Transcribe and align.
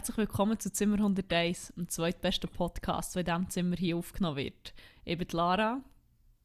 Herzlich 0.00 0.16
willkommen 0.16 0.58
zu 0.58 0.72
Zimmer 0.72 0.96
101, 0.96 1.74
dem 1.76 1.86
zweitbesten 1.86 2.48
Podcast, 2.48 3.14
der 3.14 3.20
in 3.20 3.26
diesem 3.26 3.50
Zimmer 3.50 3.76
hier 3.76 3.98
aufgenommen 3.98 4.38
wird. 4.38 4.72
Ich 5.04 5.18
bin 5.18 5.28
Lara. 5.30 5.82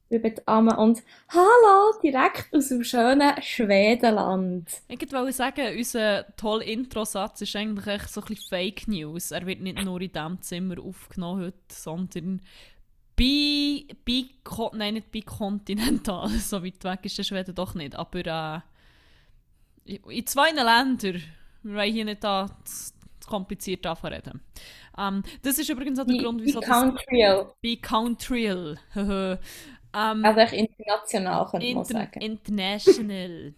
Ich 0.09 0.21
bin 0.21 0.35
Anne 0.45 0.75
und 0.75 1.01
hallo, 1.29 1.97
direkt 2.03 2.53
aus 2.53 2.67
dem 2.67 2.83
schönen 2.83 3.41
Schwedenland. 3.41 4.67
Ich 4.89 5.09
wollte 5.09 5.31
sagen, 5.31 5.73
unser 5.73 6.35
toller 6.35 6.65
Introsatz 6.65 7.39
ist 7.43 7.55
eigentlich 7.55 7.87
echt 7.87 8.09
so 8.09 8.19
ein 8.19 8.27
bisschen 8.27 8.49
Fake 8.49 8.89
News. 8.89 9.31
Er 9.31 9.45
wird 9.45 9.61
nicht 9.61 9.81
nur 9.85 10.01
in 10.01 10.11
diesem 10.11 10.41
Zimmer 10.41 10.75
aufgenommen 10.83 11.45
heute, 11.45 11.57
sondern 11.69 12.41
bei, 13.15 13.85
bei 14.05 14.25
nein, 14.73 14.95
nicht 14.95 15.13
bei 15.13 15.21
Kontinental, 15.21 16.27
so 16.39 16.61
weit 16.61 16.83
weg 16.83 16.99
ist 17.03 17.17
der 17.17 17.23
Schweden 17.23 17.55
doch 17.55 17.73
nicht, 17.73 17.95
aber 17.95 18.63
äh, 19.85 19.95
in 20.09 20.27
zwei 20.27 20.49
Ländern. 20.51 21.23
Wir 21.63 21.73
wollen 21.77 21.93
hier 21.93 22.05
nicht 22.05 22.23
da 22.23 22.45
kompliziert 23.25 23.85
reden. 24.03 24.41
Um, 24.97 25.23
das 25.41 25.57
ist 25.59 25.69
übrigens 25.69 25.99
auch 25.99 26.05
der 26.05 26.13
Be, 26.13 26.23
Grund, 26.23 26.41
wieso 26.43 26.59
be 26.59 26.65
Countryal. 26.65 27.53
Be 27.61 27.77
Countryal. 27.81 28.77
um, 28.95 29.37
also 30.25 30.39
echt 30.39 30.53
international, 30.53 31.45
könnte 31.47 31.65
inter 31.67 31.75
man 31.77 31.85
sagen. 31.85 32.21
International. 32.21 33.53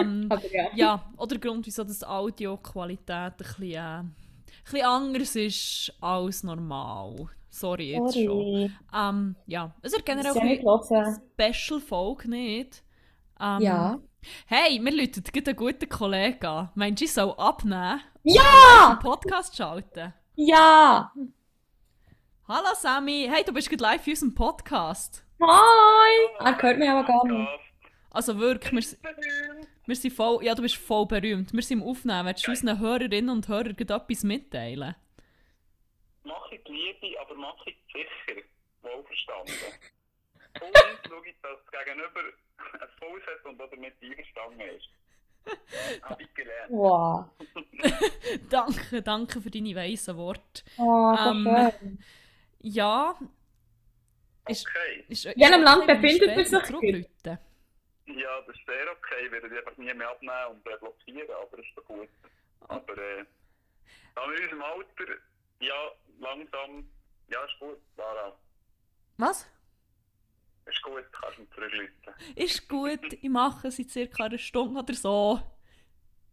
um, 0.00 0.26
Aber 0.30 0.52
ja. 0.52 0.64
ja, 0.74 1.12
oder 1.16 1.38
der 1.38 1.50
Grund, 1.50 1.66
wieso 1.66 1.84
das 1.84 2.02
Audioqualität 2.04 3.10
ein 3.10 3.34
bisschen, 3.36 3.72
äh, 3.72 3.78
ein 3.78 4.14
bisschen 4.64 4.84
anders 4.86 5.36
ist 5.36 5.92
als 6.00 6.42
normal. 6.42 7.28
Sorry 7.50 7.90
jetzt 7.92 8.14
schon. 8.14 8.24
Sorry. 8.24 8.70
Um, 8.92 9.36
ja, 9.46 9.74
es 9.82 9.92
ist 9.92 10.06
generell 10.06 10.32
Das 10.32 10.90
hören. 10.90 11.20
Special-Folge, 11.34 12.30
nicht? 12.30 12.82
Um, 13.38 13.60
Ja. 13.60 13.98
Hey, 14.46 14.78
wir 14.82 14.92
läuten 14.96 15.24
gerade 15.24 15.50
einen 15.50 15.56
guten 15.56 15.88
Kollegen 15.88 16.46
an. 16.46 16.70
Meinst 16.76 17.00
du, 17.00 17.04
ich 17.06 17.12
soll 17.12 17.34
abnehmen? 17.36 18.00
Ja! 18.22 18.90
Einen 18.90 18.98
Podcast 19.00 19.56
schalten? 19.56 20.12
Ja! 20.36 21.12
Hallo 22.48 22.68
Sammy, 22.74 23.28
hey, 23.30 23.44
du 23.44 23.52
bist 23.52 23.68
gerade 23.68 23.82
live 23.82 24.06
in 24.06 24.12
unserem 24.12 24.34
Podcast. 24.34 25.24
Hi! 25.40 26.28
Er 26.40 26.60
hört 26.62 26.78
mich 26.78 26.88
aber 26.88 27.04
gar 27.04 27.24
nicht. 27.26 27.48
Also 28.10 28.38
wirklich, 28.38 28.72
wir, 28.72 28.78
s- 28.80 28.98
wir 29.86 29.96
sind 29.96 30.12
voll, 30.12 30.44
ja 30.44 30.54
du 30.54 30.62
bist 30.62 30.76
voll 30.76 31.06
berühmt. 31.06 31.52
Wir 31.52 31.62
sind 31.62 31.80
im 31.80 31.88
Aufnehmen. 31.88 32.26
Willst 32.26 32.46
du 32.46 32.50
unseren 32.50 32.78
Hörerinnen 32.78 33.30
und 33.30 33.48
Hörern 33.48 33.74
gerade 33.74 33.94
etwas 34.04 34.22
mitteilen? 34.22 34.94
Mach 36.24 36.50
ich 36.52 36.62
Liebe, 36.68 37.18
aber 37.20 37.34
mach 37.34 37.66
ich 37.66 37.76
sicher. 37.92 38.40
Wohlverstanden. 38.82 39.54
Und 40.60 40.76
schaue 41.08 41.26
ich, 41.26 41.34
dass 41.42 41.58
das 41.64 41.84
Gegenüber 41.84 42.20
ein 42.74 42.88
Fuß 42.98 43.22
hat 43.26 43.44
und 43.46 43.60
auch 43.62 43.70
damit 43.70 43.94
einverstanden 44.02 44.60
ist. 44.60 44.88
Habe 46.02 46.22
ich 46.22 46.34
gelernt. 46.34 46.70
Wow. 46.70 47.26
danke, 48.50 49.02
danke 49.02 49.40
für 49.40 49.50
deine 49.50 49.74
weisen 49.74 50.16
Worte. 50.16 50.62
Oh, 50.76 51.14
Ähm, 51.18 51.44
schön. 51.80 52.04
Ja, 52.60 53.16
ist, 54.46 54.66
Okay. 54.66 55.04
ist, 55.08 55.24
In 55.26 55.40
welchem 55.40 55.62
ist 55.62 55.64
Land 55.64 55.86
befindet 55.86 56.30
später 56.30 56.44
sich? 56.44 56.62
zurückrufen? 56.62 57.38
Ja, 58.06 58.40
das 58.46 58.56
ist 58.56 58.66
sehr 58.66 58.90
okay. 58.92 59.26
Ich 59.26 59.32
werde 59.32 59.48
die 59.48 59.56
einfach 59.58 59.76
nie 59.76 59.92
mehr 59.94 60.10
abnehmen 60.10 60.46
und 60.50 60.66
äh, 60.66 60.76
blockieren, 60.78 61.28
aber 61.30 61.56
das 61.56 61.66
ist 61.66 61.76
doch 61.76 61.84
gut. 61.84 62.08
Aber 62.68 62.98
äh, 62.98 63.20
in 63.20 63.26
unserem 64.42 64.62
Alter, 64.62 65.12
ja, 65.60 65.92
langsam, 66.20 66.88
ja, 67.28 67.44
ist 67.44 67.58
gut, 67.60 67.78
Lara. 67.96 68.36
Was? 69.18 69.46
Ist 70.66 70.82
gut, 70.82 71.04
kannst 71.12 71.38
du 71.38 71.42
mich 71.42 71.50
zurückrufen. 71.50 72.34
Ist 72.36 72.68
gut, 72.68 73.12
ich 73.20 73.28
mache 73.30 73.68
es 73.68 73.78
in 73.78 73.88
circa 73.88 74.24
einer 74.24 74.38
Stunde 74.38 74.80
oder 74.80 74.94
so. 74.94 75.40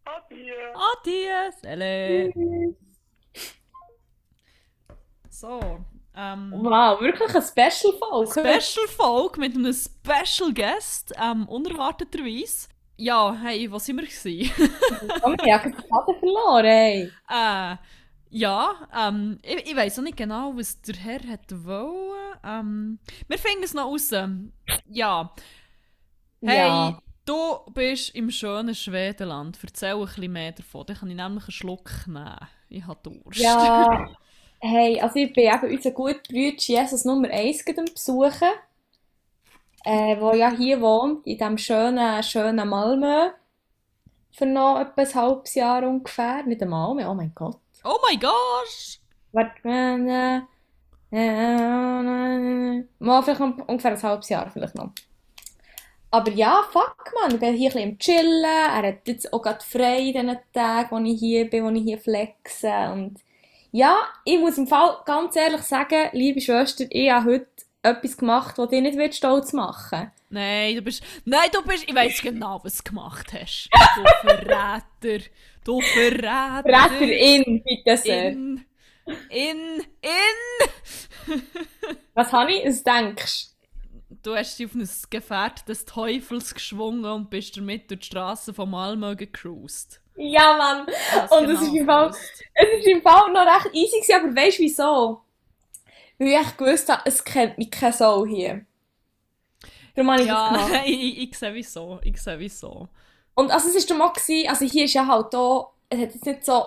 Adieu! 0.04 0.54
Adieu, 0.74 1.50
Sele. 1.60 2.32
So, 5.28 5.60
ähm, 6.16 6.52
Wow, 6.56 7.00
wirklich 7.00 7.30
eine 7.30 7.42
Special-Folge. 7.42 8.30
Special 8.60 8.88
Folge 8.88 9.40
mit 9.40 9.54
einem 9.54 9.72
Special 9.72 10.52
Guest, 10.52 11.12
ähm, 11.20 11.48
unerwarteterweise. 11.48 12.68
Ja, 12.96 13.34
hey, 13.34 13.70
wo 13.70 13.78
sind 13.78 13.96
wir 13.96 14.06
gewesen? 14.06 14.50
Oh, 15.22 15.34
ich 15.44 15.52
habe 15.52 15.70
den 15.70 15.74
Faden 15.74 16.18
verloren, 16.18 16.64
ey. 16.66 17.10
äh, 17.30 17.76
ja, 18.30 18.88
ähm, 18.96 19.38
ich, 19.42 19.70
ich 19.70 19.76
weiß 19.76 19.98
auch 19.98 20.02
nicht 20.02 20.16
genau, 20.16 20.52
was 20.56 20.80
der 20.82 20.96
Herr 20.96 21.20
hat 21.28 21.64
wollen. 21.64 22.36
Ähm, 22.44 22.98
wir 23.28 23.38
finden 23.38 23.64
es 23.64 23.74
noch 23.74 23.86
raus. 23.86 24.10
Ja. 24.88 25.34
Hey, 26.44 26.58
Ja. 26.58 27.00
du 27.24 27.58
bist 27.72 28.14
im 28.14 28.30
schönen 28.30 28.74
Schwedenland. 28.74 29.58
Erzähl 29.62 29.94
ein 29.94 30.04
bisschen 30.06 30.32
mehr 30.32 30.52
davon. 30.52 30.86
Dann 30.86 30.96
kann 30.96 31.10
ich 31.10 31.16
nämlich 31.16 31.44
einen 31.44 31.52
Schluck 31.52 31.90
nehmen. 32.06 32.36
Ich 32.68 32.86
habe 32.86 33.00
Durst. 33.02 33.40
Ja, 33.40 34.08
hey, 34.60 35.00
also 35.00 35.16
ich 35.16 35.32
bin 35.32 35.44
eben 35.52 35.74
unseren 35.76 35.94
guten 35.94 36.20
Bruder 36.28 36.56
Jesus 36.58 37.04
Nummer 37.04 37.28
1 37.30 37.64
gerade 37.64 37.80
am 37.80 37.86
besuchen, 37.86 38.48
äh, 39.84 40.16
der 40.16 40.34
ja 40.36 40.50
hier 40.56 40.80
wohnt, 40.80 41.26
in 41.26 41.36
diesem 41.38 41.58
schönen, 41.58 42.22
schönen 42.22 42.68
Malmö. 42.68 43.30
Für 44.32 44.46
noch 44.46 44.80
etwa 44.80 45.02
ein 45.02 45.14
halbes 45.14 45.54
Jahr 45.54 45.82
ungefähr. 45.88 46.42
Nicht 46.44 46.62
einmal 46.62 46.94
mehr, 46.94 47.10
oh 47.10 47.14
mein 47.14 47.32
Gott. 47.34 47.58
Oh 47.84 47.98
mein 48.02 48.20
Gott! 48.20 49.00
Warte, 49.32 49.60
äh, 49.64 50.40
äh, 51.12 52.84
mal 52.98 53.22
vielleicht 53.22 53.40
noch 53.40 53.68
ungefähr 53.68 53.92
ein 53.92 54.02
halbes 54.02 54.28
Jahr 54.28 54.50
vielleicht 54.50 54.74
noch. 54.74 54.92
Aber 56.10 56.30
ja, 56.32 56.64
fuck 56.70 57.12
man, 57.20 57.34
ich 57.34 57.40
bin 57.40 57.54
hier 57.54 57.70
ein 57.70 57.74
bisschen 57.74 57.90
am 57.90 57.98
Chillen. 57.98 58.44
Er 58.44 58.88
hat 58.88 59.06
jetzt 59.06 59.32
auch 59.32 59.40
gerade 59.40 59.64
frei 59.64 60.00
in 60.00 60.12
diesen 60.12 60.38
Tagen, 60.52 60.90
wo 60.90 60.98
ich 60.98 61.18
hier 61.18 61.48
bin, 61.48 61.64
wo 61.64 61.70
ich 61.70 61.84
hier 61.84 61.98
flexe. 61.98 62.72
Und 62.92 63.20
ja, 63.70 63.96
ich 64.24 64.38
muss 64.38 64.58
im 64.58 64.66
Fall 64.66 64.98
ganz 65.06 65.36
ehrlich 65.36 65.62
sagen, 65.62 66.08
liebe 66.12 66.40
Schwester, 66.40 66.84
ich 66.90 67.10
habe 67.10 67.30
heute 67.30 67.46
etwas 67.82 68.16
gemacht, 68.16 68.58
das 68.58 68.68
dich 68.68 68.82
nicht 68.82 69.14
stolz 69.14 69.52
machen 69.52 70.10
Nein, 70.32 70.76
du 70.76 70.82
bist. 70.82 71.02
Nein, 71.24 71.48
du 71.52 71.62
bist. 71.62 71.88
Ich 71.88 71.94
weiß 71.94 72.22
genau, 72.22 72.60
was 72.62 72.78
du 72.78 72.90
gemacht 72.90 73.32
hast. 73.32 73.68
Du 73.96 74.28
Verräter! 74.28 75.24
Du 75.64 75.80
Verräter! 75.80 76.62
Retterin, 76.64 77.62
bitte 77.62 77.96
sehr. 77.96 78.30
In. 78.30 78.64
In. 79.28 79.82
In! 80.00 81.40
Was 82.14 82.32
habe 82.32 82.52
ich? 82.52 82.66
Was 82.66 82.82
denkst 82.82 83.46
Du 84.22 84.34
hast 84.36 84.58
dich 84.58 84.66
auf 84.66 84.74
ein 84.74 84.88
Gefährt 85.08 85.68
des 85.68 85.84
Teufels 85.84 86.52
geschwungen 86.52 87.04
und 87.04 87.30
bist 87.30 87.56
damit 87.56 87.90
durch 87.90 88.00
die 88.00 88.06
Straßen 88.06 88.52
von 88.52 88.68
Malmö 88.68 89.16
gecruised. 89.16 90.02
Ja, 90.16 90.56
Mann. 90.58 90.86
Das 91.14 91.30
Und 91.30 91.48
es 91.48 91.62
ist 91.62 91.74
im 91.74 91.86
Fall, 91.86 92.10
es 92.10 92.68
ist 92.78 92.86
im 92.86 93.00
Fall 93.00 93.32
noch 93.32 93.46
recht 93.46 93.74
easy 93.74 94.00
gewesen, 94.00 94.12
aber 94.12 94.36
weißt 94.36 94.58
du 94.58 94.62
wieso? 94.62 95.20
Weil 96.18 96.28
ich 96.28 96.34
echt 96.34 96.58
gewusst 96.58 96.88
habe, 96.90 97.02
es 97.06 97.24
kennt 97.24 97.56
mich 97.56 97.70
keine 97.70 97.92
Sau 97.94 98.26
hier. 98.26 98.66
Darum 99.94 100.10
habe 100.10 100.22
ich 100.22 100.28
das 100.28 100.36
Ja, 100.36 100.48
gemacht. 100.48 100.82
ich, 100.86 101.00
ich, 101.00 101.18
ich 101.30 101.38
sehe 101.38 101.54
wieso. 101.54 102.00
Ich 102.02 102.20
sehe 102.20 102.38
wieso. 102.38 102.88
Und 103.40 103.50
also 103.50 103.74
es 103.74 103.86
dann 103.86 104.02
auch 104.02 104.12
gewesen, 104.12 104.50
also 104.50 104.66
hier 104.66 104.84
ist 104.84 104.92
ja 104.92 105.06
halt 105.06 105.34
auch, 105.34 105.70
es 105.88 105.98
hat 105.98 106.12
jetzt 106.12 106.26
nicht 106.26 106.44
so 106.44 106.62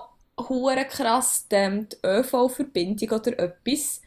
hure 0.49 0.85
krass 0.85 1.45
ähm, 1.51 1.87
die 1.87 1.97
ÖV-Verbindung 2.03 3.11
oder 3.11 3.37
etwas. 3.37 4.01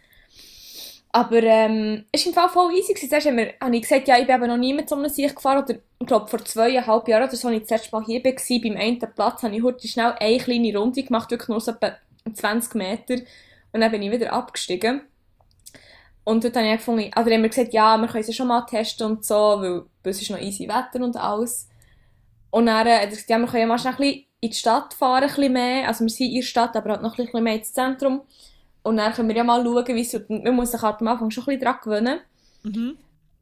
Aber 1.13 1.45
ähm, 1.45 2.07
es 2.11 2.27
war 2.27 2.29
im 2.29 2.35
Fall 2.35 2.49
voll 2.49 2.75
easy. 2.75 2.93
Gewesen. 2.93 3.09
Zuerst 3.09 3.27
wir, 3.27 3.55
habe 3.61 3.77
ich 3.77 3.83
gesagt, 3.83 4.09
ja, 4.09 4.19
ich 4.19 4.27
bin 4.27 4.35
eben 4.35 4.49
noch 4.49 4.57
nie 4.57 4.75
mit 4.75 4.89
so 4.89 4.97
einem 4.97 5.09
Sieg 5.09 5.37
gefahren. 5.37 5.63
Oder 5.63 5.77
ich 6.01 6.07
glaube, 6.09 6.27
vor 6.27 6.45
zweieinhalb 6.45 7.07
Jahren 7.07 7.29
oder 7.29 7.37
so, 7.37 7.47
als 7.47 7.57
ich 7.57 7.63
das 7.63 7.71
letzte 7.71 7.95
Mal 7.95 8.05
hier 8.05 8.25
war, 8.25 8.61
beim 8.61 8.77
einen 8.77 8.99
Platz, 8.99 9.45
habe 9.45 9.55
ich 9.55 9.63
heute 9.63 9.87
schnell 9.87 10.15
eine 10.19 10.39
kleine 10.39 10.77
Runde 10.77 11.05
gemacht, 11.05 11.31
wirklich 11.31 11.49
nur 11.49 11.61
so 11.61 11.71
etwa 11.71 11.93
20 12.35 12.75
Meter. 12.75 13.15
Und 13.71 13.81
dann 13.81 13.93
bin 13.93 14.03
ich 14.03 14.11
wieder 14.11 14.33
abgestiegen. 14.33 15.03
Und 16.25 16.43
dort 16.43 16.57
habe 16.57 16.67
ich 16.67 16.79
gefunden, 16.79 17.13
also 17.15 17.31
haben 17.31 17.43
wir 17.43 17.49
gesagt, 17.49 17.73
ja, 17.73 17.97
wir 17.97 18.09
können 18.09 18.25
sie 18.25 18.33
schon 18.33 18.49
mal 18.49 18.67
testen 18.67 19.07
und 19.07 19.25
so, 19.25 19.35
weil 19.35 19.85
es 20.03 20.21
ist 20.21 20.31
noch 20.33 20.41
easy 20.41 20.67
Wetter 20.67 21.05
und 21.05 21.17
alles. 21.17 21.69
Und 22.51 22.67
dann 22.67 22.79
hat 22.79 22.87
er 22.87 23.07
gesagt, 23.07 23.29
ja, 23.29 23.39
wir 23.39 23.47
können 23.47 23.63
ja 23.63 23.67
mal 23.67 23.79
schnell 23.79 23.95
ein 23.95 23.99
bisschen 23.99 24.25
in 24.41 24.51
die 24.51 24.57
Stadt 24.57 24.95
fahren, 24.95 25.25
ein 25.25 25.29
bisschen 25.29 25.53
mehr. 25.53 25.89
Also 25.89 26.05
wir 26.05 26.11
sind 26.11 26.29
in 26.29 26.35
der 26.37 26.43
Stadt, 26.43 26.77
aber 26.77 26.91
halt 26.91 27.03
noch 27.03 27.19
ein 27.19 27.25
bisschen 27.25 27.45
mehr 27.45 27.57
ins 27.57 27.73
Zentrum. 27.73 28.23
Und 28.83 28.99
dann 28.99 29.13
können 29.13 29.29
wir 29.29 29.37
ja 29.37 29.45
mal 29.45 29.65
schauen, 29.65 29.87
wie 29.89 30.01
es. 30.01 30.21
Man 30.29 30.55
muss 30.55 30.73
sich 30.73 30.83
halt 30.83 31.01
am 31.01 31.09
Anfang 31.09 31.31
schon 31.31 31.43
ein 31.45 31.47
bisschen 31.47 31.63
dran 31.63 31.79
gewöhnen. 31.83 32.21
Mhm. 32.63 32.99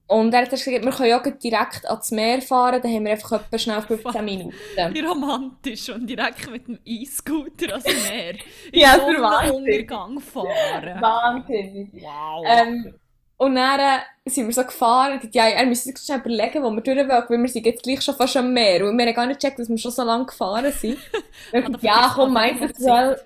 Und 0.06 0.34
er 0.34 0.42
hat 0.42 0.50
gesagt, 0.50 0.66
wir 0.84 0.92
können 0.92 1.08
ja 1.08 1.18
direkt 1.18 1.86
ans 1.86 2.10
Meer 2.10 2.42
fahren, 2.42 2.80
dann 2.82 2.92
haben 2.92 3.04
wir 3.04 3.12
einfach 3.12 3.32
etwa 3.32 3.58
schnell 3.58 3.80
15 3.80 4.24
Minuten. 4.24 4.54
Wie 4.90 5.00
romantisch 5.00 5.88
und 5.88 6.06
direkt 6.06 6.50
mit 6.50 6.68
dem 6.68 6.78
E-Scooter 6.84 7.70
ans 7.70 7.84
Meer. 7.84 8.34
Ja, 8.72 8.98
für 8.98 9.22
Wahnsinn. 9.22 9.88
Fahren. 10.20 11.00
Wahnsinnig. 11.00 11.88
Wow. 11.94 12.44
Ähm, 12.46 12.94
und 13.36 13.54
dann 13.56 13.80
äh, 13.80 14.30
sind 14.30 14.46
wir 14.46 14.54
so 14.54 14.62
gefahren 14.64 15.20
und 15.20 15.34
ja, 15.34 15.46
er 15.48 15.66
müsste 15.66 15.90
sich 15.90 15.98
schnell 15.98 16.20
überlegen, 16.20 16.62
wo 16.62 16.70
wir 16.70 16.80
durch 16.80 16.96
wollen, 16.96 17.08
weil 17.08 17.38
wir 17.42 17.48
sind 17.48 17.66
jetzt 17.66 17.82
gleich 17.82 18.00
schon 18.02 18.14
fast 18.14 18.36
am 18.36 18.52
Meer. 18.52 18.86
Und 18.86 18.96
wir 18.96 19.06
haben 19.06 19.14
gar 19.14 19.26
nicht 19.26 19.40
gecheckt, 19.40 19.58
dass 19.58 19.68
wir 19.68 19.78
schon 19.78 19.90
so 19.90 20.02
lange 20.04 20.26
gefahren 20.26 20.72
sind. 20.72 20.98
Und 21.52 21.82
ja, 21.82 22.12
komm, 22.14 22.32
meinst 22.32 22.62
du, 22.78 22.82
soll... 22.82 23.20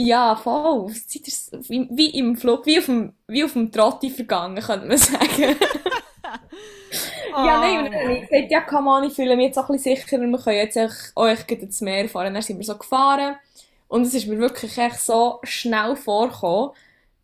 Ja, 0.00 0.36
voll. 0.36 0.92
Zeit 0.92 1.26
ist 1.26 1.50
wie, 1.68 2.10
im 2.10 2.36
Flug, 2.36 2.64
wie 2.66 2.78
auf 2.78 2.84
dem, 2.86 3.14
wie 3.26 3.42
auf 3.42 3.52
dem 3.54 3.72
Trotti 3.72 4.10
vergangen, 4.10 4.62
könnte 4.62 4.86
man 4.86 4.96
sagen. 4.96 5.56
Ja, 7.30 7.60
nein, 7.60 7.84
und 7.84 7.92
dann 7.92 8.02
habe 8.02 8.12
ich 8.14 8.28
gesagt, 8.28 8.50
ja, 8.50 8.60
komm 8.62 8.86
on, 8.88 9.04
ich 9.04 9.12
fühle 9.12 9.36
mich 9.36 9.46
jetzt 9.46 9.58
auch 9.58 9.68
ein 9.68 9.76
bisschen 9.76 9.96
sicherer, 9.96 10.22
wir 10.22 10.38
können 10.38 10.56
jetzt 10.56 10.76
echt- 10.76 11.12
euch 11.14 11.46
gleich 11.46 11.60
ins 11.62 11.80
Meer 11.80 12.08
fahren. 12.08 12.32
Dann 12.34 12.42
sind 12.42 12.58
wir 12.58 12.64
so 12.64 12.76
gefahren 12.76 13.36
Und 13.86 14.02
es 14.06 14.14
ist 14.14 14.26
mir 14.26 14.38
wirklich 14.38 14.76
echt 14.78 14.98
so 15.00 15.38
schnell 15.44 15.94
vorgekommen, 15.96 16.70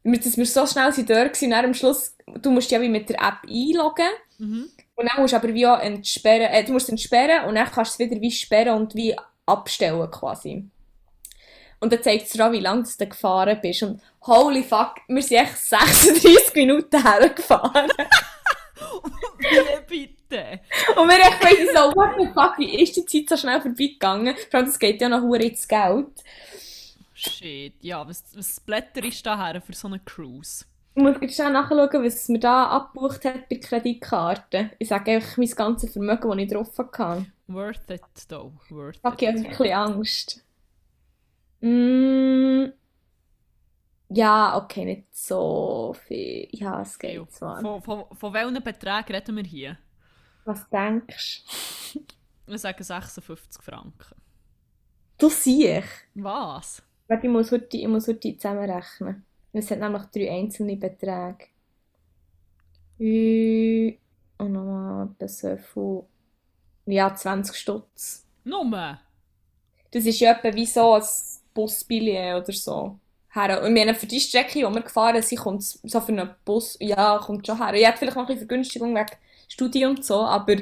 dass 0.05 0.37
wir 0.37 0.47
so 0.47 0.67
schnell 0.67 0.93
sind 0.93 1.09
dort 1.09 1.41
waren, 1.41 1.51
dann 1.51 1.65
am 1.65 1.75
Schluss, 1.75 2.15
du 2.27 2.51
musst 2.51 2.71
ja 2.71 2.81
wie 2.81 2.89
mit 2.89 3.09
der 3.09 3.17
App 3.17 3.49
einloggen. 3.49 4.11
Mhm. 4.39 4.71
Und 4.97 5.11
dann 5.11 5.21
musst 5.21 5.33
du 5.33 5.37
aber 5.39 5.53
wie 5.53 5.67
auch 5.67 5.81
entsperren, 5.81 6.53
äh, 6.53 6.63
du 6.63 6.73
musst 6.73 6.89
entsperren 6.89 7.47
und 7.47 7.57
dann 7.57 7.71
kannst 7.71 7.99
du 7.99 8.05
es 8.05 8.11
wieder 8.11 8.21
wie 8.21 8.31
sperren 8.31 8.77
und 8.77 8.95
wie 8.95 9.17
abstellen 9.47 10.11
quasi. 10.11 10.69
Und 11.81 11.93
dann 11.93 12.03
zeigt 12.03 12.27
es 12.27 12.33
dir 12.33 12.47
auch, 12.47 12.53
wie 12.53 12.61
lange 12.61 12.85
du 12.99 13.07
gefahren 13.07 13.59
bist. 13.61 13.83
Und 13.83 14.01
holy 14.23 14.63
fuck, 14.63 14.97
wir 15.09 15.23
sind 15.23 15.39
echt 15.39 15.57
36 15.59 16.55
Minuten 16.55 17.03
hergefahren. 17.03 17.91
Wie 19.39 20.07
bitte? 20.07 20.61
Und 20.97 21.09
wir 21.09 21.17
echt 21.17 21.75
so, 21.75 21.93
what 21.95 22.15
the 22.19 22.27
fuck, 22.33 22.59
wie 22.59 22.83
ist 22.83 22.97
die 22.97 23.05
Zeit 23.05 23.29
so 23.29 23.37
schnell 23.37 23.61
vorbeigegangen? 23.61 24.35
Vor 24.51 24.61
allem, 24.61 24.67
das 24.67 24.79
geht 24.79 25.01
ja 25.01 25.09
noch 25.09 25.23
ins 25.35 25.69
Geld. 25.69 26.07
Shit, 27.29 27.83
ja, 27.83 28.07
was, 28.07 28.25
was 28.37 28.61
Blätter 28.61 29.05
ist 29.05 29.25
da 29.25 29.37
her 29.37 29.61
für 29.61 29.73
so 29.73 29.89
eine 29.89 29.99
Cruise? 30.01 30.65
Ich 30.97 31.03
muss 31.03 31.17
jetzt 31.21 31.35
schnell 31.35 31.51
nachschauen, 31.53 32.05
was 32.05 32.29
mir 32.29 32.39
da 32.39 32.69
abgebucht 32.69 33.25
hat 33.25 33.49
bei 33.49 33.57
der 33.57 33.61
Kreditkarte. 33.61 34.71
Ich 34.79 34.89
sage 34.89 35.13
einfach 35.13 35.37
mein 35.37 35.49
ganzes 35.51 35.93
Vermögen, 35.93 36.29
das 36.31 36.39
ich 36.39 36.53
drauf 36.53 36.79
hatte. 36.79 37.27
Worth 37.49 37.91
it, 37.91 38.03
though. 38.29 38.53
Worth 38.71 38.99
Fuck, 38.99 39.21
ich 39.21 39.29
habe 39.29 39.39
it. 39.39 39.45
wirklich 39.45 39.75
Angst. 39.75 40.45
Mm, 41.61 42.67
ja, 44.11 44.57
okay, 44.57 44.85
nicht 44.85 45.17
so 45.17 45.97
viel. 46.07 46.49
Ja, 46.53 46.83
es 46.83 46.99
geht 46.99 47.33
zwar. 47.33 47.61
Von, 47.61 47.83
von, 47.83 48.05
von 48.13 48.33
welchen 48.33 48.63
Beträgen 48.63 49.15
reden 49.15 49.37
wir 49.37 49.45
hier? 49.45 49.79
Was 50.45 50.69
denkst 50.69 51.43
du? 51.95 52.01
Wir 52.47 52.59
sagen 52.59 52.85
56 52.85 53.63
Franken. 53.63 54.15
Du 55.19 55.29
siehst. 55.31 55.89
Was? 56.15 56.83
Warte, 57.09 57.27
ich 57.27 57.33
muss 57.33 57.51
heute, 57.53 57.77
ich 57.77 57.89
muss 57.89 58.09
heute 58.09 58.37
zusammenrechnen. 58.37 59.25
Es 59.53 59.71
hat 59.71 59.79
nämlich 59.79 60.05
drei 60.07 60.31
einzelne 60.31 60.77
Beträge. 60.77 61.47
Ü- 62.99 63.97
Und 64.39 64.53
nochmal 64.53 65.09
etwa 65.09 65.29
so 65.29 65.57
viel. 65.57 66.03
Ja, 66.95 67.15
20 67.15 67.57
Stutz. 67.57 68.27
Nummer? 68.45 69.01
Das 69.91 70.05
ist 70.07 70.21
ja 70.21 70.33
etwa 70.33 70.55
wie 70.55 70.67
so 70.67 70.95
ein 70.95 71.03
Busbillett 71.55 72.43
oder 72.43 72.53
so. 72.53 72.99
Her. 73.33 73.63
Und 73.63 73.75
wir 73.75 73.87
haben 73.87 73.95
für 73.95 74.07
die 74.07 74.21
Strecke, 74.21 74.55
die 74.59 74.63
wir 74.65 74.81
gefahren 74.83 75.23
sind, 75.23 75.39
kommt 75.39 75.63
so 75.63 76.01
für 76.01 76.13
einen 76.13 76.31
Bus, 76.45 76.77
ja, 76.81 77.19
kommt 77.19 77.47
schon 77.47 77.59
her. 77.63 77.75
Ich 77.75 77.87
hätte 77.87 77.99
vielleicht 77.99 78.17
noch 78.17 78.23
ein 78.25 78.27
bisschen 78.29 78.47
Vergünstigung 78.49 78.95
wegen 78.95 79.07
Studie 79.49 79.87
und 79.87 80.05
so, 80.05 80.21
aber 80.21 80.57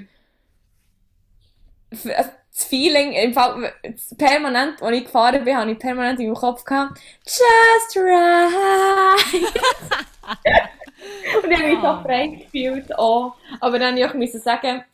das 2.55 2.65
Feeling, 2.65 3.13
im 3.13 3.33
Fall, 3.33 3.73
das 3.83 4.15
permanent, 4.17 4.83
als 4.83 4.97
ich 4.97 5.05
gefahren 5.05 5.45
bin, 5.45 5.57
habe 5.57 5.71
ich 5.73 5.79
permanent 5.79 6.21
in 6.21 6.27
meinem 6.27 6.37
Kopf 6.37 6.65
gehabt, 6.65 6.99
just 7.25 7.97
right. 7.97 9.33
und 11.43 11.51
ich 11.51 11.59
habe 11.59 11.69
mich 11.69 11.81
so 11.81 11.87
Ah. 11.87 12.03
frei 12.03 12.27
gefühlt 12.29 12.99
auch. 12.99 13.35
Aber 13.61 13.79
dann 13.79 13.95
musste 13.95 14.19
ich 14.23 14.35
auch 14.37 14.43
sagen, 14.45 14.85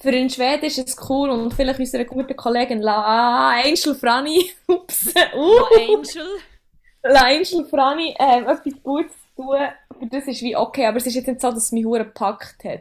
für 0.00 0.10
in 0.10 0.28
Schweden 0.28 0.64
ist 0.64 0.78
es 0.78 0.96
cool 1.08 1.30
und 1.30 1.54
vielleicht 1.54 1.78
unsere 1.78 2.04
gute 2.04 2.34
Kollegin 2.34 2.82
La 2.82 3.50
Angel 3.64 3.94
Franny, 3.94 4.50
ups, 4.66 5.14
uh, 5.34 5.64
Angel? 5.76 6.26
La 7.04 7.26
Angel 7.26 7.64
Franny, 7.70 8.14
ähm, 8.18 8.48
etwas 8.48 8.60
Gutes 8.82 9.12
zu 9.36 9.42
tun, 9.42 9.56
für 10.00 10.06
das 10.06 10.26
ist 10.26 10.42
wie 10.42 10.56
okay, 10.56 10.86
aber 10.86 10.96
es 10.98 11.06
ist 11.06 11.14
jetzt 11.14 11.28
nicht 11.28 11.40
so, 11.40 11.50
dass 11.50 11.64
es 11.64 11.72
mich 11.72 11.84
gepackt 11.84 12.64
hat. 12.64 12.80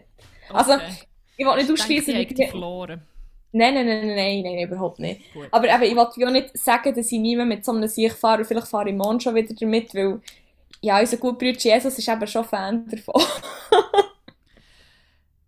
Also, 0.52 0.74
Okay. 0.74 0.84
Ich 1.36 1.46
will 1.46 1.56
nicht 1.56 1.62
Ich 1.62 1.68
denke, 1.68 1.82
ausschließen, 1.82 2.14
die 2.16 2.44
ich... 2.44 2.50
verloren. 2.50 3.02
Nein, 3.56 3.76
nein, 3.76 3.86
nein, 3.86 4.08
nein, 4.08 4.42
nein, 4.42 4.68
überhaupt 4.68 5.00
nicht. 5.00 5.32
Gut. 5.34 5.48
Aber 5.52 5.68
eben, 5.70 5.84
ich 5.84 5.96
wollte 5.96 6.20
ja 6.20 6.30
nicht 6.32 6.58
sagen, 6.58 6.94
dass 6.94 7.12
ich 7.12 7.20
nie 7.20 7.36
mehr 7.36 7.46
mit 7.46 7.64
so 7.64 7.72
einem 7.72 7.88
Sieg 7.88 8.12
fahre 8.14 8.40
und 8.40 8.46
vielleicht 8.46 8.68
fahre 8.68 8.90
ich 8.90 8.96
morgen 8.96 9.20
schon 9.20 9.36
wieder 9.36 9.54
damit, 9.54 9.94
weil 9.94 10.22
ja, 10.82 11.00
unser 11.00 11.18
guter 11.18 11.38
Bruder 11.38 11.60
Jesus 11.60 11.98
ist 11.98 12.10
eben 12.10 12.28
schon 12.28 12.44
Fan 12.44 12.88
davon. 12.90 13.22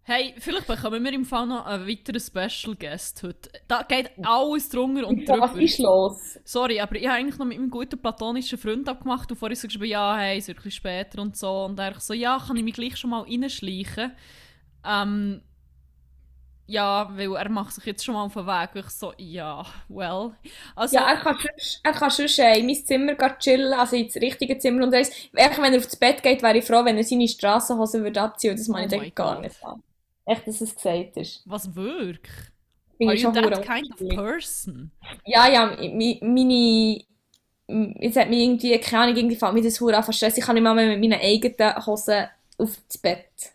Hey, 0.07 0.35
vielleicht 0.37 0.67
bekommen 0.67 1.03
wir 1.03 1.13
im 1.13 1.25
Fall 1.25 1.47
noch 1.47 1.65
einen 1.65 1.87
weiteren 1.87 2.19
Special 2.19 2.75
Guest 2.75 3.23
heute. 3.23 3.49
Da 3.67 3.81
geht 3.81 4.11
alles 4.21 4.69
drunter 4.69 5.07
und 5.07 5.27
Was 5.27 5.49
drüber. 5.49 5.63
ist 5.63 5.79
los? 5.79 6.39
Sorry, 6.43 6.79
aber 6.79 6.95
ich 6.97 7.07
habe 7.07 7.17
eigentlich 7.17 7.39
noch 7.39 7.45
mit 7.47 7.57
meinem 7.57 7.71
guten 7.71 7.99
platonischen 7.99 8.59
Freund 8.59 8.87
abgemacht 8.87 9.31
und 9.31 9.37
vorhin 9.37 9.55
so 9.55 9.67
geschrieben, 9.67 9.85
ja, 9.85 10.15
hey, 10.15 10.37
es 10.37 10.47
wird 10.47 10.59
ein 10.59 10.63
bisschen 10.63 10.77
später 10.77 11.19
und 11.23 11.35
so. 11.35 11.65
Und 11.65 11.79
er 11.79 11.99
so, 11.99 12.13
ja, 12.13 12.37
kann 12.37 12.55
ich 12.55 12.63
mich 12.63 12.75
gleich 12.75 12.97
schon 12.97 13.09
mal 13.09 13.23
reinschleichen? 13.23 14.11
Ähm, 14.85 15.41
ja, 16.67 17.09
weil 17.15 17.35
er 17.35 17.49
macht 17.49 17.73
sich 17.73 17.85
jetzt 17.85 18.03
schon 18.03 18.15
mal 18.15 18.25
auf 18.25 18.33
den 18.33 18.47
Weg. 18.47 18.69
Ich 18.75 18.89
so, 18.89 19.13
ja, 19.17 19.65
well. 19.87 20.31
Also, 20.75 20.97
Ja, 20.97 21.09
er 21.11 21.17
kann 21.17 21.37
sonst, 21.37 21.79
er 21.83 21.91
kann 21.93 22.09
sonst 22.09 22.39
äh, 22.39 22.57
in 22.59 22.65
mein 22.65 22.75
Zimmer 22.75 23.15
chillen, 23.39 23.73
also 23.73 23.95
ins 23.95 24.15
richtige 24.15 24.57
Zimmer 24.57 24.83
und. 24.83 24.93
Echt, 24.93 25.31
wenn 25.33 25.73
er 25.73 25.79
aufs 25.79 25.95
Bett 25.95 26.23
geht, 26.23 26.41
wäre 26.41 26.57
ich 26.57 26.65
froh, 26.65 26.83
wenn 26.83 26.97
er 26.97 27.03
seine 27.03 27.27
Strassenhose 27.27 28.01
würde 28.03 28.21
abziehen 28.21 28.51
und 28.51 28.59
das 28.59 28.67
meine 28.67 28.87
ich 28.87 28.91
Oh 28.93 28.95
dann 28.95 29.01
my 29.01 29.11
gar 29.11 29.39
nicht 29.41 29.63
an. 29.63 29.83
Echt, 30.25 30.47
dass 30.47 30.61
es 30.61 30.75
gesagt 30.75 31.17
ist. 31.17 31.43
was 31.45 31.75
wirklich? 31.75 32.33
Finde 32.97 33.11
Are 33.11 33.15
ich 33.15 33.21
you 33.21 33.31
schon 33.33 33.33
that 33.33 33.61
kind 33.61 33.91
of 33.91 34.07
person? 34.15 34.91
Ja, 35.25 35.47
ja, 35.47 35.77
meine... 36.21 37.03
Jetzt 37.67 38.17
hat 38.17 38.29
mich 38.29 38.39
irgendwie, 38.39 38.77
keine 38.79 39.03
Ahnung, 39.03 39.17
irgendwie 39.17 39.35
fällt 39.35 39.53
mir 39.53 39.63
das 39.63 39.81
hure 39.81 39.97
an. 39.97 40.05
Ich 40.07 40.41
kann 40.41 40.53
nicht 40.53 40.63
mal 40.63 40.75
mehr 40.75 40.87
mit 40.87 40.99
meinen 40.99 41.19
eigenen 41.19 41.85
Hosen 41.85 42.27
aufs 42.59 42.97
Bett. 42.99 43.54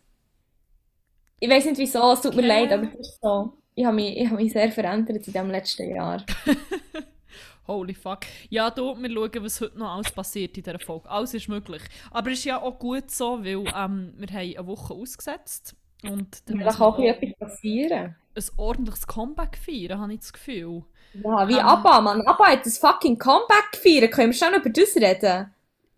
Ich 1.43 1.49
weiß 1.49 1.65
nicht 1.65 1.79
wieso, 1.79 2.11
es 2.13 2.21
tut 2.21 2.35
mir 2.35 2.45
leid, 2.47 2.71
aber 2.71 2.83
es 2.83 2.95
ist 2.99 3.19
so. 3.21 3.53
Ich 3.73 3.83
habe 3.83 3.95
mich, 3.95 4.15
ich 4.15 4.27
habe 4.29 4.35
mich 4.35 4.53
sehr 4.53 4.71
verändert 4.71 5.17
in 5.17 5.23
diesem 5.33 5.49
letzten 5.49 5.89
Jahr. 5.95 6.23
Holy 7.67 7.95
fuck. 7.95 8.19
Ja, 8.49 8.69
du, 8.69 8.95
wir 8.95 9.09
schauen, 9.11 9.43
was 9.43 9.59
heute 9.61 9.79
noch 9.79 9.95
alles 9.95 10.11
passiert 10.11 10.55
in 10.57 10.63
dieser 10.63 10.77
Folge. 10.79 11.09
Alles 11.09 11.33
ist 11.33 11.47
möglich. 11.49 11.81
Aber 12.11 12.29
es 12.31 12.39
ist 12.39 12.45
ja 12.45 12.61
auch 12.61 12.77
gut 12.77 13.09
so, 13.09 13.43
weil 13.43 13.63
ähm, 13.75 14.13
wir 14.17 14.27
haben 14.29 14.55
eine 14.57 14.67
Woche 14.67 14.93
ausgesetzt. 14.93 15.75
Und 16.03 16.47
dann 16.49 16.59
Da 16.59 16.65
muss 16.65 16.77
kann 16.77 16.87
auch 16.87 16.99
etwas 16.99 17.37
passieren. 17.39 18.15
ein 18.35 18.43
ordentliches 18.57 19.07
Comeback 19.07 19.57
feiern, 19.57 19.99
habe 19.99 20.13
ich 20.13 20.19
das 20.19 20.33
Gefühl. 20.33 20.83
Ja, 21.13 21.47
wie 21.47 21.53
Ähm. 21.53 21.59
ABBA, 21.65 22.01
Mann. 22.01 22.21
ABBA 22.21 22.45
hat 22.51 22.65
das 22.65 22.77
fucking 22.77 23.17
Comeback 23.17 23.71
gefeiert. 23.71 24.11
Können 24.11 24.31
wir 24.31 24.37
schon 24.37 24.53
über 24.53 24.69
das 24.69 24.95
reden? 24.95 25.51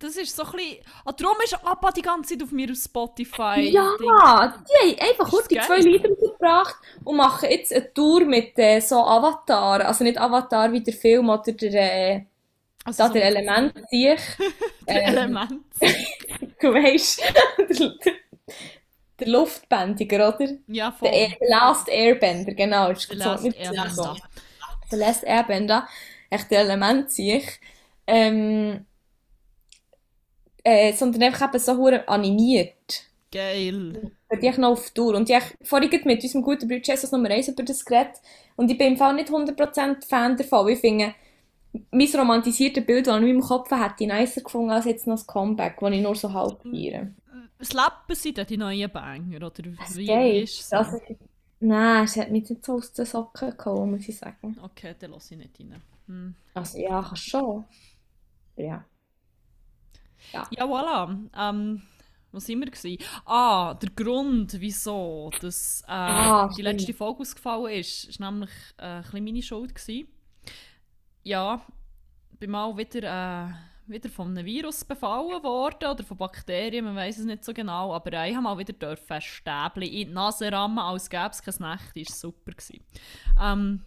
Das 0.03 0.15
ist 0.17 0.36
so 0.36 0.43
ein 0.43 0.51
bisschen... 0.51 0.77
Ah, 1.05 1.12
darum 1.13 1.38
ist 1.43 1.53
Abba 1.65 1.91
die 1.91 2.01
ganze 2.01 2.33
Zeit 2.33 2.43
auf 2.43 2.51
mir 2.51 2.69
auf 2.72 2.77
Spotify. 2.77 3.62
Ja, 3.72 3.89
die 4.00 4.07
haben 4.10 5.00
einfach 5.10 5.29
kurz 5.29 5.48
die 5.48 5.60
zwei? 5.60 5.77
Lieder 5.79 6.10
rausgebracht 6.10 6.75
und 7.03 7.15
machen 7.17 7.50
jetzt 7.50 7.74
eine 7.74 7.93
Tour 7.93 8.25
mit 8.25 8.57
äh, 8.60 8.79
so 8.81 8.98
Avatar. 8.98 9.86
Also 9.86 10.03
nicht 10.03 10.19
Avatar 10.19 10.72
wie 10.72 10.81
der 10.81 10.93
Film 10.93 11.29
oder 11.29 11.51
der, 11.53 12.12
äh, 12.15 12.22
Also 12.83 13.03
da 13.03 13.07
so 13.07 13.13
der 13.13 13.25
Element 13.25 13.74
sich. 13.89 14.19
der 14.88 15.03
ähm, 15.03 15.17
Element. 15.17 15.51
Du 16.60 16.74
weißt, 16.74 17.22
der, 17.57 18.13
der 19.19 19.27
Luftbändiger, 19.27 20.29
oder? 20.36 20.48
Ja, 20.67 20.91
voll. 20.91 21.10
Der, 21.10 21.19
Air- 21.19 21.38
Last 21.50 21.89
Airbender, 21.89 22.53
genau. 22.53 22.89
Das 22.89 23.03
ist 23.03 23.10
The 23.12 23.15
Last 23.17 23.45
Airbender. 23.45 23.89
so. 23.89 24.15
Der 24.91 24.98
Last 25.00 25.24
Airbender, 25.25 25.88
echt 26.29 26.51
der 26.51 26.62
Element 26.62 27.12
sich. 27.12 27.45
Ähm, 28.07 28.86
äh, 30.63 30.93
sondern 30.93 31.24
einfach 31.24 31.50
eben 31.50 31.60
so 31.60 31.77
hure 31.77 32.08
animiert. 32.08 33.05
Geil. 33.32 34.12
Die 34.32 34.48
ich 34.48 34.58
noch 34.58 34.72
auf 34.72 34.91
Tour. 34.91 35.15
Und 35.15 35.29
ich 35.29 35.38
vorhin 35.63 35.89
mit 36.05 36.24
unserem 36.24 36.43
guten 36.43 36.67
Bruder 36.67 36.82
Jesus 36.84 37.12
Nummer 37.12 37.29
1 37.29 37.50
über 37.50 37.63
das 37.63 37.84
geredet. 37.84 38.22
Und 38.55 38.70
ich 38.70 38.77
bin 38.77 38.93
im 38.93 38.98
Fall 38.98 39.13
nicht 39.15 39.29
100% 39.29 40.05
Fan 40.08 40.38
davon. 40.38 40.70
Ich 40.70 40.79
finde, 40.79 41.15
mein 41.91 42.08
romantisiertes 42.15 42.86
Bild, 42.86 43.08
das 43.08 43.15
ich 43.15 43.22
in 43.22 43.27
meinem 43.27 43.41
Kopf 43.41 43.72
hätte 43.72 44.03
ich 44.03 44.08
nicer 44.08 44.41
gefunden 44.41 44.70
als 44.72 44.86
jetzt 44.86 45.08
noch 45.08 45.15
das 45.15 45.25
Comeback, 45.27 45.77
das 45.79 45.91
ich 45.91 46.01
nur 46.01 46.15
so 46.15 46.32
halb 46.32 46.62
feiere. 46.62 47.08
Slappen 47.63 48.15
sie 48.15 48.34
denn 48.34 48.46
die 48.46 48.58
neuen 48.58 48.91
Banger? 48.91 49.38
Oder 49.38 49.63
Es 49.84 49.96
wie, 49.96 50.05
geht. 50.05 50.43
ist 50.43 50.60
es? 50.62 50.74
Also, 50.74 51.00
nein, 51.60 52.03
es 52.03 52.17
hat 52.17 52.29
mich 52.29 52.50
nicht 52.50 52.65
so 52.65 52.74
aus 52.74 52.91
den 52.93 53.05
Socken 53.05 53.58
gehauen, 53.58 53.91
muss 53.91 54.08
ich 54.08 54.17
sagen. 54.17 54.58
Okay, 54.62 54.96
dann 55.00 55.12
lasse 55.12 55.34
ich 55.34 55.39
nicht 55.39 55.60
rein. 55.60 55.82
Hm. 56.08 56.36
Also 56.53 56.77
ja, 56.77 57.01
kannst 57.01 57.29
schon. 57.29 57.63
Ja. 58.58 58.84
Ja, 60.32 60.65
voilà. 60.65 61.18
Ähm, 61.38 61.82
wo 62.32 62.39
sind 62.39 62.60
wir 62.62 62.72
gewesen? 62.72 62.98
Ah, 63.25 63.75
der 63.75 63.89
Grund, 63.92 64.56
wieso 64.60 65.30
dass, 65.39 65.82
äh, 65.88 65.92
Ah, 65.92 66.48
die 66.48 66.62
stimmt. 66.62 66.65
letzte 66.65 66.94
Folge 66.94 67.22
ausgefallen 67.22 67.72
ist, 67.74 68.06
ist 68.06 68.20
nämlich 68.20 68.50
äh, 68.77 68.84
ein 68.86 69.01
bisschen 69.03 69.24
meine 69.24 69.42
Schuld 69.44 69.75
gewesen. 69.75 70.08
Ja, 71.24 71.62
bin 72.39 72.51
mal 72.51 72.75
wieder, 72.75 73.03
äh, 73.48 73.92
wieder 73.92 74.10
von 74.10 74.30
einem 74.30 74.46
Virus 74.46 74.84
befallen 74.84 75.44
worden 75.44 75.89
oder 75.92 76.03
von 76.03 76.18
Bakterien, 76.18 76.86
man 76.86 76.96
weiß 76.96 77.20
es 77.20 77.25
nicht 77.25 77.44
so 77.46 77.53
genau, 77.53 77.94
aber 77.94 78.13
äh, 78.13 78.30
ich 78.30 78.36
habe 78.36 78.44
mal 78.44 78.58
wieder 78.58 78.74
dürfen 78.74 79.22
Stäbchen 79.22 79.84
in 79.84 79.89
die 79.92 80.06
Nase 80.06 80.51
rammen, 80.51 80.80
als 80.80 81.10
gäbe 81.10 81.30
es 81.30 81.42
keine 81.42 81.58
Nacht, 81.60 81.96
das 81.96 82.08
war 82.10 82.15
super. 82.15 82.51
Gewesen. 82.51 82.84
Ähm, 83.42 83.82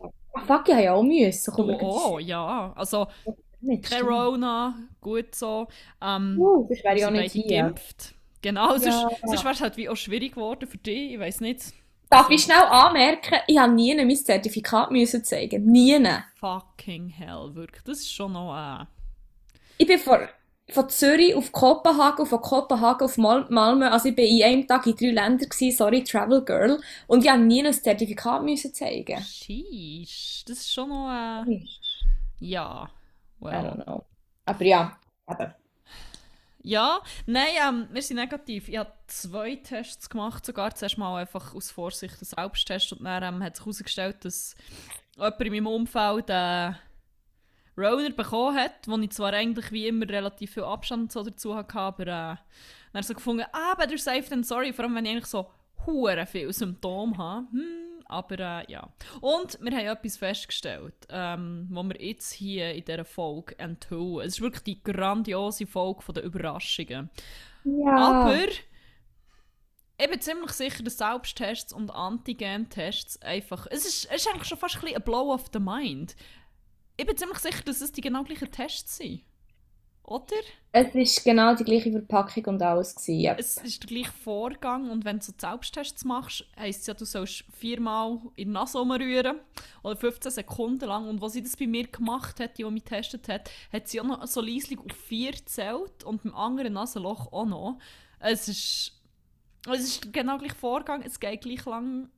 fuck, 0.47 0.69
ich 0.69 0.75
habe 0.75 0.85
ja 0.85 0.93
auch 0.95 1.03
müssen. 1.03 1.53
Komm, 1.53 1.69
gehen 1.69 1.81
auch, 1.81 2.21
ja. 2.21 2.73
Also, 2.75 3.09
nicht. 3.61 3.91
Corona, 3.91 4.75
gut 5.01 5.35
so. 5.35 5.69
Ähm, 6.03 6.39
Uh, 6.39 6.67
das 6.69 6.83
wäre 6.85 6.99
ja 6.99 7.09
auch 7.09 7.13
nicht 7.13 7.33
hier. 7.33 7.47
geimpft. 7.63 8.15
Genau, 8.43 8.71
sonst, 8.79 8.87
Ja. 8.87 9.11
sonst 9.25 9.45
wäre 9.45 9.55
es 9.55 9.61
halt 9.61 9.77
wie 9.77 9.89
auch 9.89 9.97
schwierig 9.97 10.35
geworden 10.35 10.69
für 10.69 10.79
dich. 10.79 11.13
Ich 11.15 11.19
weiß 11.19 11.41
nicht. 11.41 11.73
Darf 12.09 12.31
ich 12.31 12.43
schnell 12.45 12.63
anmerken, 12.63 13.35
ich 13.49 13.59
habe 13.59 13.73
nie 13.73 13.93
mein 13.95 14.15
Zertifikat 14.15 14.93
müssen 14.93 15.25
zeigen. 15.25 15.65
Nie. 15.67 15.99
Fucking 16.39 17.09
hell, 17.09 17.55
wirklich. 17.55 17.83
Das 17.83 17.99
ist 17.99 18.13
schon 18.13 18.33
noch 18.35 18.55
äh, 18.57 18.85
Ich 19.77 19.89
bin 19.89 19.99
von, 19.99 20.21
von 20.69 20.89
Zürich 20.89 21.35
auf 21.35 21.51
Kopenhagen, 21.51 22.25
von 22.25 22.41
Kopenhagen 22.41 23.05
auf 23.05 23.19
Mal 23.19 23.47
Malmö. 23.51 23.87
Also 23.89 24.11
ich 24.11 24.15
bin 24.15 24.27
in 24.27 24.45
einem 24.45 24.67
Tag 24.69 24.87
in 24.87 24.95
drei 24.95 25.07
Ländern 25.07 25.49
gewesen, 25.49 25.77
sorry, 25.77 26.05
Travel 26.05 26.45
Girl. 26.45 26.81
Und 27.09 27.25
ich 27.25 27.31
habe 27.31 27.43
nie 27.43 27.67
ein 27.67 27.73
Zertifikat 27.73 28.45
müssen 28.45 28.73
zeigen. 28.73 29.21
Sheesh. 29.21 30.45
Das 30.47 30.59
ist 30.59 30.73
schon 30.73 30.89
noch 30.91 31.11
äh, 31.11 31.61
ja. 32.39 32.89
I 33.41 33.45
Well. 33.45 33.65
don't 33.65 33.85
know. 33.85 34.05
Aber 34.45 34.65
ja, 34.65 34.99
eben. 35.29 35.55
Ja, 36.63 37.01
nein, 37.27 37.47
ähm, 37.65 37.89
wir 37.93 38.03
sind 38.03 38.17
negativ. 38.17 38.69
Ich 38.69 38.77
habe 38.77 38.93
zwei 39.07 39.55
Tests 39.57 40.11
gemacht, 40.11 40.45
sogar 40.45 40.75
zuerst 40.75 40.99
mal 40.99 41.21
einfach 41.21 41.55
aus 41.55 41.71
Vorsicht 41.71 42.15
einen 42.15 42.25
Selbsttest 42.25 42.93
und 42.93 43.05
dann 43.05 43.23
ähm, 43.23 43.43
hat 43.43 43.55
sich 43.57 43.65
herausgestellt, 43.65 44.25
dass 44.25 44.57
jemand 45.17 45.41
in 45.43 45.53
meinem 45.53 45.67
Umfeld 45.69 46.29
äh, 46.29 46.73
Roner 47.77 48.11
bekommen 48.11 48.57
hat, 48.59 48.89
wo 48.89 48.99
ich 48.99 49.11
zwar 49.11 49.33
eigentlich 49.33 49.71
wie 49.71 49.87
immer 49.87 50.09
relativ 50.09 50.55
viel 50.55 50.65
Abstand 50.65 51.13
so 51.13 51.23
dazu 51.23 51.55
hatte, 51.55 51.79
aber 51.79 52.03
äh, 52.07 52.37
dann 52.93 53.03
so 53.03 53.15
gefunden, 53.15 53.45
ah, 53.53 53.75
better 53.77 53.99
safe 53.99 54.29
than 54.29 54.43
sorry, 54.43 54.73
vor 54.73 54.87
allem 54.87 54.95
wenn 54.97 55.05
ich 55.05 55.13
eigentlich 55.13 55.27
so 55.27 55.49
hure 55.85 56.27
viele 56.27 56.53
Symptome 56.53 57.17
habe. 57.17 57.47
Hm, 57.53 57.86
aber 58.09 58.39
äh, 58.39 58.73
ja. 58.73 58.89
Und 59.21 59.59
wir 59.61 59.73
haben 59.77 59.87
etwas 59.87 60.17
festgestellt, 60.17 60.95
ähm, 61.09 61.69
wo 61.71 61.83
wir 61.83 62.01
jetzt 62.01 62.33
hier 62.33 62.75
in 62.75 62.85
dieser 62.85 63.05
Folge 63.05 63.59
enthüllen. 63.59 64.27
Es 64.27 64.35
ist 64.35 64.41
wirklich 64.41 64.63
die 64.65 64.83
grandiose 64.83 65.67
Folge 65.67 66.13
den 66.13 66.25
Überraschungen. 66.25 67.11
Ja. 67.65 67.97
Aber 67.97 68.49
ich 69.99 70.11
bin 70.11 70.21
ziemlich 70.21 70.53
sicher, 70.53 70.83
dass 70.83 70.99
Selbsttests 70.99 71.73
und 71.73 71.91
Antigen-Tests 71.91 73.23
einfach. 73.23 73.67
Es 73.71 73.87
ist, 73.87 74.05
es 74.07 74.23
ist 74.23 74.29
eigentlich 74.29 74.49
schon 74.49 74.59
fast 74.59 74.83
ein, 74.83 74.95
ein 74.95 75.03
Blow 75.03 75.33
of 75.33 75.47
the 75.53 75.59
mind. 75.59 76.15
Ich 76.97 77.07
bin 77.07 77.17
ziemlich 77.17 77.39
sicher, 77.39 77.63
dass 77.65 77.81
es 77.81 77.93
die 77.93 78.03
genau 78.03 78.23
gleichen 78.25 78.51
Tests 78.51 78.99
sind. 78.99 79.23
Oder? 80.07 80.37
Es 80.71 80.95
ist 80.95 81.25
genau 81.25 81.57
die 81.57 81.65
gleiche 81.65 81.91
Verpackung 81.91 82.45
und 82.45 82.63
alles 82.63 82.95
gewesen, 82.95 83.19
ja. 83.19 83.35
Es 83.37 83.57
ist 83.57 83.83
der 83.83 83.89
gleiche 83.89 84.13
Vorgang 84.13 84.89
und 84.89 85.05
wenn 85.05 85.19
du 85.19 85.25
so 85.25 85.33
Selbsttests 85.37 86.05
machst, 86.05 86.47
heisst 86.57 86.83
es 86.83 86.87
ja, 86.87 86.95
du 86.95 87.05
sollst 87.05 87.45
viermal 87.59 88.21
in 88.37 88.49
die 88.49 88.53
Nase 88.53 88.79
rumrühren 88.79 89.41
oder 89.83 89.97
15 89.97 90.31
Sekunden 90.31 90.87
lang. 90.87 91.09
Und 91.09 91.21
was 91.21 91.33
sie 91.33 91.43
das 91.43 91.57
bei 91.57 91.67
mir 91.67 91.89
gemacht 91.89 92.39
hat, 92.39 92.57
die, 92.57 92.63
die 92.63 92.71
mich 92.71 92.85
getestet 92.85 93.29
hat, 93.29 93.51
hat 93.73 93.89
sie 93.89 94.01
auch 94.01 94.05
noch 94.05 94.25
so 94.29 94.41
leislich 94.41 94.79
auf 94.79 94.97
vier 94.97 95.33
gezählt 95.33 96.05
und 96.05 96.23
beim 96.23 96.37
anderen 96.37 96.75
Nasenloch 96.75 97.33
auch 97.33 97.47
noch. 97.47 97.79
Es 98.21 98.47
ist, 98.47 98.93
es 99.69 99.81
ist 99.81 100.13
genau 100.13 100.39
gleich 100.39 100.55
Vorgang, 100.55 101.03
es 101.03 101.19
geht 101.19 101.41
gleich 101.41 101.65
lang. 101.65 102.11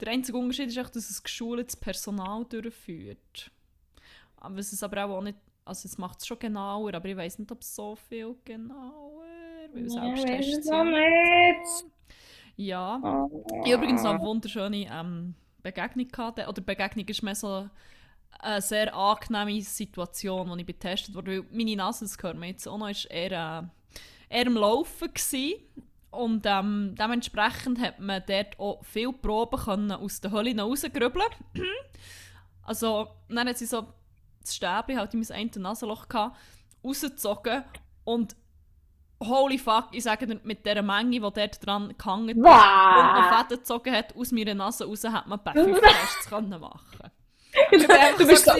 Der 0.00 0.08
einzige 0.08 0.38
Unterschied 0.38 0.68
ist 0.68 0.78
echt, 0.78 0.96
dass 0.96 1.10
es 1.10 1.22
geschultes 1.22 1.76
Personal 1.76 2.46
durchführt. 2.46 3.50
Aber 4.38 4.58
es 4.58 4.72
ist 4.72 4.82
aber 4.82 5.04
auch 5.04 5.20
nicht, 5.20 5.36
also 5.64 5.86
es 5.86 5.98
macht 5.98 6.20
es 6.20 6.26
schon 6.26 6.38
genauer, 6.38 6.94
aber 6.94 7.08
ich 7.08 7.16
weiß 7.16 7.38
nicht, 7.38 7.50
ob 7.50 7.62
es 7.62 7.74
so 7.74 7.96
viel 7.96 8.34
genauer, 8.44 9.24
weil 9.72 9.84
Ja, 9.84 10.16
Selbsttests 10.16 10.58
es 10.58 11.78
sind. 11.78 11.92
Ja. 12.56 13.00
Oh. 13.02 13.44
Ich 13.64 13.72
habe 13.72 13.82
übrigens 13.82 14.02
noch 14.02 14.14
eine 14.14 14.20
wunderschöne 14.20 14.86
ähm, 14.90 15.34
Begegnung 15.62 16.08
gehabt. 16.08 16.46
Oder 16.46 16.62
Begegnung 16.62 17.06
ist 17.06 17.22
mehr 17.22 17.34
so 17.34 17.68
eine 18.38 18.60
sehr 18.60 18.94
angenehme 18.94 19.60
Situation, 19.62 20.50
als 20.50 20.60
ich 20.60 20.66
getestet 20.66 21.14
wurde. 21.14 21.38
Weil 21.38 21.46
meine 21.50 21.76
Nase, 21.76 22.04
das 22.04 22.16
gehört 22.16 22.36
mir 22.36 22.48
jetzt 22.48 22.68
auch 22.68 22.78
noch, 22.78 22.88
ist 22.88 23.06
eher, 23.06 23.70
äh, 24.30 24.38
eher 24.38 24.46
am 24.46 24.54
Laufen 24.54 25.12
gewesen. 25.12 25.54
Und 26.10 26.46
ähm, 26.46 26.94
dementsprechend 26.96 27.80
hat 27.80 27.98
man 27.98 28.22
dort 28.26 28.58
auch 28.60 28.84
viele 28.84 29.12
Proben 29.12 29.58
können 29.58 29.90
aus 29.90 30.20
der 30.20 30.30
Hölle 30.30 30.56
rausgrübeln. 30.56 31.26
also, 32.62 33.08
dann 33.28 33.48
hat 33.48 33.58
sie 33.58 33.66
so 33.66 33.88
das 34.44 34.54
Stäbchen 34.54 34.98
halt 34.98 35.14
in 35.14 35.20
mein 35.20 35.30
eine 35.30 35.62
Nasenloch 35.62 36.08
gehabt, 36.08 36.36
rausgezogen 36.84 37.64
und 38.04 38.36
holy 39.22 39.58
fuck, 39.58 39.88
ich 39.92 40.02
sage 40.02 40.26
dir, 40.26 40.40
mit 40.44 40.66
dieser 40.66 40.82
Menge, 40.82 41.10
die 41.10 41.20
dort 41.20 41.66
dran 41.66 41.94
gehangen 41.96 42.30
ist, 42.30 42.36
und 42.36 42.42
noch. 42.42 43.38
Fäden 43.38 43.58
gezogen 43.58 43.94
hat, 43.94 44.16
aus 44.16 44.32
meiner 44.32 44.54
Nase 44.54 44.86
raus, 44.86 45.04
hat 45.04 45.26
man 45.26 45.40
bei 45.42 45.52
5 45.52 45.80
Tests 45.80 46.28
können 46.28 46.60
machen. 46.60 47.10
Du, 47.70 47.88
einfach 47.88 48.26
bist 48.26 48.44
so 48.44 48.52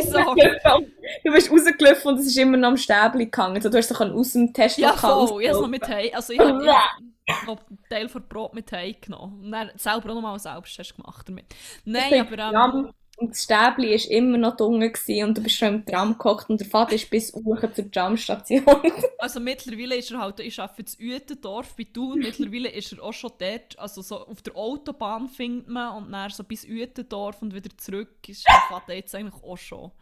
du 1.25 1.33
bist 1.33 1.51
rausgelaufen 1.51 2.13
und 2.13 2.21
es 2.21 2.27
ist 2.27 2.39
immer 2.39 2.57
noch 2.57 2.69
am 2.69 2.77
Stäbchen 2.77 3.29
gehangen. 3.29 3.57
Also, 3.57 3.69
du 3.69 3.77
hast 3.77 3.91
doch 3.91 4.01
aus 4.01 4.33
dem 4.33 4.53
Test 4.53 4.79
Ja, 4.79 4.93
voll, 4.93 5.43
ich 5.43 5.49
habe 5.49 5.63
noch 5.63 5.69
mit 5.69 5.89
heim, 5.89 6.11
also 6.15 6.33
ich 6.33 6.39
habe 6.39 6.93
einen 7.27 7.79
Teil 7.91 8.09
von 8.09 8.23
Brot 8.29 8.55
mit 8.55 8.71
heim 8.71 8.95
genommen. 9.01 9.45
Und 9.45 9.51
dann 9.51 9.71
selber 9.77 10.11
auch 10.11 10.15
noch 10.15 10.23
mal 10.23 10.31
einen 10.31 10.39
Selbsttest 10.39 10.97
gemacht 10.97 11.29
damit. 11.29 11.47
Nein, 11.85 12.21
aber 12.21 12.39
ähm, 12.39 12.93
Und 13.17 13.31
das 13.31 13.45
Stäbchen 13.45 13.85
war 13.85 14.11
immer 14.11 14.39
noch 14.39 14.57
dunkel 14.57 14.91
gewesen 14.91 15.29
und 15.29 15.39
du 15.39 15.43
bist 15.43 15.57
schon 15.57 15.69
im 15.69 15.87
Tram 15.87 16.19
gehockt 16.19 16.51
und 16.51 16.61
der 16.61 16.67
Vater 16.67 16.95
ist 16.95 17.09
bis 17.09 17.33
hoch 17.33 17.61
zur 17.73 17.91
Tramstation. 17.91 18.65
Also 19.19 19.41
mittlerweile 19.41 19.97
ist 19.97 20.11
er 20.11 20.19
halt, 20.19 20.41
ich 20.41 20.61
arbeite 20.61 20.93
in 20.99 21.13
Uetendorf 21.13 21.75
bei 21.77 21.85
Thun, 21.85 22.19
mittlerweile 22.19 22.69
ist 22.69 22.93
er 22.93 23.03
auch 23.03 23.13
schon 23.13 23.31
dort, 23.39 23.79
also 23.79 24.03
so 24.03 24.27
auf 24.27 24.43
der 24.43 24.55
Autobahn 24.55 25.29
findet 25.29 25.69
man 25.69 25.97
und 25.97 26.13
dann 26.13 26.29
so 26.29 26.45
bis 26.45 26.65
Uetendorf 26.65 27.41
und 27.41 27.55
wieder 27.55 27.71
zurück 27.79 28.29
ist 28.29 28.47
der 28.47 28.63
Vater 28.69 28.95
jetzt 28.95 29.15
eigentlich 29.15 29.43
auch 29.43 29.57
schon. 29.57 29.93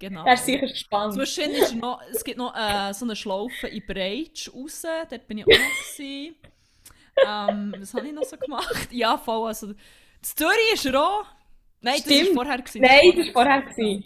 Genau. 0.00 0.24
er 0.24 0.34
ist 0.34 0.46
sicher 0.46 0.66
gespannt. 0.66 1.14
Zwischen 1.14 1.52
ist 1.52 1.76
noch, 1.76 2.00
es 2.10 2.24
gibt 2.24 2.38
noch 2.38 2.54
äh, 2.56 2.92
so 2.92 3.04
eine 3.04 3.14
Schlaufe 3.14 3.68
in 3.68 3.86
Breitsch 3.86 4.50
raus, 4.52 4.82
dort 5.08 5.28
bin 5.28 5.38
ich 5.38 5.44
auch 5.44 5.50
noch 5.50 6.34
ähm, 7.26 7.74
was 7.78 7.94
habe 7.94 8.08
ich 8.08 8.12
noch 8.12 8.24
so 8.24 8.36
gemacht? 8.36 8.88
Ja, 8.90 9.16
voll, 9.16 9.46
also 9.46 9.68
in 9.68 9.76
Zürich 10.20 10.72
ist 10.72 10.86
er 10.86 11.00
auch. 11.00 11.26
Nein, 11.84 11.94
das 11.98 12.06
war 12.10 12.16
Stimmt. 12.16 12.34
vorher. 12.34 12.58
Gewesen, 12.58 12.80
Nein, 12.82 13.12
das 13.16 13.26
war 13.26 13.32
vorher. 13.32 13.62
Gewesen. 13.62 14.04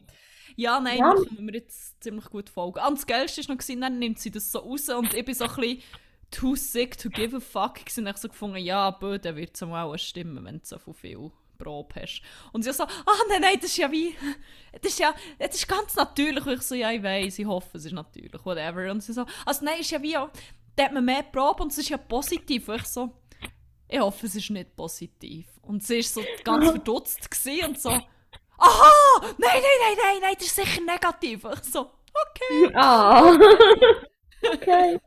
ja, 0.56 0.80
nein, 0.80 0.98
Ja. 0.98 1.14
da 1.14 1.22
können 1.24 1.46
wir 1.46 1.54
jetzt 1.54 2.02
ziemlich 2.02 2.24
gut 2.26 2.50
folgen. 2.50 2.78
Ah, 2.80 2.88
Und 2.88 2.98
das 2.98 3.06
Geilste 3.06 3.40
war 3.48 3.54
noch, 3.54 3.62
gewesen, 3.62 3.80
dann 3.80 3.98
nimmt 3.98 4.18
sie 4.18 4.30
das 4.30 4.50
so 4.52 4.58
raus 4.58 4.88
und 4.88 5.14
ich 5.14 5.24
bin 5.24 5.34
so 5.34 5.44
ein 5.44 5.54
bisschen 5.56 5.82
too 6.30 6.54
sick 6.56 6.98
to 6.98 7.08
give 7.08 7.36
a 7.36 7.40
fuck. 7.40 7.76
gewesen. 7.76 8.06
Und 8.06 8.10
ich 8.14 8.16
so 8.18 8.28
gefunden, 8.28 8.58
ja, 8.58 8.90
bö, 8.90 9.18
dann 9.18 9.36
wird 9.36 9.54
es 9.54 9.62
auch 9.62 9.96
stimmen, 9.96 10.44
wenn 10.44 10.58
du 10.58 10.64
so 10.64 10.78
viel- 10.92 11.30
Probe 11.58 12.00
hast. 12.00 12.22
Und 12.52 12.62
sie 12.62 12.72
so, 12.72 12.84
ah, 12.84 12.88
nein, 13.28 13.40
nein, 13.40 13.56
das 13.60 13.70
ist 13.72 13.78
ja 13.78 13.90
wie, 13.90 14.14
das 14.80 14.92
ist 14.92 15.00
ja, 15.00 15.12
das 15.40 15.56
ist 15.56 15.66
ganz 15.66 15.96
natürlich. 15.96 16.46
Und 16.46 16.52
ich 16.54 16.62
so, 16.62 16.76
ja, 16.76 16.92
ich 16.92 17.02
weiß, 17.02 17.36
ich 17.40 17.46
hoffe, 17.46 17.78
es 17.78 17.84
ist 17.84 17.92
natürlich, 17.92 18.44
whatever. 18.44 18.88
Und 18.92 19.02
sie 19.02 19.12
so, 19.12 19.26
also 19.44 19.64
nein, 19.64 19.80
ist 19.80 19.90
ja 19.90 20.00
wie, 20.00 20.12
da 20.12 20.84
hat 20.84 20.92
man 20.92 21.04
mehr 21.04 21.24
Probe 21.24 21.64
und 21.64 21.72
es 21.72 21.78
ist 21.78 21.88
ja 21.88 21.96
positiv. 21.96 22.68
Und 22.68 22.76
ich 22.76 22.84
so, 22.86 23.12
ich 23.88 23.98
hoffe, 24.00 24.26
es 24.26 24.34
ist 24.34 24.50
nicht 24.50 24.76
positiv. 24.76 25.46
Und 25.62 25.82
sie 25.82 25.96
war 25.96 26.02
so 26.02 26.22
ganz 26.44 26.64
verdutzt 26.70 27.28
und 27.66 27.80
so, 27.80 27.90
aha, 27.90 29.20
nein, 29.20 29.32
nein, 29.38 29.62
nein, 29.62 29.96
nein, 30.02 30.16
nein, 30.22 30.34
das 30.38 30.46
ist 30.46 30.56
sicher 30.56 30.80
negativ. 30.82 31.44
Ich 31.44 31.64
so, 31.64 31.80
okay. 31.80 32.72
Ah. 32.74 33.32
okay. 34.54 35.00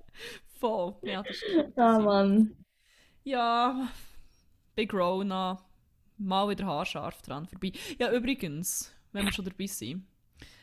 Voll, 0.60 0.96
ja, 1.04 1.24
das 1.24 1.36
stimmt. 1.38 1.78
Ah, 1.78 2.00
Mann. 2.00 2.56
Ja, 3.24 3.88
Big 4.76 4.94
Rona, 4.94 5.64
mal 6.18 6.50
wieder 6.50 6.66
haarscharf 6.66 7.22
dran 7.22 7.48
vorbei. 7.48 7.72
Ja, 8.00 8.12
übrigens, 8.12 8.94
wenn 9.12 9.26
wir 9.26 9.34
schon 9.34 9.46
dabei 9.46 9.68
sind. 9.68 10.08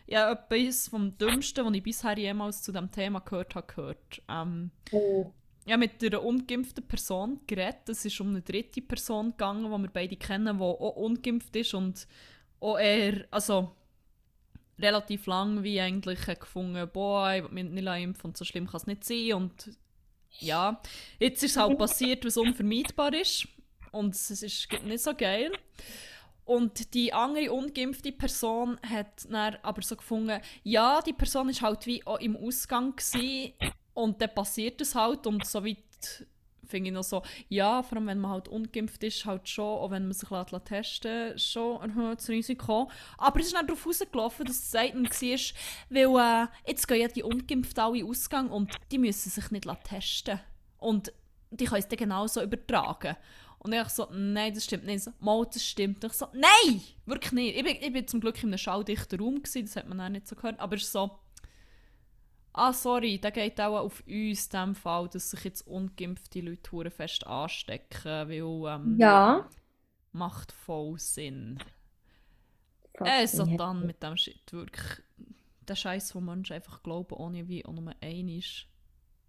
Ja, 0.07 0.33
etwas 0.33 0.89
vom 0.89 1.19
Dümmsten, 1.19 1.67
was 1.67 1.75
ich 1.75 1.83
bisher 1.83 2.19
jemals 2.19 2.63
zu 2.63 2.73
diesem 2.73 2.91
Thema 2.91 3.21
gehört 3.21 3.55
habe, 3.55 3.67
gehört. 3.67 4.23
Ähm, 4.29 4.71
Oh. 4.91 5.33
Ja, 5.69 5.77
mit 5.77 6.03
einer 6.03 6.25
ungeimpften 6.25 6.87
Person 6.87 7.41
geredet. 7.47 7.89
Es 7.89 8.05
ist 8.05 8.21
um 8.21 8.31
eine 8.31 8.41
dritte 8.41 8.81
Person 8.81 9.33
gegangen, 9.33 9.65
die 9.65 9.83
wir 9.83 9.91
beide 9.91 10.17
kennen, 10.17 10.57
die 10.57 10.63
auch 10.63 10.97
ungeimpft 10.97 11.55
ist 11.57 11.75
und 11.75 12.09
auch 12.61 12.79
eher, 12.79 13.27
also 13.31 13.77
relativ 14.79 15.27
lang 15.27 15.63
wie 15.63 15.81
eigentlich 15.81 16.25
gefunden, 16.25 16.89
boah, 16.91 17.35
ich 17.35 17.43
will 17.43 17.51
mich 17.51 17.65
nicht 17.65 17.87
impfen 17.87 18.29
und 18.29 18.37
so 18.37 18.45
schlimm 18.45 18.67
kann 18.67 18.81
es 18.81 18.87
nicht 18.87 19.05
sein. 19.05 19.35
Und 19.35 19.77
ja, 20.39 20.81
jetzt 21.19 21.43
ist 21.43 21.53
es 21.53 21.57
halt 21.59 21.77
passiert, 21.79 22.25
was 22.25 22.39
unvermeidbar 22.39 23.13
ist. 23.13 23.47
Und 23.93 24.15
es 24.15 24.31
ist 24.31 24.69
nicht 24.85 25.03
so 25.03 25.15
geil. 25.15 25.53
Und 26.45 26.95
die 26.95 27.13
andere 27.13 27.53
ungeimpfte 27.53 28.13
Person 28.13 28.79
hat 28.89 29.27
dann 29.29 29.57
aber 29.63 29.83
so 29.83 29.97
gefunden, 29.97 30.41
ja, 30.63 31.03
die 31.03 31.13
Person 31.13 31.51
ist 31.51 31.61
halt 31.61 31.85
wie 31.85 32.07
auch 32.07 32.21
im 32.21 32.37
Ausgang 32.37 32.97
gewesen, 32.97 33.53
und 33.99 34.21
dann 34.23 34.33
passiert 34.33 34.81
es 34.81 34.95
halt 34.95 35.27
und 35.27 35.45
so 35.45 35.65
weit 35.65 36.27
finde 36.65 36.91
ich 36.91 36.95
noch 36.95 37.03
so, 37.03 37.23
ja, 37.49 37.83
vor 37.83 37.97
allem 37.97 38.07
wenn 38.07 38.21
man 38.21 38.31
halt 38.31 38.47
ungeimpft 38.49 39.03
ist, 39.03 39.25
halt 39.25 39.49
schon, 39.49 39.65
auch 39.65 39.91
wenn 39.91 40.05
man 40.05 40.13
sich 40.13 40.31
lässt, 40.31 40.53
lässt 40.53 40.67
testen 40.67 41.39
schon 41.39 41.81
ein 41.81 41.91
erhöhtes 41.91 42.29
Risiko. 42.29 42.91
Aber 43.17 43.41
es 43.41 43.47
ist 43.47 43.57
dann 43.57 43.67
darauf 43.67 43.87
rausgelaufen, 43.87 44.47
dass 44.47 44.57
es 44.57 44.71
Zeiten 44.71 45.05
war, 45.05 45.39
weil 45.89 46.45
äh, 46.45 46.71
jetzt 46.71 46.87
gehen 46.87 47.01
ja 47.01 47.09
die 47.09 47.23
Ungeimpften 47.23 47.83
alle 47.83 48.05
Ausgang 48.05 48.51
und 48.51 48.71
die 48.93 48.99
müssen 48.99 49.31
sich 49.31 49.51
nicht 49.51 49.67
testen. 49.85 50.39
Und 50.77 51.13
die 51.51 51.65
können 51.65 51.81
es 51.81 51.89
dann 51.89 51.99
genauso 51.99 52.43
übertragen. 52.43 53.17
Und 53.61 53.73
ich 53.73 53.89
so, 53.89 54.07
nein, 54.13 54.55
das 54.55 54.65
stimmt 54.65 54.85
nicht. 54.85 55.03
So, 55.03 55.11
Mal, 55.19 55.45
das 55.47 55.65
stimmt. 55.65 56.05
Ich 56.05 56.13
so, 56.13 56.27
nein, 56.33 56.83
wirklich 57.07 57.33
nicht. 57.33 57.57
Ich 57.57 57.65
bin, 57.65 57.77
ich 57.81 57.93
bin 57.93 58.07
zum 58.07 58.21
Glück 58.21 58.41
in 58.43 58.51
einem 58.51 58.59
schalldichten 58.59 59.19
Raum, 59.19 59.43
gewesen, 59.43 59.65
das 59.65 59.75
hat 59.75 59.89
man 59.89 60.01
auch 60.01 60.09
nicht 60.09 60.29
so 60.29 60.37
gehört. 60.37 60.61
Aber 60.61 60.77
es 60.77 60.83
ist 60.83 60.93
so, 60.93 61.19
ah, 62.59 62.73
sorry, 62.73 63.19
da 63.21 63.31
geht 63.31 63.61
auch 63.61 63.79
auf 63.79 64.03
uns 64.07 64.47
in 64.47 64.51
dem 64.61 64.75
Fall, 64.75 65.09
dass 65.09 65.31
sich 65.31 65.45
jetzt 65.45 65.67
ungeimpfte 65.67 66.41
Leute 66.41 66.73
hure 66.73 66.91
fest 66.91 67.27
anstecken, 67.27 68.29
weil, 68.29 68.75
ähm, 68.75 68.97
Ja. 68.99 69.49
macht 70.13 70.53
voll 70.53 70.99
Sinn. 70.99 71.59
Äh, 73.01 73.29
dann 73.57 73.87
mit 73.87 74.03
dem 74.03 74.17
Shit 74.17 74.53
wirklich. 74.53 75.03
Der 75.69 75.77
Scheiß, 75.77 76.15
wo 76.15 76.21
Menschen 76.21 76.55
einfach 76.55 76.83
glauben, 76.83 77.15
ohne 77.15 77.47
wie 77.49 77.65
auch 77.65 77.73
nur 77.73 77.95
ein 78.01 78.29
ist. 78.29 78.67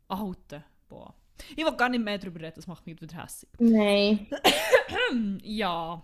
Alter, 0.07 0.63
boah. 0.87 1.13
Ich 1.55 1.63
will 1.65 1.75
gar 1.77 1.89
nicht 1.89 2.03
mehr 2.03 2.17
darüber 2.17 2.39
reden, 2.41 2.55
das 2.55 2.67
macht 2.67 2.85
mich 2.85 2.99
wieder 3.01 3.21
hässlich. 3.23 3.51
Nein. 3.59 4.27
Ja, 5.43 6.03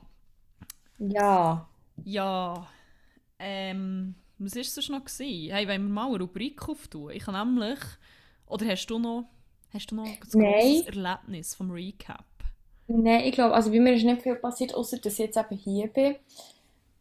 Ja. 0.99 1.67
ja. 2.03 2.67
Ähm, 3.39 4.15
was 4.37 4.55
war 4.55 4.61
es 4.61 4.89
noch? 4.89 5.05
Gewesen? 5.05 5.51
Hey, 5.53 5.67
wollen 5.67 5.83
wir 5.83 5.93
mal 5.93 6.07
eine 6.07 6.19
Rubrik 6.19 6.67
auftun? 6.67 7.11
Ich 7.11 7.27
habe 7.27 7.37
nämlich. 7.37 7.79
Oder 8.47 8.67
hast 8.67 8.87
du 8.87 8.99
noch, 8.99 9.25
hast 9.73 9.91
du 9.91 9.95
noch 9.95 10.05
ein 10.05 10.19
grosses 10.19 10.85
Erlebnis 10.85 11.55
vom 11.55 11.71
Recap? 11.71 12.25
Nein, 12.87 13.21
ich 13.21 13.31
glaube, 13.31 13.55
also 13.55 13.71
bei 13.71 13.79
mir 13.79 13.93
ist 13.93 14.03
nicht 14.03 14.21
viel 14.21 14.35
passiert, 14.35 14.75
außer 14.75 14.97
dass 14.99 15.13
ich 15.13 15.19
jetzt 15.19 15.37
eben 15.37 15.57
hier 15.57 15.87
bin. 15.87 16.15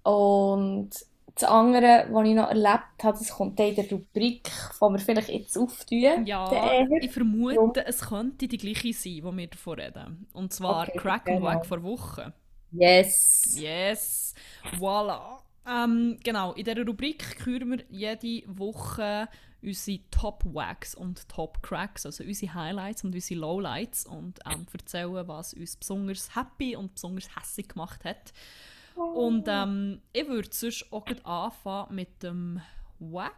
Und 0.02 0.90
das 1.34 1.44
andere, 1.44 2.06
was 2.10 2.26
ich 2.26 2.34
noch 2.34 2.48
erlebt 2.48 3.02
habe, 3.02 3.18
das 3.18 3.30
kommt 3.30 3.58
in 3.60 3.74
der 3.74 3.90
Rubrik, 3.90 4.44
die 4.44 4.80
wir 4.80 4.98
vielleicht 4.98 5.28
jetzt 5.28 5.58
auftun. 5.58 6.26
Ja, 6.26 6.86
ich 7.00 7.10
vermute, 7.10 7.84
es 7.84 8.00
könnte 8.00 8.48
die 8.48 8.56
gleiche 8.56 8.92
sein, 8.92 9.12
die 9.12 9.22
wir 9.22 9.46
davor 9.48 9.76
reden. 9.76 10.26
Und 10.32 10.52
zwar 10.52 10.88
Okay, 10.88 10.98
Crack 10.98 11.28
and 11.28 11.38
genau. 11.38 11.46
Wack 11.48 11.66
vor 11.66 11.82
Wochen. 11.82 12.32
Yes. 12.70 13.56
Yes, 13.58 14.34
voilà. 14.78 15.43
Ähm, 15.66 16.18
genau, 16.22 16.52
in 16.52 16.64
dieser 16.64 16.86
Rubrik 16.86 17.38
küren 17.38 17.70
wir 17.70 17.84
jede 17.88 18.42
Woche 18.46 19.28
unsere 19.62 20.00
Top 20.10 20.44
Wags 20.44 20.94
und 20.94 21.26
Top 21.28 21.62
Cracks, 21.62 22.04
also 22.04 22.22
unsere 22.22 22.52
Highlights 22.52 23.02
und 23.02 23.14
unsere 23.14 23.40
Lowlights 23.40 24.06
und 24.06 24.38
ähm, 24.44 24.66
erzählen, 24.72 25.26
was 25.26 25.54
uns 25.54 25.76
besonders 25.76 26.36
happy 26.36 26.76
und 26.76 26.94
besonders 26.94 27.34
hässlich 27.34 27.68
gemacht 27.68 28.04
hat. 28.04 28.32
Und 28.94 29.46
ähm, 29.48 30.00
ich 30.12 30.28
würde 30.28 30.48
sonst 30.52 30.92
auch 30.92 31.04
gleich 31.04 31.24
anfangen 31.24 31.94
mit 31.94 32.22
dem 32.22 32.60
Wack, 33.00 33.34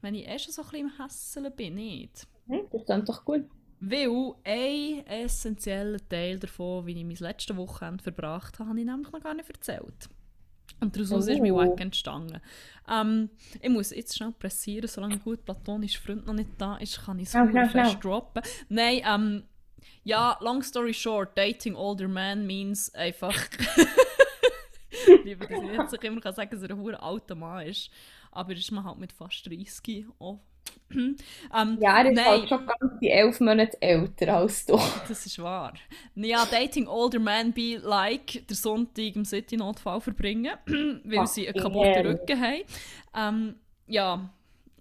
wenn 0.00 0.14
ich 0.14 0.26
erst 0.26 0.52
so 0.52 0.62
ein 0.62 0.68
bisschen 0.68 0.86
im 0.86 1.04
Hässeln 1.04 1.56
bin, 1.56 1.74
nicht? 1.74 2.26
Das 2.72 2.84
klingt 2.86 3.08
doch 3.08 3.24
gut. 3.24 3.44
Weil 3.80 4.34
ein 4.44 5.06
essentieller 5.06 5.98
Teil 6.08 6.38
davon, 6.38 6.86
wie 6.86 6.98
ich 6.98 7.04
mein 7.04 7.16
letztes 7.16 7.56
Wochenende 7.56 8.02
verbracht 8.02 8.58
habe, 8.58 8.70
habe 8.70 8.80
ich 8.80 8.86
nämlich 8.86 9.12
noch 9.12 9.20
gar 9.20 9.34
nicht 9.34 9.50
erzählt. 9.50 10.08
Und 10.80 10.96
daraus 10.96 11.26
ist 11.26 11.40
mein 11.40 11.52
Oh. 11.52 11.56
Wack 11.56 11.80
entstanden. 11.80 12.40
Ähm, 12.90 13.30
ich 13.60 13.70
muss 13.70 13.90
jetzt 13.90 14.16
schnell 14.16 14.32
pressieren, 14.32 14.88
solange 14.88 15.18
gut 15.18 15.44
platonischer 15.44 16.00
Freund 16.00 16.26
noch 16.26 16.34
nicht 16.34 16.50
da 16.58 16.76
ist, 16.76 17.04
kann 17.04 17.18
ich 17.18 17.26
es 17.26 17.30
schnell, 17.30 17.50
fest 17.68 17.70
schnell. 17.70 17.96
droppen. 18.00 18.42
Nein, 18.68 19.02
ähm, 19.06 19.44
ja, 20.02 20.36
long 20.40 20.62
story 20.62 20.92
short, 20.92 21.36
dating 21.36 21.74
older 21.74 22.08
man 22.08 22.46
means 22.46 22.94
einfach... 22.94 23.34
Lieber, 25.24 25.46
dass 25.46 25.62
ich 25.62 25.72
jetzt 25.72 26.04
immer 26.04 26.20
kann 26.20 26.34
sagen, 26.34 26.50
dass 26.50 26.62
er 26.62 26.70
ein 26.70 26.94
alter 26.94 27.34
Mann 27.34 27.66
ist. 27.66 27.90
Aber 28.30 28.52
ist 28.52 28.70
man 28.70 28.84
halt 28.84 28.98
mit 28.98 29.12
fast 29.12 29.46
30 29.46 30.06
auch. 30.18 30.40
Ähm, 30.90 31.78
Ja, 31.80 31.98
er 32.02 32.06
ist 32.10 32.14
nein. 32.16 32.24
halt 32.24 32.48
schon 32.48 32.66
ganz 32.66 32.98
die 33.00 33.10
elf 33.10 33.40
Monate 33.40 33.80
älter 33.82 34.36
als 34.36 34.64
du. 34.66 34.78
Das 35.08 35.26
ist 35.26 35.38
wahr. 35.38 35.74
Ja, 36.14 36.46
dating 36.46 36.86
older 36.86 37.18
man 37.18 37.52
be 37.52 37.76
like 37.82 38.46
der 38.46 38.56
Sonntag 38.56 39.16
im 39.16 39.24
City-Notfall 39.24 40.00
verbringen, 40.00 40.52
weil 41.04 41.18
Ach, 41.20 41.26
sie 41.26 41.48
einen 41.48 41.60
kaputten. 41.60 42.06
Rücken 42.06 42.40
haben. 42.40 42.62
Ähm, 43.16 43.54
ja, 43.86 44.30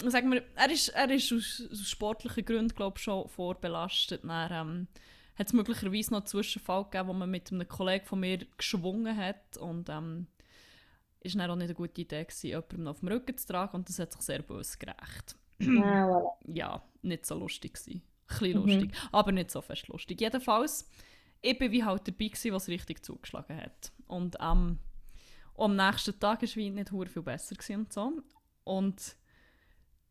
sagen 0.05 0.31
wir, 0.31 0.43
er 0.55 0.71
ist, 0.71 0.89
er 0.89 1.10
ist 1.10 1.31
aus, 1.34 1.63
aus 1.71 1.89
sportlichen 1.89 2.45
Gründen, 2.45 2.75
glaube 2.75 2.97
ich, 2.97 3.03
schon 3.03 3.27
vorbelastet. 3.27 4.21
Dann 4.23 4.51
ähm, 4.51 4.88
hat 5.38 5.47
es 5.47 5.53
möglicherweise 5.53 6.12
noch 6.12 6.19
einen 6.19 6.27
Zwischenfall 6.27 6.84
gegeben, 6.86 7.10
wo 7.10 7.13
man 7.13 7.29
mit 7.29 7.51
einem 7.51 7.67
Kollegen 7.67 8.05
von 8.05 8.19
mir 8.19 8.39
geschwungen 8.57 9.17
hat 9.17 9.57
und 9.57 9.89
ähm, 9.89 10.27
ist 11.21 11.36
dann 11.36 11.49
auch 11.49 11.55
nicht 11.55 11.65
eine 11.65 11.73
gute 11.73 12.01
Idee 12.01 12.23
gewesen, 12.23 12.47
jemanden 12.47 12.88
auf 12.88 12.99
dem 12.99 13.07
Rücken 13.10 13.38
zu 13.38 13.47
tragen 13.47 13.75
und 13.77 13.89
das 13.89 13.97
hat 13.99 14.12
sich 14.13 14.21
sehr 14.21 14.41
böse 14.41 14.77
gerecht 14.77 15.36
Ah, 15.61 15.65
voilà. 15.65 16.31
ja, 16.47 16.83
nicht 17.01 17.25
so 17.25 17.35
lustig 17.37 17.73
gewesen. 17.73 18.01
Ein 18.27 18.39
bisschen 18.39 18.57
Mhm. 18.61 18.65
lustig, 18.67 18.91
aber 19.11 19.31
nicht 19.31 19.51
so 19.51 19.61
fest 19.61 19.87
lustig. 19.87 20.19
Jedenfalls, 20.21 20.87
ich 21.41 21.57
bin 21.57 21.71
wie 21.71 21.83
halt 21.83 22.07
dabei 22.07 22.27
gewesen, 22.27 22.53
was 22.53 22.67
richtig 22.67 23.03
zugeschlagen 23.05 23.57
hat. 23.57 23.91
Und 24.07 24.37
ähm, 24.39 24.79
am 25.57 25.75
nächsten 25.75 26.19
Tag 26.19 26.41
war 26.41 26.43
es 26.43 26.55
nicht 26.55 26.89
viel 26.89 27.21
besser 27.21 27.55
gewesen 27.55 27.75
und 27.81 27.93
so. 27.93 28.11
Und 28.63 29.15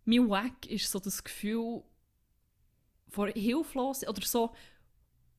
mein 0.04 0.28
Wack 0.28 0.66
ist 0.66 0.90
so 0.90 0.98
das 0.98 1.22
Gefühl 1.24 1.82
von 3.08 3.30
hilflos 3.32 4.06
oder 4.06 4.22
so, 4.22 4.52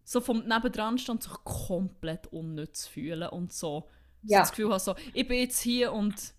so 0.03 0.19
vom 0.21 0.45
nebendran 0.47 0.97
stand 0.97 1.23
sich 1.23 1.33
komplett 1.43 2.27
unnütz 2.27 2.85
fühlen 2.87 3.29
und 3.29 3.53
so 3.53 3.89
so 4.25 4.33
Ja. 4.33 4.39
das 4.41 4.51
Gefühl 4.51 4.69
habe, 4.69 4.79
so, 4.79 4.95
ich 5.13 5.27
bin 5.27 5.39
jetzt 5.39 5.59
hier 5.61 5.91
und 5.93 6.33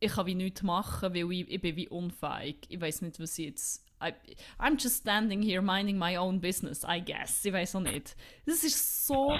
ich 0.00 0.12
kann 0.12 0.26
wie 0.26 0.34
nichts 0.34 0.62
machen, 0.62 1.14
weil 1.14 1.32
ich, 1.32 1.50
ich 1.50 1.60
bin 1.60 1.76
wie 1.76 1.88
unfähig. 1.88 2.58
Ich 2.68 2.80
weiß 2.80 3.02
nicht, 3.02 3.20
was 3.20 3.38
ich 3.38 3.46
jetzt... 3.46 3.84
I, 4.02 4.12
I'm 4.58 4.80
just 4.80 5.02
standing 5.02 5.42
here 5.42 5.62
minding 5.62 5.98
my 5.98 6.18
own 6.18 6.40
business, 6.40 6.84
I 6.84 7.00
guess. 7.02 7.44
Ich 7.44 7.52
weiß 7.52 7.76
auch 7.76 7.80
nicht. 7.80 8.16
Das 8.44 8.62
ist 8.64 9.06
so... 9.06 9.36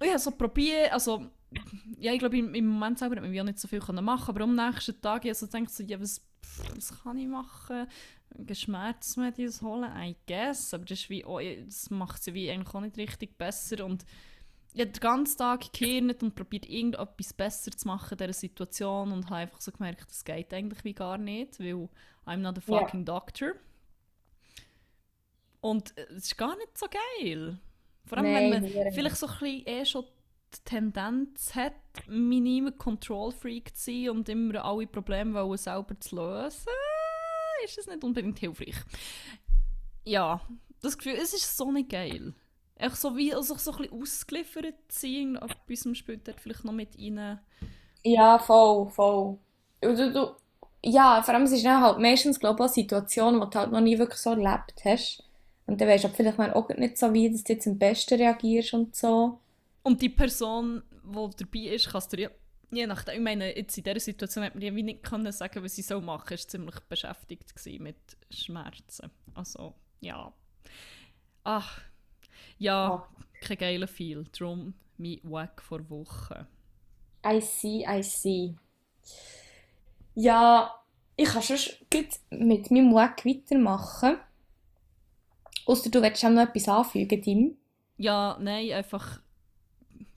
Ich 0.00 0.08
habe 0.08 0.18
so 0.18 0.30
probiert, 0.30 0.92
also... 0.92 1.26
Ja, 1.98 2.12
ich 2.12 2.20
glaube, 2.20 2.38
im, 2.38 2.66
Moment 2.68 2.98
selber 2.98 3.16
hat 3.16 3.24
man 3.24 3.38
auch 3.38 3.44
nicht 3.44 3.58
so 3.58 3.66
viel 3.66 3.80
können 3.80 4.04
machen 4.04 4.28
aber 4.28 4.44
am 4.44 4.54
nächsten 4.54 5.00
Tag 5.00 5.24
ich 5.24 5.36
so 5.36 5.46
gedacht, 5.46 5.68
so, 5.68 5.82
ja, 5.82 6.00
was, 6.00 6.24
was 6.76 7.02
kann 7.02 7.18
ich 7.18 7.26
machen? 7.26 7.88
Schmerzmedis 8.52 9.60
holen, 9.62 9.90
I 9.96 10.16
guess. 10.26 10.72
Aber 10.74 10.84
das, 10.84 11.00
ist 11.00 11.10
wie, 11.10 11.24
oh, 11.24 11.40
das 11.40 11.90
macht 11.90 12.22
sie 12.22 12.34
wie 12.34 12.50
eigentlich 12.50 12.74
auch 12.74 12.80
nicht 12.80 12.96
richtig 12.96 13.36
besser 13.36 13.84
und 13.84 14.04
ich 14.72 14.80
habe 14.80 14.90
den 14.90 15.00
ganzen 15.00 15.38
Tag 15.38 15.72
gekehrt 15.72 16.22
und 16.22 16.34
probiert 16.34 16.68
irgendetwas 16.68 17.32
besser 17.32 17.70
zu 17.72 17.88
machen 17.88 18.12
in 18.12 18.18
dieser 18.18 18.32
Situation 18.32 19.12
und 19.12 19.26
habe 19.26 19.36
einfach 19.36 19.60
so 19.60 19.72
gemerkt, 19.72 20.08
das 20.08 20.24
geht 20.24 20.52
eigentlich 20.54 20.84
wie 20.84 20.94
gar 20.94 21.18
nicht, 21.18 21.58
weil 21.58 21.88
I'm 22.26 22.38
not 22.38 22.58
a 22.58 22.60
fucking 22.60 23.04
doctor. 23.04 23.54
Und 25.60 25.92
es 25.96 26.24
ist 26.24 26.38
gar 26.38 26.56
nicht 26.56 26.78
so 26.78 26.86
geil. 26.86 27.58
Vor 28.06 28.18
allem, 28.18 28.32
Nein, 28.32 28.52
wenn 28.52 28.74
man 28.74 28.92
vielleicht 28.92 29.16
so 29.16 29.26
ein 29.26 29.38
bisschen 29.38 29.66
eh 29.66 29.84
schon 29.84 30.04
die 30.54 30.64
Tendenz 30.64 31.54
hat, 31.54 31.74
minim 32.08 32.76
Control 32.76 33.30
Freak 33.30 33.76
zu 33.76 33.90
sein 33.90 34.10
und 34.10 34.28
immer 34.28 34.64
alle 34.64 34.86
Probleme 34.86 35.58
selber 35.58 35.98
zu 36.00 36.16
lösen, 36.16 36.72
ist 37.64 37.78
es 37.78 37.86
nicht 37.86 38.02
unbedingt 38.02 38.38
hilfreich. 38.38 38.76
Ja, 40.04 40.40
das 40.80 40.96
Gefühl, 40.96 41.18
es 41.20 41.34
ist 41.34 41.56
so 41.56 41.70
nicht 41.70 41.90
geil. 41.90 42.34
Echt 42.80 42.96
so 42.96 43.16
wie 43.16 43.34
also 43.34 43.56
so 43.56 43.72
ein 43.72 43.78
bisschen 43.78 44.02
ausgeliefert 44.02 44.74
sein, 44.88 45.36
etwas 45.36 45.96
spielt 45.96 46.26
dort 46.26 46.40
vielleicht 46.40 46.64
noch 46.64 46.72
mit 46.72 46.98
rein. 46.98 47.40
Ja, 48.02 48.38
voll, 48.38 48.88
voll. 48.88 49.38
Du, 49.82 50.12
du, 50.12 50.34
ja, 50.82 51.22
vor 51.22 51.34
allem 51.34 51.44
es 51.44 51.52
ist 51.52 51.64
dann 51.64 51.82
halt 51.82 51.98
meistens, 51.98 52.40
glaube 52.40 52.62
ich, 52.62 52.70
auch 52.70 52.72
Situationen, 52.72 53.40
die 53.40 53.50
du 53.50 53.58
halt 53.58 53.70
noch 53.70 53.80
nie 53.80 53.98
wirklich 53.98 54.20
so 54.20 54.30
erlebt 54.30 54.74
hast. 54.84 55.22
Und 55.66 55.80
dann 55.80 55.88
weisst 55.88 56.04
du 56.04 56.08
aber 56.08 56.16
vielleicht 56.16 56.38
mal 56.38 56.52
auch 56.54 56.68
nicht 56.70 56.98
so, 56.98 57.12
wie 57.12 57.30
dass 57.30 57.44
du 57.44 57.52
jetzt 57.52 57.66
am 57.66 57.78
besten 57.78 58.14
reagierst 58.14 58.74
und 58.74 58.96
so. 58.96 59.38
Und 59.82 60.00
die 60.02 60.08
Person, 60.08 60.82
die 61.04 61.44
dabei 61.44 61.74
ist, 61.74 61.90
kannst 61.90 62.12
du 62.12 62.20
ja, 62.20 62.30
je 62.70 62.86
nachdem, 62.86 63.14
ich 63.14 63.20
meine, 63.20 63.56
jetzt 63.56 63.76
in 63.76 63.84
dieser 63.84 64.00
Situation 64.00 64.44
hat 64.44 64.54
man 64.54 64.62
ja 64.62 64.74
wie 64.74 64.82
nicht 64.82 65.02
können 65.02 65.30
sagen, 65.32 65.62
was 65.62 65.76
sie 65.76 65.82
so 65.82 66.00
machen. 66.00 66.28
Sie 66.28 66.42
war 66.42 66.48
ziemlich 66.48 66.80
beschäftigt 66.88 67.52
mit 67.78 67.96
Schmerzen. 68.30 69.10
Also, 69.34 69.74
ja. 70.00 70.32
Ach, 71.44 71.80
ja, 72.60 73.08
kein 73.40 73.58
geiler 73.58 73.88
Feel. 73.88 74.24
Darum 74.38 74.74
mein 74.98 75.18
Wack 75.24 75.62
vor 75.62 75.88
Wochen. 75.90 76.46
I 77.26 77.40
see, 77.40 77.84
I 77.88 78.02
see. 78.02 78.54
Ja, 80.14 80.74
ich 81.16 81.28
kann 81.28 81.42
schon 81.42 81.58
mit 82.30 82.70
meinem 82.70 82.94
Wack 82.94 83.24
weitermachen. 83.24 84.18
Ausser 85.66 85.90
du 85.90 86.02
willst 86.02 86.24
auch 86.24 86.30
noch 86.30 86.42
etwas 86.42 86.68
anfügen, 86.68 87.22
Tim. 87.22 87.56
Ja, 87.96 88.38
nein, 88.40 88.72
einfach 88.72 89.20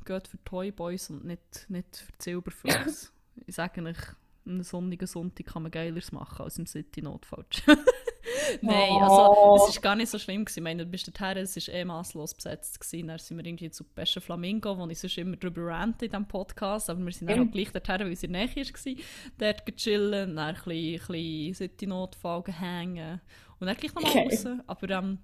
geht 0.06 0.28
für 0.28 0.44
Toy 0.44 0.72
Boys 0.72 1.10
und 1.10 1.26
nicht, 1.26 1.66
nicht 1.70 1.96
für 1.96 2.12
Silberfüchse. 2.20 3.10
ich 3.48 3.56
sage 3.56 3.84
euch, 3.84 3.98
einen 4.46 4.64
sonnigen 4.64 5.08
Sonntag 5.08 5.46
kann 5.48 5.64
man 5.64 5.72
Geileres 5.72 6.12
machen 6.12 6.44
als 6.44 6.58
im 6.58 6.66
City 6.66 7.02
Notfalls. 7.02 7.62
Nein, 8.62 9.02
also 9.02 9.34
Oh. 9.36 9.56
es 9.68 9.76
war 9.76 9.82
gar 9.82 9.96
nicht 9.96 10.10
so 10.10 10.18
schlimm. 10.18 10.46
Gewesen. 10.46 10.60
Ich 10.60 10.64
meine, 10.64 10.86
du 10.86 10.90
bist 10.92 11.08
dorthin, 11.08 11.44
es 11.44 11.56
war 11.68 11.74
eh 11.76 11.86
masslos 11.86 12.34
besetzt. 12.34 12.80
Gewesen. 12.80 13.08
Dann 13.08 13.20
sind 13.20 13.38
wir 13.38 13.46
irgendwie 13.46 13.70
zu 13.70 13.84
Besten 13.84 14.22
Flamingo, 14.22 14.78
wo 14.78 14.88
ich 14.88 15.00
sonst 15.00 15.18
immer 15.18 15.36
drüber 15.36 15.68
rante 15.68 16.06
in 16.06 16.12
diesem 16.12 16.28
Podcast, 16.28 16.90
aber 16.90 17.04
wir 17.04 17.12
sind 17.12 17.30
dann 17.30 17.48
auch 17.48 17.52
gleich 17.52 17.72
dorthin, 17.72 18.00
weil 18.00 18.12
es 18.14 18.24
in 18.24 18.34
der 18.34 18.46
Nähe 18.46 18.56
war, 18.56 18.96
dort 19.38 19.66
gechillen, 19.66 20.36
dann 20.36 20.56
ein 20.56 20.56
bisschen, 20.64 21.00
bisschen 21.08 21.54
City-Notfall 21.54 22.44
hängen 22.60 23.22
und 23.60 23.68
dann 23.68 23.76
gleich 23.78 23.94
nochmal 23.94 24.12
Okay. 24.12 24.30
raus. 24.32 24.48
Aber 24.68 24.90
ähm, 24.90 25.18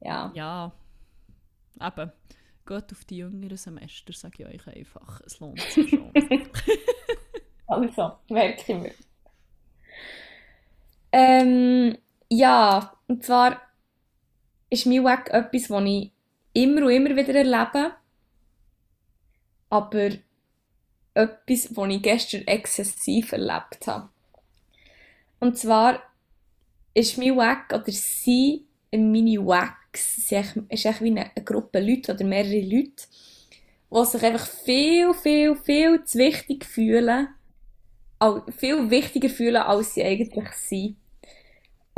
Ja. 0.00 0.30
ja, 0.34 0.72
eben, 1.80 2.12
geht 2.66 2.92
auf 2.92 3.04
die 3.06 3.16
jüngeren 3.18 3.56
Semester, 3.56 4.12
sage 4.12 4.42
ich 4.42 4.66
euch 4.66 4.76
einfach. 4.76 5.20
Es 5.24 5.40
lohnt 5.40 5.60
sich 5.60 5.88
schon. 5.90 6.12
Also, 7.66 8.14
merke 8.28 8.60
ich 8.72 8.78
mir. 8.80 8.92
Ähm, 11.12 11.96
ja, 12.30 12.96
und 13.08 13.24
zwar 13.24 13.60
ist 14.70 14.86
mein 14.86 15.04
Wack 15.04 15.30
etwas, 15.30 15.68
das 15.68 15.82
ich 15.84 16.12
immer 16.52 16.86
und 16.86 16.92
immer 16.92 17.16
wieder 17.16 17.34
erlebe. 17.34 17.92
aber 19.68 20.10
etwas, 21.14 21.76
was 21.76 21.90
ich 21.90 22.02
gestern 22.02 22.42
exzessiv 22.42 23.32
erlebt 23.32 23.86
habe. 23.86 24.08
Und 25.38 25.58
zwar 25.58 26.02
ist 26.94 27.18
mein 27.18 27.36
Wack 27.36 27.72
oder 27.72 27.90
sie, 27.90 28.66
meine 28.92 29.66
sie 29.94 30.36
ist 30.68 30.86
echt 30.86 31.00
wie 31.00 31.10
eine, 31.10 31.34
eine 31.34 31.44
Gruppe 31.44 31.80
Leute 31.80 32.12
oder 32.12 32.24
mehrere 32.24 32.60
Leute, 32.60 33.06
die 33.92 34.04
sich 34.04 34.22
einfach 34.22 34.46
viel, 34.46 35.14
viel, 35.14 35.56
viel 35.56 36.04
zu 36.04 36.18
wichtig 36.18 36.64
fühlen, 36.64 37.28
viel 38.56 38.90
wichtiger 38.90 39.30
fühlen, 39.30 39.62
als 39.62 39.94
sie 39.94 40.04
eigentlich 40.04 40.52
sind. 40.52 40.96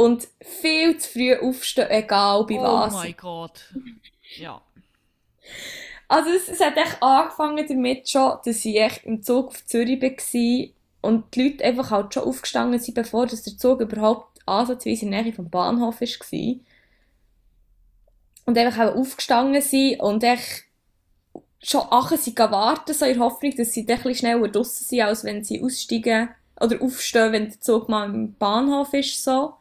Und 0.02 0.26
viel 0.40 0.98
zu 0.98 1.10
früh 1.10 1.34
aufstehen, 1.36 1.88
egal 1.88 2.44
bei 2.44 2.58
Oh 2.58 2.64
was. 2.64 2.94
mein 2.94 3.16
Gott. 3.16 3.72
Ja. 4.36 4.60
Also 6.08 6.30
es, 6.30 6.48
es 6.48 6.58
hat 6.58 6.76
echt 6.76 7.00
angefangen 7.00 7.64
damit 7.68 8.08
schon, 8.08 8.32
dass 8.44 8.64
ich 8.64 8.80
echt 8.80 9.04
im 9.04 9.22
Zug 9.22 9.48
auf 9.48 9.64
Zürich 9.64 10.02
war 10.02 10.68
und 11.02 11.32
die 11.34 11.42
Leute 11.50 11.64
einfach 11.64 11.92
halt 11.92 12.14
schon 12.14 12.24
aufgestanden 12.24 12.80
sind, 12.80 12.94
bevor 12.94 13.26
dass 13.26 13.44
der 13.44 13.56
Zug 13.56 13.80
überhaupt 13.80 14.40
ansatzweise 14.44 15.04
in 15.04 15.12
der 15.12 15.22
Nähe 15.22 15.32
vom 15.32 15.48
Bahnhof 15.48 16.00
war. 16.00 16.54
Und 18.44 18.58
einfach 18.58 18.88
auch 18.88 18.96
aufgestanden 18.96 19.62
sind 19.62 20.00
und 20.00 20.24
echt 20.24 20.64
schon 21.62 21.86
achen 21.90 22.18
sie 22.18 22.36
warten, 22.36 22.92
so 22.92 23.04
in 23.04 23.14
der 23.14 23.22
Hoffnung, 23.22 23.54
dass 23.54 23.72
sie 23.72 23.86
dann 23.86 23.98
ein 23.98 24.02
bisschen 24.02 24.16
schneller 24.16 24.48
draussen 24.48 24.84
sind, 24.84 25.02
als 25.02 25.22
wenn 25.22 25.44
sie 25.44 25.62
aussteigen 25.62 26.28
oder 26.60 26.82
aufstehen, 26.82 27.30
wenn 27.30 27.50
der 27.50 27.60
Zug 27.60 27.88
mal 27.88 28.12
im 28.12 28.34
Bahnhof 28.34 28.92
ist, 28.94 29.22
so. 29.22 29.54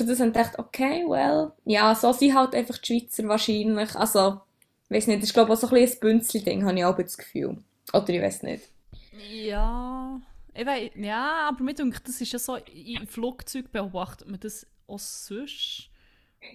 Und 0.00 0.08
das 0.08 0.20
haben 0.20 0.32
gedacht, 0.32 0.58
okay, 0.58 1.04
well, 1.06 1.52
ja, 1.66 1.94
so 1.94 2.12
sind 2.12 2.34
halt 2.34 2.54
einfach 2.54 2.78
die 2.78 3.00
Schweizer 3.00 3.28
wahrscheinlich, 3.28 3.94
also, 3.94 4.40
ich 4.88 4.96
weiß 4.96 5.06
nicht, 5.08 5.18
das 5.18 5.28
ist 5.28 5.34
glaube 5.34 5.52
ich 5.52 5.58
auch 5.58 5.60
so 5.60 5.66
ein 5.66 5.74
bisschen 5.74 5.96
ein 5.96 6.00
Bünzli-Ding, 6.00 6.64
habe 6.64 6.78
ich 6.78 6.84
auch 6.86 6.96
das 6.96 7.18
Gefühl. 7.18 7.58
Oder 7.92 8.08
ich 8.08 8.22
weiß 8.22 8.42
nicht. 8.44 8.70
Ja. 9.12 10.18
Ich 10.54 10.64
weiss, 10.64 10.92
ja, 10.94 11.48
aber 11.48 11.62
mir 11.62 11.74
denke, 11.74 12.00
das 12.06 12.22
ist 12.22 12.32
ja 12.32 12.38
so, 12.38 12.56
im 12.56 13.06
Flugzeug 13.06 13.70
beobachtet 13.70 14.28
man 14.28 14.40
das 14.40 14.66
auch 14.86 14.98
sonst. 14.98 15.90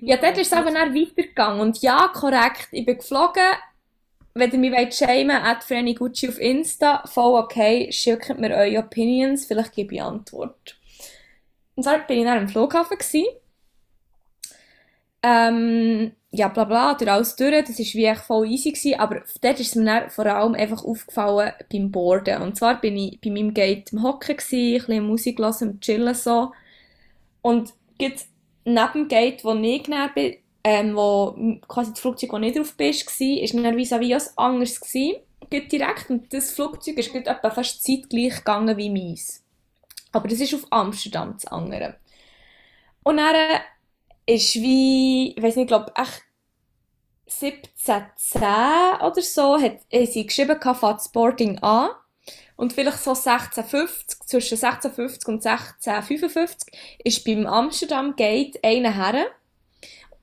Ja, 0.01 0.17
dort 0.17 0.39
ist 0.39 0.47
es 0.47 0.53
aber 0.53 0.71
dann 0.71 0.95
weitergegangen. 0.95 1.61
Und 1.61 1.83
ja, 1.83 2.07
korrekt, 2.07 2.69
ich 2.71 2.87
bin 2.87 2.97
geflogen. 2.97 3.53
Wenn 4.33 4.51
ihr 4.51 4.57
mich 4.57 4.71
wollt 4.71 4.95
shamen 4.95 5.29
at 5.29 5.63
Freni 5.63 5.93
Gucci 5.93 6.29
auf 6.29 6.39
Insta, 6.39 7.05
voll 7.05 7.39
okay, 7.39 7.91
schickt 7.91 8.39
mir 8.39 8.55
eure 8.55 8.79
Opinions, 8.79 9.45
vielleicht 9.45 9.73
gebe 9.73 9.93
ich 9.93 10.01
Antwort. 10.01 10.76
Und 11.77 11.83
zwar 11.83 11.99
bin 11.99 12.17
ich 12.17 12.25
dann 12.25 12.39
am 12.39 12.47
Flughafen 12.49 12.97
gewesen. 12.97 13.27
Ähm, 15.21 16.11
ja, 16.31 16.47
bla 16.47 16.63
bla, 16.63 16.95
durch 16.95 17.09
alles 17.09 17.35
durch, 17.35 17.65
das 17.65 17.77
war 17.77 17.85
wie 17.93 18.05
echt 18.05 18.21
voll 18.21 18.47
easy 18.47 18.71
gewesen, 18.71 18.99
aber 18.99 19.21
dort 19.41 19.59
ist 19.59 19.69
es 19.69 19.75
mir 19.75 20.09
vor 20.09 20.25
allem 20.25 20.55
einfach 20.55 20.83
aufgefallen 20.83 21.53
beim 21.71 21.91
Boarden. 21.91 22.41
Und 22.41 22.57
zwar 22.57 22.81
bin 22.81 22.97
ich 22.97 23.21
bei 23.21 23.29
meinem 23.29 23.53
Gate 23.53 23.93
am 23.93 24.01
Hocken 24.01 24.37
gewesen, 24.37 24.73
ein 24.73 24.87
bisschen 24.87 25.07
Musik 25.07 25.39
hören, 25.39 25.55
am 25.61 25.79
Chillen 25.79 26.15
so. 26.15 26.51
Und 27.43 27.73
jetzt 27.99 28.27
neben 28.65 28.93
dem 28.93 29.07
Gate, 29.07 29.43
wo 29.43 29.53
ich 29.53 29.87
näher 29.87 30.09
bin, 30.15 30.35
ähm, 30.63 30.95
wo 30.95 31.35
quasi 31.67 31.91
das 31.91 31.99
Flugzeug, 31.99 32.33
wo 32.33 32.39
nicht 32.39 32.57
drauf 32.57 32.75
bist, 32.75 33.07
war, 33.07 33.43
ist 33.43 33.53
dann 33.53 33.77
vis-à-vis 33.77 34.29
ein 34.29 34.37
anderes 34.37 34.81
gewesen, 34.81 35.17
direkt. 35.51 36.09
Und 36.09 36.33
das 36.33 36.51
Flugzeug 36.51 36.97
ist 36.97 37.13
etwa 37.13 37.51
fast 37.51 37.83
zeitgleich 37.83 38.37
gegangen 38.37 38.77
wie 38.77 38.89
meins. 38.89 39.43
Aber 40.17 40.27
das 40.27 40.39
ist 40.39 40.53
auf 40.53 40.65
Amsterdam, 40.71 41.33
das 41.33 41.45
andere. 41.45 41.97
Und 43.03 43.17
dann 43.17 43.35
ist 44.25 44.55
wie, 44.55 45.33
ich 45.35 45.41
weiß 45.41 45.55
nicht, 45.55 45.65
ich 45.65 45.67
glaube, 45.67 45.93
echt 45.95 46.23
1710 47.41 49.01
oder 49.05 49.21
so, 49.21 49.59
hat 49.59 49.79
äh, 49.89 50.05
sie 50.05 50.25
geschrieben, 50.25 50.59
fängt 50.61 51.01
Sporting 51.01 51.59
an. 51.59 51.89
Und 52.55 52.73
vielleicht 52.73 52.99
so 52.99 53.11
1650, 53.11 54.19
zwischen 54.25 54.55
1650 54.55 55.27
und 55.27 55.45
1655, 55.45 56.97
ist 57.03 57.23
beim 57.23 57.45
Amsterdam 57.45 58.15
Gate 58.15 58.59
einer 58.63 58.93
her, 58.93 59.27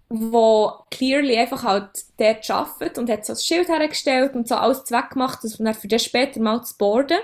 wo 0.08 0.72
clearly 0.90 1.36
einfach 1.38 1.62
halt 1.62 1.90
dort 2.18 2.50
arbeitet 2.50 2.98
und 2.98 3.08
hat 3.08 3.24
so 3.24 3.32
ein 3.34 3.38
Schild 3.38 3.68
hergestellt 3.68 4.34
und 4.34 4.48
so 4.48 4.56
alles 4.56 4.90
weggemacht, 4.90 5.44
dass 5.44 5.58
man 5.58 5.74
für 5.74 5.88
das 5.88 6.04
später 6.04 6.40
mal 6.40 6.62
zu 6.62 6.76
boarden. 6.76 7.18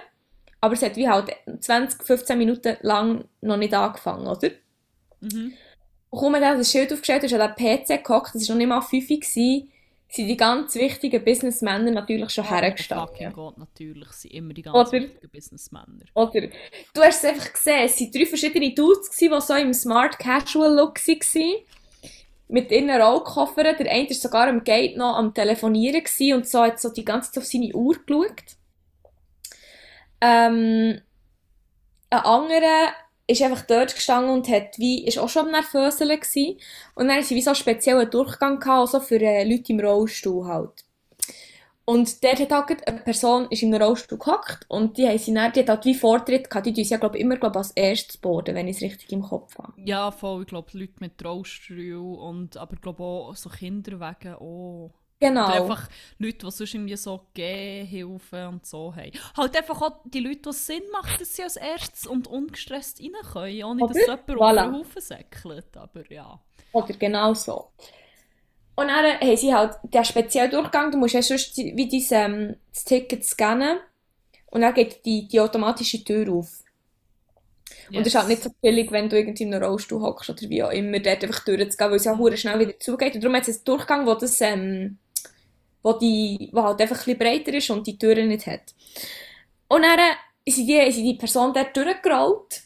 Aber 0.61 0.75
es 0.75 0.83
hat 0.83 0.97
wie 0.97 1.09
halt 1.09 1.31
20, 1.61 2.03
15 2.03 2.37
Minuten 2.39 2.77
lang 2.83 3.25
noch 3.41 3.57
nicht 3.57 3.75
angefangen, 3.75 4.27
oder? 4.27 4.51
Mhm. 5.21 5.55
Und 6.11 6.19
kaum 6.19 6.35
hat 6.35 6.43
er 6.43 6.57
das 6.57 6.71
Schild 6.71 6.93
aufgestellt, 6.93 7.25
ist 7.25 7.33
an 7.35 7.55
den 7.57 7.85
PC 7.85 8.05
gehockt, 8.05 8.35
das 8.35 8.49
war 8.49 8.57
noch 8.57 8.59
nicht 8.59 8.69
mal 8.69 8.81
5 8.81 9.11
Uhr, 9.11 9.19
sind 10.13 10.27
die 10.27 10.37
ganz 10.37 10.75
wichtigen 10.75 11.25
Businessmänner 11.25 11.93
natürlich 11.93 12.31
schon 12.31 12.45
Fucking 12.45 12.61
hergestanden. 12.61 13.33
Gott, 13.33 13.59
natürlich 13.59 14.11
sind 14.11 14.33
immer 14.33 14.53
die 14.53 14.63
ganz 14.63 14.77
Oder- 14.77 14.93
wichtigen 14.93 15.31
Businessmänner. 15.31 16.05
Oder, 16.15 16.49
du 16.95 17.01
hast 17.01 17.23
es 17.23 17.31
einfach 17.31 17.53
gesehen, 17.53 17.85
es 17.85 18.01
waren 18.01 18.11
drei 18.11 18.27
verschiedene 18.27 18.75
Dudes, 18.75 19.11
die 19.11 19.31
so 19.41 19.55
im 19.55 19.73
Smart 19.73 20.19
Casual 20.19 20.75
Look 20.75 20.99
waren. 20.99 21.65
Mit 22.49 22.73
ihren 22.73 22.91
Rollkoffern. 22.91 23.77
Der 23.79 23.93
eine 23.93 24.09
war 24.09 24.15
sogar 24.17 24.49
am 24.49 24.65
Gate 24.65 24.97
noch 24.97 25.15
am 25.17 25.33
Telefonieren 25.33 26.03
und 26.35 26.49
so 26.49 26.63
hat 26.63 26.81
so 26.81 26.89
die 26.93 27.05
ganze 27.05 27.31
Zeit 27.31 27.43
auf 27.43 27.49
seine 27.49 27.73
Uhr 27.73 27.95
geschaut. 27.95 28.57
Ähm, 30.21 31.01
ein 32.11 32.19
anderer 32.19 32.93
ist 33.27 33.43
einfach 33.43 33.63
dort 33.63 33.95
gestanden 33.95 34.33
und 34.33 34.49
hat 34.49 34.79
wie, 34.79 35.07
ist 35.07 35.19
auch 35.19 35.29
schon 35.29 35.47
am 35.47 35.53
Nervöseln. 35.53 36.21
Und 36.95 37.09
dann 37.09 37.23
sie 37.23 37.37
wie 37.37 37.43
so 37.43 37.51
einen 37.51 37.57
speziellen 37.57 38.11
Durchgang 38.11 38.59
gehabt, 38.59 38.81
also 38.81 39.01
für 39.01 39.21
äh, 39.21 39.45
Leute 39.45 39.73
im 39.73 39.81
Rollstuhl 39.81 40.47
halt. 40.47 40.85
Und 41.85 42.23
dort 42.23 42.39
hat 42.39 42.53
halt 42.53 42.87
eine 42.87 43.01
Person 43.01 43.49
ist 43.51 43.63
in 43.63 43.75
einem 43.75 43.83
Rollstuhl 43.83 44.19
gehockt 44.19 44.65
und 44.69 44.97
die 44.97 45.09
haben 45.09 45.19
sie 45.19 45.35
dann, 45.35 45.53
die 45.53 45.61
hat 45.61 45.69
halt 45.69 45.85
wie 45.85 45.95
Vortritt 45.95 46.49
gehabt, 46.49 46.67
die 46.67 46.73
tun 46.73 46.85
ja 46.85 46.99
glaub, 46.99 47.17
immer 47.17 47.37
glaub, 47.37 47.57
als 47.57 47.73
erstes 47.73 48.17
boarden, 48.17 48.55
wenn 48.55 48.69
ich 48.69 48.77
es 48.77 48.83
richtig 48.83 49.11
im 49.11 49.23
Kopf 49.23 49.59
habe. 49.59 49.73
Ja, 49.85 50.13
voll, 50.13 50.43
ich 50.43 50.47
glaube, 50.47 50.69
Leute 50.75 50.93
mit 51.01 51.25
Rollstuhl 51.25 51.97
und 51.97 52.57
aber 52.57 52.77
glaube 52.77 53.03
auch 53.03 53.35
so 53.35 53.51
Kinder 53.51 53.99
wegen 53.99 54.35
auch. 54.35 55.00
Genau. 55.21 55.45
Oder 55.47 55.55
einfach 55.55 55.89
Leute, 56.19 56.47
die 56.47 56.51
sonst 56.51 56.75
irgendwie 56.75 56.97
so 56.97 57.27
Gehhilfen 57.35 58.47
und 58.47 58.67
so 58.67 58.95
haben. 58.95 59.13
Halt 59.37 59.57
einfach 59.57 59.83
auch 59.83 60.01
die 60.05 60.21
Leute, 60.21 60.41
die 60.51 60.53
Sinn 60.53 60.83
macht, 60.93 61.21
dass 61.21 61.37
sie 61.37 61.43
als 61.43 61.57
erstes 61.57 62.07
und 62.07 62.27
ungestresst 62.27 63.01
rein 63.01 63.13
können, 63.33 63.65
ohne 63.65 63.87
dass 63.87 63.99
Oder? 63.99 64.19
jemand 64.27 64.31
auf 64.31 64.37
Voilà. 64.39 64.63
den 64.65 64.73
Haufen 64.77 65.03
säckelt. 65.03 65.77
Aber 65.77 66.11
ja. 66.11 66.41
Oder 66.73 66.95
genau 66.95 67.35
so. 67.35 67.71
Und 68.77 68.89
dann 68.89 69.21
haben 69.21 69.37
sie 69.37 69.55
halt 69.55 69.75
den 69.83 70.05
speziellen 70.05 70.51
Durchgang, 70.51 70.91
du 70.91 70.97
musst 70.99 71.15
ja 71.15 71.23
sonst 71.23 71.57
wie 71.59 71.89
dein, 71.89 72.33
ähm, 72.33 72.57
das 72.73 72.85
Ticket 72.85 73.25
scannen 73.25 73.79
und 74.51 74.63
dann 74.63 74.73
geht 74.75 75.05
die, 75.05 75.29
die 75.29 75.41
automatische 75.41 76.03
Tür 76.03 76.33
auf. 76.33 76.63
Und 77.93 78.01
es 78.03 78.09
ist 78.09 78.15
halt 78.15 78.29
nicht 78.29 78.43
so 78.43 78.51
billig, 78.63 78.91
wenn 78.93 79.09
du 79.09 79.19
irgendwie 79.19 79.43
in 79.43 79.53
einem 79.55 79.65
Rollstuhl 79.65 80.01
hockst 80.01 80.31
oder 80.31 80.41
wie 80.49 80.63
auch 80.63 80.71
immer, 80.71 81.01
dort 81.01 81.25
einfach 81.25 81.45
durchzugehen, 81.45 81.91
weil 81.91 81.97
es 81.97 82.05
ja 82.05 82.17
hure 82.17 82.37
schnell 82.37 82.59
wieder 82.61 82.79
zugeht. 82.79 83.15
Und 83.17 83.25
darum 83.25 83.37
hat 83.37 83.49
es 83.49 83.57
einen 83.59 83.65
Durchgang, 83.65 84.07
wo 84.07 84.15
das, 84.15 84.41
ähm, 84.41 84.99
wo 85.83 85.93
die, 85.95 86.51
wo 86.53 86.63
halt 86.63 86.81
einfach 86.81 87.07
ein 87.07 87.19
breiter 87.19 87.55
ist 87.55 87.71
und 87.71 87.87
die 87.87 87.99
Türen 87.99 88.29
nicht 88.29 88.47
hat. 88.47 88.75
Und 89.69 89.83
dann 89.83 89.99
ist 90.45 90.59
die, 90.59 90.75
ist 90.75 90.97
die 90.97 91.15
Person 91.15 91.53
dort 91.53 91.77
durchgerollt. 91.77 92.63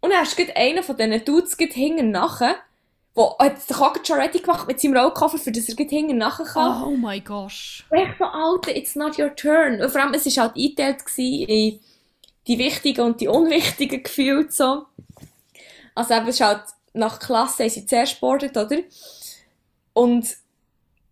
Und 0.00 0.10
dann 0.10 0.24
gerade 0.24 0.56
einen 0.56 0.82
von 0.82 0.96
diesen 0.96 1.24
Dudes 1.24 1.56
hinten 1.58 2.10
nachher, 2.10 2.56
der 3.16 3.24
hat 3.38 3.72
auch 3.72 3.92
gerade 3.92 4.06
schon 4.06 4.18
ready 4.18 4.38
gemacht 4.38 4.66
mit 4.66 4.80
seinem 4.80 4.96
Rollkoffer, 4.96 5.38
für 5.38 5.52
das 5.52 5.68
er 5.68 5.76
hinten 5.76 6.18
nachher 6.18 6.44
kann. 6.44 6.82
Oh 6.84 6.96
my 6.96 7.20
gosh. 7.20 7.84
Ich 7.92 8.08
so, 8.18 8.24
Alter, 8.24 8.74
it's 8.74 8.96
not 8.96 9.18
your 9.18 9.34
turn. 9.34 9.80
Und 9.82 9.90
vor 9.90 10.00
allem, 10.00 10.14
es 10.14 10.24
war 10.36 10.44
halt 10.44 10.56
eingeteilt 10.56 11.02
in 11.18 11.80
die 12.46 12.58
wichtigen 12.58 13.02
und 13.02 13.20
die 13.20 13.28
unwichtigen 13.28 14.02
gefühlt 14.02 14.52
so. 14.52 14.86
Also 15.94 16.14
eben, 16.14 16.28
es 16.28 16.36
ist 16.36 16.46
halt 16.46 16.62
nach 16.92 17.18
Klasse 17.18 17.64
haben 17.64 17.70
sie 17.70 17.86
zuerst 17.86 18.14
gebordet, 18.14 18.56
oder? 18.56 18.78
Und 19.92 20.36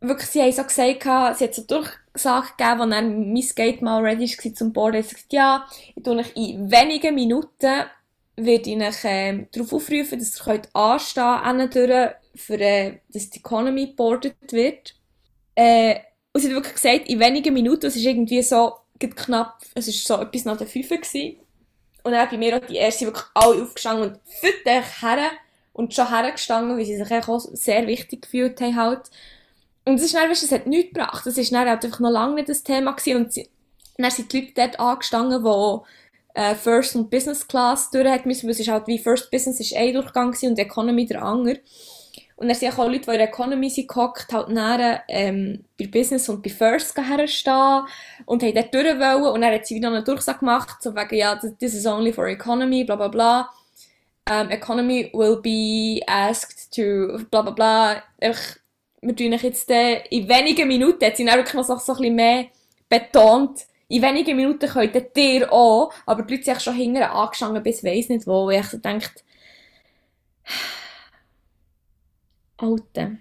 wirklich, 0.00 0.30
sie 0.30 0.42
haben 0.42 0.52
so 0.52 0.64
gesagt, 0.64 1.38
sie 1.38 1.44
hat 1.44 1.54
so 1.54 1.62
Durchsage 1.62 2.48
gegeben, 2.56 2.92
als 2.92 3.04
mein 3.04 3.42
Gate 3.54 3.82
mal 3.82 4.02
ready 4.02 4.28
war 4.28 4.54
zum 4.54 4.72
Boarden. 4.72 5.02
Sie 5.02 5.14
gesagt, 5.14 5.32
ja, 5.32 5.66
ich 5.94 6.02
tue 6.02 6.16
euch 6.16 6.36
in 6.36 6.70
wenigen 6.70 7.14
Minuten 7.14 7.84
werde 8.38 8.70
ich 8.70 8.76
euch, 8.76 8.96
ähm, 9.04 9.48
darauf 9.52 9.72
aufrufen, 9.72 10.18
dass 10.18 10.38
ihr 10.38 10.44
könnt 10.44 10.74
anstehen 10.74 11.70
könnt, 11.70 12.14
für, 12.34 12.60
äh, 12.60 12.98
dass 13.08 13.30
die 13.30 13.40
Economy 13.40 13.86
geboardet 13.88 14.36
wird. 14.50 14.94
Äh, 15.54 15.96
und 16.32 16.40
sie 16.40 16.48
hat 16.48 16.54
wirklich 16.54 16.74
gesagt, 16.74 17.08
in 17.08 17.18
wenigen 17.18 17.52
Minuten, 17.52 17.86
es 17.86 17.96
ist 17.96 18.04
irgendwie 18.04 18.42
so 18.42 18.74
knapp, 18.98 19.60
es 19.74 19.88
ist 19.88 20.06
so 20.06 20.20
etwas 20.20 20.44
nach 20.44 20.56
der 20.56 20.66
5 20.66 20.88
gewesen. 20.88 21.36
Und 22.04 22.12
dann 22.12 22.28
bei 22.28 22.36
mir 22.36 22.56
auch 22.56 22.66
die 22.66 22.76
erste 22.76 23.06
wirklich 23.06 23.24
alle 23.34 23.62
aufgestanden 23.62 24.10
und 24.10 24.20
füttert 24.40 25.02
her 25.02 25.30
und 25.72 25.94
schon 25.94 26.08
hergestanden, 26.08 26.76
weil 26.76 26.84
sie 26.84 26.96
sich 26.96 27.28
auch 27.28 27.40
sehr 27.52 27.86
wichtig 27.86 28.22
gefühlt 28.22 28.60
haben 28.60 28.76
halt. 28.76 29.10
Und 29.88 29.94
es 29.94 30.02
ist 30.02 30.14
dann, 30.14 30.28
weißt, 30.28 30.42
du, 30.42 30.46
es 30.46 30.52
hat 30.52 30.66
nichts 30.66 30.92
gebracht. 30.92 31.24
Ist 31.24 31.52
dann 31.52 31.66
halt 31.66 31.82
einfach 31.82 32.00
noch 32.00 32.10
lange 32.10 32.34
nicht 32.34 32.50
das 32.50 32.62
Thema 32.62 32.92
gewesen 32.92 33.16
und 33.16 33.32
sie, 33.32 33.48
dann 33.96 34.10
sind 34.10 34.30
die 34.30 34.40
Leute 34.40 34.52
dort 34.54 34.78
angestanden, 34.78 35.42
die 35.42 36.40
äh, 36.40 36.54
First 36.54 36.94
und 36.94 37.08
Business 37.08 37.48
Class 37.48 37.90
durch 37.90 38.24
müssen, 38.26 38.44
weil 38.44 38.50
es 38.50 38.60
ist 38.60 38.68
halt 38.68 38.86
wie 38.86 38.98
First 38.98 39.30
Business 39.30 39.60
ist 39.60 39.74
ein 39.74 39.94
Durchgang 39.94 40.30
gewesen 40.30 40.50
und 40.50 40.58
Economy 40.58 41.06
der 41.06 41.22
andere. 41.22 41.60
Und 42.36 42.48
dann 42.48 42.54
sind 42.54 42.78
auch 42.78 42.86
Leute, 42.86 43.00
die 43.00 43.10
in 43.12 43.18
der 43.18 43.28
Economy 43.28 43.70
sind 43.70 43.88
gehockt, 43.88 44.30
halt 44.30 44.50
näher 44.50 45.02
ähm, 45.08 45.64
bei 45.78 45.86
Business 45.86 46.28
und 46.28 46.42
bei 46.42 46.50
First 46.50 46.94
herstehen 46.98 47.84
und 48.26 48.42
haben 48.42 48.54
dort 48.54 48.74
durch 48.74 48.84
wollen. 48.84 49.32
Und 49.32 49.40
dann 49.40 49.54
hat 49.54 49.66
sie 49.66 49.74
wieder 49.74 49.88
einen 49.88 50.04
Durchsage 50.04 50.40
gemacht, 50.40 50.82
so 50.82 50.94
wegen, 50.94 51.16
ja, 51.16 51.34
this 51.34 51.72
is 51.72 51.86
only 51.86 52.12
for 52.12 52.28
economy, 52.28 52.84
bla 52.84 52.96
bla 52.96 53.08
bla. 53.08 53.50
Um, 54.30 54.50
economy 54.50 55.10
will 55.14 55.40
be 55.40 56.02
asked 56.06 56.70
to 56.72 57.24
bla 57.30 57.40
bla 57.40 57.52
bla. 57.52 58.02
Ich, 58.20 58.57
wir 59.00 59.16
tun 59.16 59.32
euch 59.32 59.42
jetzt 59.42 59.70
äh, 59.70 60.04
in 60.08 60.28
wenigen 60.28 60.68
Minuten, 60.68 61.04
hat 61.04 61.16
sie 61.16 61.24
dann 61.24 61.36
wirklich 61.36 61.54
noch 61.54 61.64
so, 61.64 61.76
so 61.76 61.92
ein 61.92 61.98
bisschen 61.98 62.14
mehr 62.14 62.46
betont, 62.88 63.66
in 63.88 64.02
wenigen 64.02 64.36
Minuten 64.36 64.68
könnt 64.68 65.16
ihr 65.16 65.52
auch, 65.52 65.92
aber 66.04 66.22
die 66.22 66.34
Leute 66.34 66.44
sind 66.44 66.62
schon 66.62 66.74
hinterher 66.74 67.14
angestanden 67.14 67.62
bis 67.62 67.82
weiss 67.82 68.08
nicht 68.08 68.26
wo, 68.26 68.44
wo 68.44 68.50
ich 68.50 68.66
so 68.66 68.78
denke, 68.78 69.08
Alte. 72.58 73.18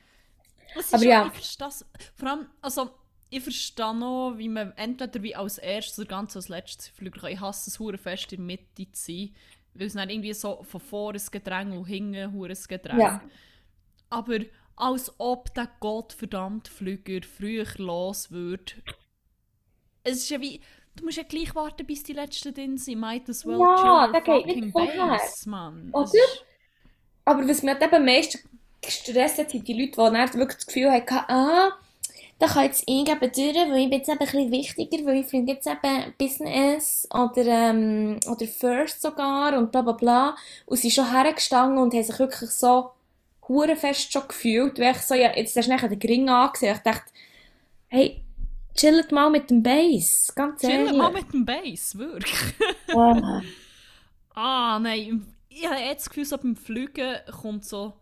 Aber 0.91 1.03
ja, 1.03 1.27
ich 1.27 1.33
verstehe 1.33 1.67
das. 1.67 1.85
Vor 2.15 2.29
allem, 2.29 2.47
also, 2.61 2.89
ich 3.29 3.41
verstehe 3.41 3.95
noch, 3.95 4.35
wie 4.37 4.49
man 4.49 4.73
entweder 4.77 5.21
wie 5.21 5.35
als 5.35 5.57
erstes 5.57 5.99
oder 5.99 6.07
ganz 6.07 6.35
als 6.35 6.49
letztes 6.49 6.89
Flüger 6.89 7.21
kann. 7.21 7.31
Ich 7.31 7.39
hasse 7.39 7.69
es, 7.69 7.79
hure 7.79 7.97
fest 7.97 8.31
in 8.33 8.39
der 8.39 8.45
Mitte 8.45 8.91
zu 8.91 9.05
sein, 9.05 9.35
weil 9.73 9.87
es 9.87 9.93
dann 9.93 10.09
irgendwie 10.09 10.33
so 10.33 10.63
von 10.63 10.81
vorne 10.81 11.19
ein 11.19 11.31
Gedränge 11.31 11.77
und 11.77 11.85
hinten 11.85 12.15
ein 12.15 12.57
Gedränge. 12.67 13.01
Ja. 13.01 13.21
Aber 14.09 14.39
als 14.77 15.13
ob 15.19 15.53
der 15.55 15.69
gottverdammte 15.79 16.71
Flüger 16.71 17.25
früher 17.27 17.65
los 17.77 18.31
würde. 18.31 18.73
Es 20.03 20.17
ist 20.17 20.29
ja 20.29 20.39
wie, 20.39 20.61
du 20.95 21.03
musst 21.03 21.17
ja 21.17 21.23
gleich 21.23 21.53
warten, 21.55 21.85
bis 21.85 22.03
die 22.03 22.13
letzten 22.13 22.53
drin 22.53 22.77
sind. 22.77 22.99
Might 22.99 23.29
as 23.29 23.45
well 23.45 23.59
Ja, 23.59 24.11
chill 24.23 24.45
nicht 24.45 24.71
fucking 24.71 24.71
base, 24.71 25.49
Mann. 25.49 25.89
Oder? 25.91 26.11
Aber 27.25 27.47
was 27.47 27.63
mich 27.63 27.75
eben 27.75 27.93
am 27.93 28.05
meisten 28.05 28.39
gestresst 28.81 29.39
hat, 29.39 29.49
sind 29.49 29.67
die 29.67 29.73
Leute, 29.73 29.91
die 29.91 29.97
dann 29.97 30.33
wirklich 30.33 30.57
das 30.57 30.67
Gefühl 30.67 30.91
hatten, 30.91 31.15
ah, 31.27 31.71
da 32.39 32.45
kann 32.45 32.65
jetzt 32.65 32.83
ich 32.85 33.09
eben 33.09 33.19
durch, 33.19 33.35
weil 33.35 33.77
ich 33.77 33.89
bin 33.89 33.99
jetzt 33.99 34.09
eben 34.09 34.19
ein 34.19 34.25
bisschen 34.25 34.51
wichtiger, 34.51 35.05
weil 35.05 35.17
ich 35.17 35.25
finde 35.25 35.53
jetzt 35.53 35.67
eben 35.67 36.13
Business 36.19 37.07
oder, 37.11 37.45
ähm, 37.47 38.19
oder 38.29 38.45
First 38.45 39.01
sogar 39.01 39.57
und 39.57 39.71
bla 39.71 39.81
bla 39.81 39.93
bla. 39.93 40.35
Und 40.67 40.77
sie 40.77 40.89
sind 40.89 41.03
schon 41.03 41.11
hergestanden 41.11 41.79
und 41.79 41.93
haben 41.93 42.03
sich 42.03 42.19
wirklich 42.19 42.51
so 42.51 42.91
hurenfest 43.47 44.11
schon 44.11 44.27
gefühlt, 44.27 44.79
weil 44.79 44.91
ich 44.95 45.01
so, 45.01 45.15
ja, 45.15 45.35
jetzt 45.35 45.55
hast 45.55 45.67
du 45.67 45.71
nachher 45.73 45.89
den 45.89 45.99
Gring 45.99 46.29
angesehen. 46.29 46.75
Ich 46.75 46.81
dachte, 46.83 47.11
hey, 47.87 48.23
chillt 48.75 49.11
mal 49.11 49.29
mit 49.29 49.49
dem 49.49 49.63
Bass, 49.63 50.33
ganz 50.35 50.63
ehrlich. 50.63 50.87
Chillen 50.87 50.97
mal 50.97 51.11
mit 51.11 51.31
dem 51.33 51.45
Bass, 51.45 51.97
wirklich. 51.97 52.35
Ah. 52.95 53.41
Ah, 54.33 54.79
nein. 54.79 55.25
Ich 55.49 55.65
habe 55.65 55.79
jetzt 55.79 56.01
das 56.05 56.09
Gefühl, 56.09 56.25
so 56.25 56.37
beim 56.37 56.55
Fliegen 56.55 57.15
kommt 57.41 57.65
so 57.65 57.93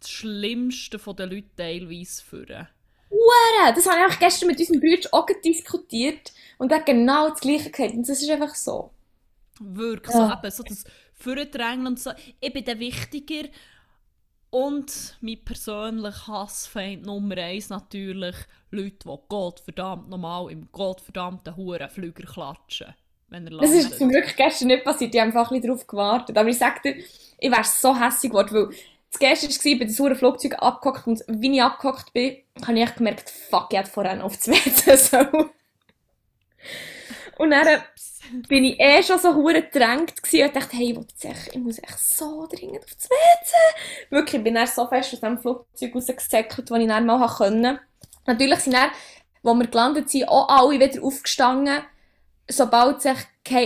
das 0.00 0.10
Schlimmste 0.10 0.98
von 0.98 1.16
den 1.16 1.30
Leuten 1.30 1.50
teilweise 1.56 2.24
vor. 2.24 2.68
Hure, 3.10 3.74
Das 3.74 3.86
habe 3.86 4.10
ich 4.10 4.18
gestern 4.18 4.48
mit 4.48 4.58
unserem 4.58 4.80
Bruder 4.80 5.08
auch 5.12 5.26
diskutiert 5.44 6.32
und 6.58 6.72
er 6.72 6.78
hat 6.78 6.86
genau 6.86 7.28
das 7.30 7.40
Gleiche 7.40 7.70
gesagt. 7.70 7.94
Und 7.94 8.08
das 8.08 8.20
ist 8.22 8.30
einfach 8.30 8.54
so. 8.54 8.90
Wirklich, 9.60 10.14
Ja. 10.14 10.28
so, 10.28 10.46
eben, 10.46 10.50
so 10.54 10.62
das 10.62 10.84
Vordrängen 11.14 11.86
und 11.86 12.00
so. 12.00 12.10
Ich 12.40 12.52
bin 12.52 12.64
der 12.64 12.78
Wichtiger. 12.78 13.48
Und 14.56 15.18
mein 15.20 15.44
persönlicher 15.44 16.28
Hassfeind 16.28 17.04
Nummer 17.04 17.36
eins 17.36 17.68
natürlich 17.68 18.34
Leute, 18.70 18.96
die 19.04 19.18
Gottverdammt 19.28 20.08
normal 20.08 20.50
im 20.50 20.72
gottverdammten 20.72 21.58
Hurenflüger 21.58 22.24
klatschen. 22.24 22.94
Wenn 23.28 23.46
er 23.46 23.58
Das 23.58 23.70
ist 23.70 23.98
zum 23.98 24.08
Glück 24.08 24.34
gestern 24.34 24.68
nicht 24.68 24.82
passiert. 24.82 25.14
Ich 25.14 25.20
habe 25.20 25.28
einfach 25.28 25.50
ein 25.50 25.60
bisschen 25.60 25.74
darauf 25.74 25.86
gewartet. 25.86 26.38
Aber 26.38 26.48
ich 26.48 26.56
sage 26.56 26.80
dir, 26.82 26.96
ich 27.38 27.50
wäre 27.50 27.64
so 27.64 28.00
hässlich 28.00 28.32
geworden, 28.32 28.54
weil 28.54 28.76
das 29.10 29.18
gestern 29.18 29.50
war, 29.50 29.72
ich 29.72 29.78
bin 29.78 29.88
das 29.88 29.98
hure 29.98 30.14
Flugzeug 30.14 30.54
abgehockt 30.62 31.06
und 31.06 31.22
wie 31.28 31.54
ich 31.54 31.62
abgehockt 31.62 32.14
bin, 32.14 32.38
habe 32.66 32.80
ich 32.80 32.94
gemerkt, 32.94 33.28
fuck, 33.28 33.66
ich 33.72 33.78
hätte 33.78 33.90
vorher 33.90 34.16
noch 34.16 34.24
auf 34.24 34.38
das 34.38 34.48
WC 34.48 34.96
sollen. 34.96 35.50
Und 37.36 37.50
dann 37.50 37.66
äh, 37.66 37.80
bin 38.48 38.64
ich 38.64 38.80
eh 38.80 39.02
schon 39.02 39.18
so 39.18 39.34
hure 39.34 39.62
gedrängt 39.62 40.22
gewesen 40.22 40.46
und 40.46 40.56
dachte, 40.56 40.76
hey, 40.76 40.92
ich, 40.92 41.24
echt, 41.24 41.54
ich 41.54 41.60
muss 41.60 41.78
echt 41.78 41.98
so 41.98 42.46
dringend 42.46 42.84
auf 42.84 42.94
das 42.94 43.08
WC. 43.08 44.10
Wirklich, 44.10 44.34
ich 44.34 44.44
bin 44.44 44.54
dann 44.54 44.66
so 44.66 44.86
fest 44.86 45.14
aus 45.14 45.20
dem 45.20 45.38
Flugzeug 45.38 45.94
rausgesäckelt, 45.94 46.70
wo 46.70 46.74
ich 46.74 46.86
dann 46.86 47.06
mal 47.06 47.26
konnte. 47.26 47.80
Natürlich 48.26 48.60
sind 48.60 48.74
dann, 48.74 48.90
wo 49.42 49.54
wir 49.54 49.66
gelandet 49.66 50.10
sind, 50.10 50.28
auch 50.28 50.48
alle 50.48 50.78
wieder 50.78 51.02
aufgestanden. 51.02 51.82
Sobald 52.48 53.02
sich, 53.02 53.16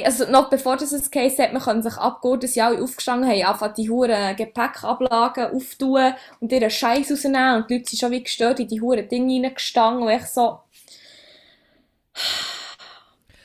also 0.04 0.30
noch 0.30 0.48
bevor 0.48 0.76
das 0.76 0.92
es 0.92 1.10
geheißen 1.10 1.44
hat, 1.44 1.52
man 1.52 1.62
kann 1.62 1.82
sich 1.82 1.96
abgurten, 1.96 2.48
sind 2.48 2.62
alle 2.62 2.82
aufgestanden, 2.82 3.28
haben 3.28 3.42
einfach 3.42 3.74
die 3.74 3.90
huren 3.90 4.34
Gepäckablagen 4.36 5.54
auftun 5.54 6.14
und 6.40 6.50
ihren 6.50 6.70
Scheiß 6.70 7.10
rausnehmen 7.10 7.56
und 7.56 7.70
die 7.70 7.74
Leute 7.74 7.90
sind 7.90 7.98
schon 7.98 8.10
wie 8.10 8.22
gestört 8.22 8.58
in 8.58 8.68
die 8.68 8.80
huren 8.80 9.06
Dinge 9.08 9.42
reingestanden 9.42 10.04
und 10.04 10.10
ich 10.10 10.26
so... 10.26 10.60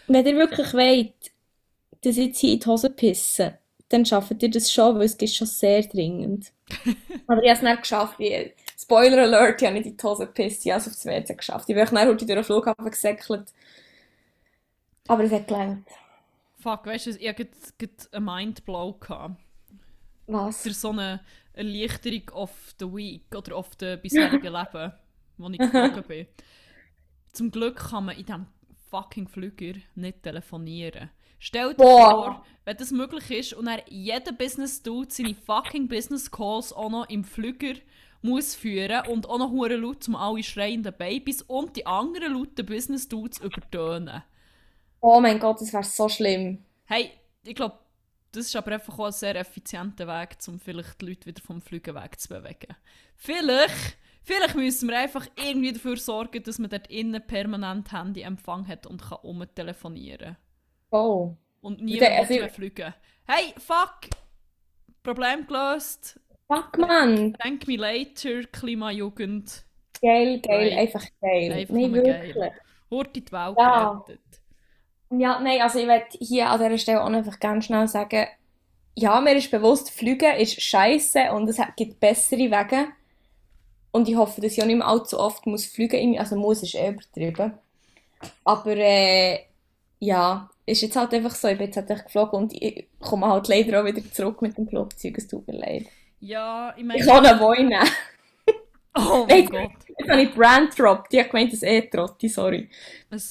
Wenn 0.07 0.25
ihr 0.25 0.35
wirklich 0.35 0.73
wollt, 0.73 1.13
dass 2.01 2.17
ich 2.17 2.27
jetzt 2.27 2.39
hier 2.39 2.53
in 2.53 2.59
die 2.59 2.65
Hose 2.65 2.89
pisse, 2.89 3.57
dann 3.89 4.05
schafft 4.05 4.41
ihr 4.41 4.49
das 4.49 4.71
schon, 4.71 4.95
weil 4.95 5.05
es 5.05 5.15
ist 5.15 5.35
schon 5.35 5.47
sehr 5.47 5.83
dringend. 5.83 6.51
Aber 7.27 7.43
ich 7.43 7.49
habe 7.49 7.57
es 7.57 7.61
nicht 7.61 7.81
geschafft. 7.81 8.19
Wie, 8.19 8.53
Spoiler 8.77 9.23
Alert, 9.23 9.61
ich 9.61 9.67
habe 9.67 9.77
nicht 9.77 9.87
in 9.87 9.97
die 9.97 10.03
Hose 10.03 10.27
gepisst, 10.27 10.65
ich 10.65 10.71
habe 10.71 10.81
es 10.81 10.87
aufs 10.87 11.05
WC 11.05 11.33
geschafft. 11.35 11.69
Ich 11.69 11.75
bin 11.75 11.85
dann 11.85 12.07
heute 12.07 12.25
durch 12.25 12.27
den 12.27 12.43
Flughafen 12.43 12.85
gesäckelt. 12.85 13.53
Aber 15.07 15.23
es 15.23 15.31
hat 15.31 15.47
gelangt. 15.47 15.87
Fuck, 16.59 16.85
weißt 16.85 17.07
du, 17.07 17.09
ich 17.11 17.27
hatte 17.27 17.47
einen 18.11 18.25
Mindblow. 18.25 18.93
Gehabt. 18.99 19.39
Was? 20.27 20.63
Für 20.63 20.73
so 20.73 20.89
eine 20.89 21.21
Erleichterung 21.53 22.29
of 22.33 22.51
the 22.79 22.91
week 22.91 23.23
oder 23.35 23.57
of 23.57 23.69
the 23.79 23.97
bisherigen 23.97 24.41
Leben, 24.53 24.93
wo 25.37 25.49
ich 25.49 25.59
geflogen 25.59 26.03
bin. 26.03 26.27
Zum 27.31 27.51
Glück 27.51 27.89
kann 27.89 28.05
man 28.05 28.17
in 28.17 28.25
diesem 28.25 28.47
fucking 28.95 29.27
Flüger 29.27 29.73
nicht 29.95 30.23
telefonieren. 30.23 31.10
Stell 31.38 31.69
dir 31.69 31.84
Boah. 31.84 32.12
vor, 32.12 32.45
wenn 32.63 32.77
das 32.77 32.91
möglich 32.91 33.29
ist 33.29 33.53
und 33.53 33.67
er 33.67 33.84
jeder 33.89 34.31
Business 34.31 34.81
Dude 34.81 35.12
seine 35.12 35.36
fucking 35.36 35.88
Business 35.88 36.31
Calls 36.31 36.71
auch 36.71 36.89
noch 36.89 37.10
im 37.10 37.23
Flüger 37.23 37.73
muss 38.21 38.55
führen 38.55 39.05
und 39.08 39.29
auch 39.29 39.38
noch 39.38 39.51
hure 39.51 39.75
laut 39.75 40.03
zum 40.03 40.15
alle 40.15 40.41
schreienden 40.43 40.93
Babys 40.97 41.41
und 41.41 41.75
die 41.75 41.86
anderen 41.86 42.34
lauten 42.34 42.65
Business 42.65 43.08
Dudes 43.08 43.39
übertönen. 43.39 44.23
Oh 45.01 45.19
mein 45.19 45.39
Gott, 45.39 45.62
das 45.62 45.73
wäre 45.73 45.84
so 45.84 46.08
schlimm. 46.10 46.63
Hey, 46.86 47.12
ich 47.43 47.53
glaube, 47.53 47.77
das 48.31 48.47
ist 48.47 48.55
aber 48.55 48.71
einfach 48.71 48.97
auch 48.97 49.05
ein 49.05 49.12
sehr 49.12 49.36
effizienter 49.36 50.08
Weg, 50.08 50.38
um 50.47 50.60
vielleicht 50.60 51.01
die 51.01 51.05
Leute 51.05 51.25
wieder 51.27 51.41
vom 51.41 51.62
Flügen 51.62 51.95
wegzubewegen. 51.95 52.75
Vielleicht, 53.15 53.97
vielleicht 54.25 54.55
müssen 54.55 54.89
wir 54.89 54.97
einfach 54.97 55.27
irgendwie 55.38 55.71
dafür 55.71 55.95
sorgen, 55.97 56.43
dass 56.43 56.59
man 56.59 56.69
dort 56.69 56.88
innen 56.88 57.25
permanent 57.25 57.91
Handyempfang 57.91 58.67
hat 58.67 58.85
und 58.85 59.01
kann 59.01 59.19
umtelefonieren. 59.23 60.35
Oh. 60.91 61.35
Und 61.61 61.81
niemand 61.81 62.11
also- 62.11 62.33
muss 62.33 62.41
mehr 62.41 62.49
fliegen. 62.49 62.93
Hey, 63.27 63.53
fuck! 63.57 64.09
Problem 65.03 65.47
gelöst. 65.47 66.19
Fuck, 66.47 66.77
Mann. 66.77 67.33
Thank 67.41 67.67
me 67.67 67.75
later, 67.75 68.43
Klimajugend. 68.51 69.65
Geil, 70.01 70.39
geil, 70.41 70.69
Nein. 70.69 70.79
einfach 70.79 71.03
geil. 71.21 71.51
Einfach 71.53 71.73
Nein, 71.73 71.93
wirklich. 71.93 72.35
geil. 72.35 72.51
In 72.91 73.03
die 73.13 73.31
Welt 73.31 73.55
Ja. 73.57 73.93
gerettet. 74.05 74.21
Ja, 75.11 75.39
nein, 75.39 75.61
also 75.61 75.79
ich 75.79 75.85
möchte 75.85 76.17
hier 76.19 76.49
an 76.49 76.59
dieser 76.59 76.77
Stelle 76.77 77.01
auch 77.03 77.07
einfach 77.07 77.39
ganz 77.39 77.65
schnell 77.65 77.88
sagen, 77.88 78.27
ja, 78.95 79.19
mir 79.21 79.35
ist 79.35 79.51
bewusst, 79.51 79.91
Fliegen 79.91 80.35
ist 80.35 80.61
scheiße 80.61 81.31
und 81.31 81.47
es 81.47 81.59
gibt 81.75 81.99
bessere 81.99 82.39
Wege. 82.39 82.88
Und 83.95 84.10
ich 84.10 84.17
hoffe, 84.17 84.41
dass 84.41 84.51
ich 84.51 84.62
auch 84.62 84.67
nicht 84.67 84.75
mehr 84.75 84.88
allzu 84.88 85.17
oft 85.17 85.45
muss 85.45 85.65
fliegen 85.65 86.10
muss. 86.10 86.19
Also 86.19 86.36
muss 86.36 86.62
ist 86.62 86.75
eh 86.75 86.89
übertrieben. 86.89 87.53
Aber 88.43 88.75
äh, 88.75 89.39
ja, 89.99 90.49
ist 90.65 90.81
jetzt 90.81 90.97
halt 90.97 91.13
einfach 91.13 91.34
so, 91.34 91.47
ich 91.47 91.58
bin 91.58 91.67
jetzt 91.67 91.77
halt 91.77 92.03
geflogen 92.03 92.39
und 92.39 92.53
ich 92.62 92.89
komme 92.99 93.27
halt 93.27 93.47
leider 93.47 93.79
auch 93.79 93.86
wieder 93.86 94.01
zurück 94.12 94.41
mit 94.41 94.58
dem 94.58 94.67
Flugzeug, 94.67 95.17
es 95.17 95.29
tut 95.29 95.47
mir 95.47 95.58
leid. 95.58 95.86
Ja, 96.19 96.73
ich 96.75 96.81
Ich 96.81 96.86
meine... 96.86 97.05
kann 97.05 97.23
ihn 97.23 97.39
wohnen. 97.39 97.73
Oh 98.97 99.25
mein 99.29 99.45
Gott. 99.47 99.71
Jetzt 99.97 100.10
habe 100.10 100.21
ich 100.21 100.34
Brand 100.34 100.73
gedroppt, 100.73 101.13
ich 101.13 101.19
habe 101.19 101.29
gemeint, 101.29 101.51
das 101.51 101.63
eh 101.63 101.81
Trotti, 101.81 102.29
sorry. 102.29 102.69
ein 103.10 103.21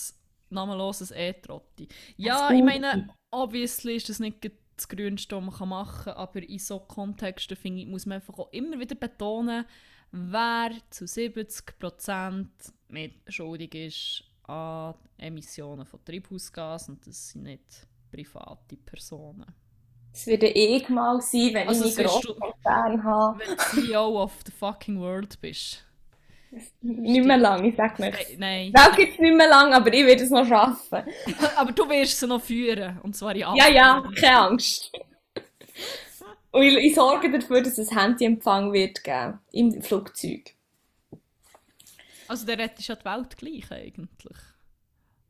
namenloses 0.51 1.11
E-Trotti. 1.11 1.89
Ja, 2.19 2.51
ich 2.51 2.63
meine, 2.63 3.09
obviously 3.31 3.97
ist 3.97 4.11
das 4.11 4.19
nicht 4.19 4.51
das 4.77 4.89
Grünste, 4.89 5.37
was 5.37 5.61
man 5.61 5.69
machen 5.71 6.05
kann, 6.05 6.15
aber 6.15 6.43
in 6.43 6.59
so 6.59 6.81
Kontexten, 6.81 7.57
finde 7.57 7.81
ich, 7.81 7.87
muss 7.87 8.05
man 8.05 8.17
einfach 8.17 8.39
auch 8.39 8.53
immer 8.53 8.79
wieder 8.79 8.95
betonen, 8.95 9.65
wer 10.17 10.71
zu 10.91 11.05
70% 11.07 12.47
mit 12.89 13.13
schuldig 13.29 13.75
ist 13.75 14.25
an 14.49 14.95
Emissionen 15.19 15.85
von 15.87 16.05
Treibhausgasen 16.05 16.95
und 16.95 17.07
das 17.07 17.31
sind 17.31 17.43
nicht 17.45 17.87
private 18.13 18.77
Personen. 18.77 19.47
Das 20.13 20.27
würde 20.29 20.47
ich 20.47 20.89
mal 20.89 21.21
sein, 21.21 21.51
wenn 21.55 21.69
Also, 21.69 21.87
ich 21.87 21.97
du- 21.97 22.05
Grosskonzern 22.05 23.03
habe. 23.03 23.41
Wenn 23.41 23.57
du 23.57 23.87
CEO 23.89 24.23
of 24.23 24.33
the 24.47 24.53
fucking 24.53 25.01
world 25.01 25.41
bist. 25.41 25.85
Nicht 26.83 27.25
mehr 27.27 27.37
lang, 27.37 27.65
ich 27.65 27.75
sag 27.75 27.99
nicht. 27.99 28.39
Nein. 28.39 28.73
Welt 28.73 28.97
gibt 28.97 29.15
es 29.15 29.19
nicht 29.19 29.37
mehr 29.37 29.49
lang, 29.49 29.73
aber 29.75 29.93
ich 29.93 30.07
werde 30.07 30.23
es 30.23 30.31
noch 30.31 30.47
schaffen. 30.47 31.03
Aber 31.57 31.73
du 31.73 31.89
wirst 31.89 32.21
sie 32.21 32.29
noch 32.29 32.41
führen. 32.41 33.01
Und 33.01 33.17
zwar 33.17 33.33
in 33.33 33.39
Ja, 33.41 33.49
acht 33.49 33.57
ja, 33.59 33.69
Jahren. 33.71 34.15
keine 34.15 34.39
Angst. 34.39 34.93
Und 36.55 36.63
ich, 36.63 36.95
sorge 36.95 37.33
dafür, 37.33 37.63
dass 37.63 37.79
es 37.79 37.91
Handyempfang 37.91 38.73
wird 38.73 39.03
geben 39.03 39.41
im 39.51 39.83
Flugzeug. 39.83 40.55
Also 42.29 42.47
der 42.47 42.59
rettest 42.59 42.87
ja 42.87 42.95
die 42.95 43.05
Welt 43.05 43.37
gleich 43.37 43.73
eigentlich. 43.73 44.37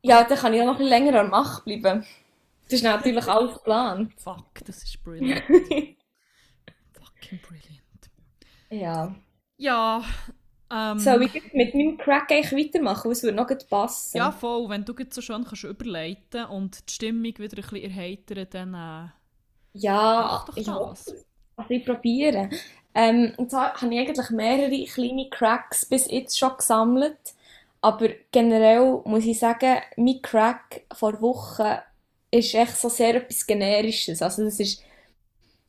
Ja, 0.03 0.23
dann 0.23 0.37
kann 0.37 0.53
ich 0.53 0.61
auch 0.61 0.65
noch 0.65 0.73
ein 0.73 0.77
bisschen 0.77 0.89
länger 0.91 1.07
an 1.07 1.13
der 1.13 1.23
Macht 1.23 1.65
bleiben. 1.65 2.05
Das 2.65 2.73
ist 2.73 2.83
natürlich 2.83 3.25
alles 3.25 3.55
geplant. 3.55 4.13
Fuck, 4.17 4.63
das 4.65 4.83
ist 4.83 5.03
brilliant. 5.03 5.41
Fucking 5.47 7.39
brilliant. 7.41 8.11
Ja. 8.69 9.15
Ja, 9.57 10.03
ähm, 10.71 10.99
Soll 10.99 11.23
ich 11.23 11.53
mit 11.53 11.73
meinem 11.73 11.97
Crack 11.97 12.31
eigentlich 12.31 12.67
weitermachen, 12.67 13.05
weil 13.05 13.13
es 13.13 13.23
würde 13.23 13.35
noch 13.35 13.47
gut 13.47 13.67
passen? 13.67 14.15
ja, 14.15 14.31
voll. 14.31 14.69
Wenn 14.69 14.85
du 14.85 14.93
jetzt 14.99 15.15
so 15.15 15.21
schön 15.21 15.43
kannst 15.43 15.63
überleiten 15.63 16.45
und 16.45 16.87
die 16.87 16.93
Stimmung 16.93 17.23
wieder 17.23 17.57
ein 17.57 17.63
bisschen 17.63 17.81
erheitern, 17.81 18.47
dann 18.51 18.73
äh, 18.75 19.09
Ja, 19.75 20.45
ja. 20.55 20.79
das. 20.79 21.13
Also 21.57 21.69
ich 21.69 21.85
probiere. 21.85 22.49
Ähm, 22.93 23.33
und 23.37 23.51
zwar 23.51 23.73
habe 23.73 23.93
ich 23.93 23.99
eigentlich 23.99 24.29
mehrere 24.29 24.85
kleine 24.85 25.29
Cracks 25.29 25.85
bis 25.85 26.09
jetzt 26.09 26.39
schon 26.39 26.57
gesammelt. 26.57 27.17
Aber 27.81 28.07
generell 28.31 29.01
muss 29.05 29.25
ich 29.25 29.37
sagen, 29.37 29.77
mein 29.97 30.21
Crack 30.21 30.81
vor 30.93 31.21
Wochen 31.21 31.77
ist 32.31 32.55
echt 32.55 32.77
so 32.77 32.89
sehr 32.89 33.15
etwas 33.15 33.45
Generisches. 33.45 34.21
Also 34.21 34.43
das 34.43 34.59
ist 34.59 34.81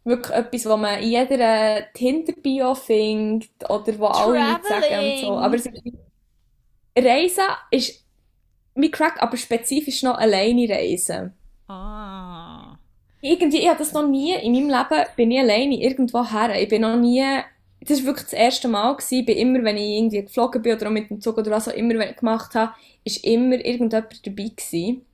wirklich 0.04 0.34
etwas, 0.34 0.66
was 0.66 0.80
man 0.80 1.00
in 1.00 1.10
jeder 1.10 1.92
Tinder-Bio 1.92 2.74
findet 2.74 3.50
oder 3.68 3.98
wo 3.98 4.06
alle 4.06 4.38
Leute 4.38 4.68
sagen 4.68 5.04
und 5.04 5.18
so. 5.18 5.26
Traveling. 5.26 5.38
Aber 5.38 5.54
es 5.56 5.66
ist, 5.66 5.82
Reisen 6.96 7.44
ist 7.70 8.04
mein 8.74 8.90
Crack, 8.90 9.22
aber 9.22 9.36
spezifisch 9.36 10.02
noch 10.02 10.16
alleine 10.16 10.68
reisen. 10.68 11.34
Ah. 11.68 12.15
Irgendwie, 13.20 13.58
ich 13.58 13.68
habe 13.68 13.78
das 13.78 13.92
noch 13.92 14.06
nie, 14.06 14.34
in 14.34 14.52
meinem 14.52 14.68
Leben 14.68 15.04
bin 15.16 15.30
ich 15.30 15.40
alleine 15.40 15.80
irgendwo 15.80 16.24
her. 16.24 16.60
Ich 16.60 16.68
bin 16.68 16.82
noch 16.82 16.96
nie, 16.96 17.24
das 17.80 18.00
war 18.00 18.06
wirklich 18.06 18.26
das 18.26 18.32
erste 18.34 18.68
Mal 18.68 18.94
gewesen, 18.94 19.24
bin 19.24 19.38
immer, 19.38 19.64
wenn 19.64 19.76
ich 19.76 19.98
irgendwie 19.98 20.22
geflogen 20.22 20.62
bin 20.62 20.76
oder 20.76 20.90
mit 20.90 21.10
dem 21.10 21.20
Zug 21.20 21.38
oder 21.38 21.50
was 21.50 21.68
auch 21.68 21.72
immer 21.72 21.98
wenn 21.98 22.10
ich 22.10 22.16
gemacht 22.16 22.54
habe, 22.54 22.72
ist 23.04 23.24
immer 23.24 23.54
irgendjemand 23.54 24.26
dabei 24.26 24.50
gewesen. 24.56 25.04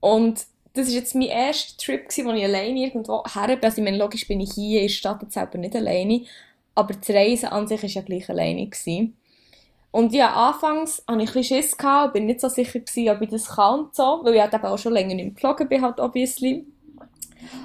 Und 0.00 0.46
das 0.74 0.88
ist 0.88 0.94
jetzt 0.94 1.14
mein 1.14 1.28
erster 1.28 1.76
Trip 1.82 2.08
gewesen, 2.08 2.26
wo 2.26 2.32
ich 2.32 2.44
alleine 2.44 2.80
irgendwo 2.80 3.24
her 3.24 3.48
bin. 3.48 3.64
Also 3.64 3.78
ich 3.78 3.84
meine, 3.84 3.98
logisch 3.98 4.26
bin 4.28 4.40
ich 4.40 4.52
hier 4.52 4.80
in 4.80 4.86
der 4.86 4.92
Stadt 4.92 5.22
jetzt 5.22 5.34
selber 5.34 5.58
nicht 5.58 5.74
alleine, 5.74 6.24
aber 6.74 6.94
das 6.94 7.10
Reisen 7.10 7.48
an 7.48 7.66
sich 7.66 7.82
ist 7.82 7.94
ja 7.94 8.02
gleich 8.02 8.28
alleine 8.30 8.66
gewesen. 8.66 9.16
Und 9.92 10.12
ja, 10.12 10.32
anfangs 10.32 11.02
hatte 11.08 11.22
ich 11.22 11.30
ein 11.30 11.34
bisschen 11.34 11.62
Schiss 11.62 11.76
gehabt, 11.76 12.12
bin 12.12 12.26
nicht 12.26 12.40
so 12.40 12.48
sicher 12.48 12.78
gewesen, 12.78 13.08
ob 13.10 13.20
ich 13.22 13.30
das 13.30 13.48
kann 13.48 13.80
und 13.80 13.94
so, 13.94 14.20
weil 14.22 14.34
ich 14.34 14.40
halt 14.40 14.54
eben 14.54 14.64
auch 14.64 14.78
schon 14.78 14.92
länger 14.92 15.14
nicht 15.14 15.34
geflogen 15.34 15.68
bin, 15.68 15.82
halt 15.82 15.98
obviously. 15.98 16.64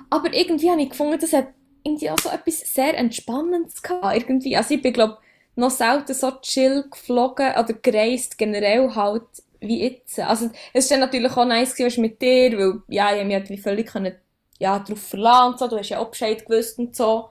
Aber 0.10 0.34
irgendwie 0.34 0.72
habe 0.72 0.82
ich 0.82 0.90
gefunden, 0.90 1.20
das 1.20 1.34
hat 1.34 1.48
irgendwie 1.84 2.10
auch 2.10 2.20
so 2.20 2.30
etwas 2.30 2.60
sehr 2.60 2.98
Entspannendes 2.98 3.82
gehabt, 3.82 4.18
irgendwie. 4.18 4.58
Also 4.58 4.74
ich 4.74 4.82
bin, 4.82 4.94
glaube 4.94 5.18
noch 5.56 5.72
selten 5.72 6.14
so 6.14 6.32
chill 6.42 6.86
geflogen 6.90 7.52
oder 7.52 7.74
gereist, 7.74 8.38
generell 8.38 8.94
halt, 8.94 9.24
wie 9.60 9.84
jetzt. 9.84 10.20
Also 10.20 10.50
es 10.74 10.92
war 10.92 10.98
natürlich 10.98 11.32
auch 11.38 11.46
nice 11.46 11.76
gewesen, 11.76 12.02
mit 12.02 12.22
dir, 12.22 12.58
weil, 12.58 12.82
ja, 12.88 13.16
ich 13.16 13.24
mich 13.26 13.36
halt 13.36 13.50
wie 13.50 13.58
völlig 13.58 13.88
können, 13.88 14.16
ja, 14.60 14.80
darauf 14.80 15.02
verlassen 15.02 15.54
und 15.54 15.60
so, 15.60 15.68
du 15.68 15.78
hast 15.78 15.90
ja 15.90 16.00
auch 16.00 16.10
Bescheid 16.10 16.46
gewusst 16.46 16.78
und 16.78 16.96
so. 16.96 17.30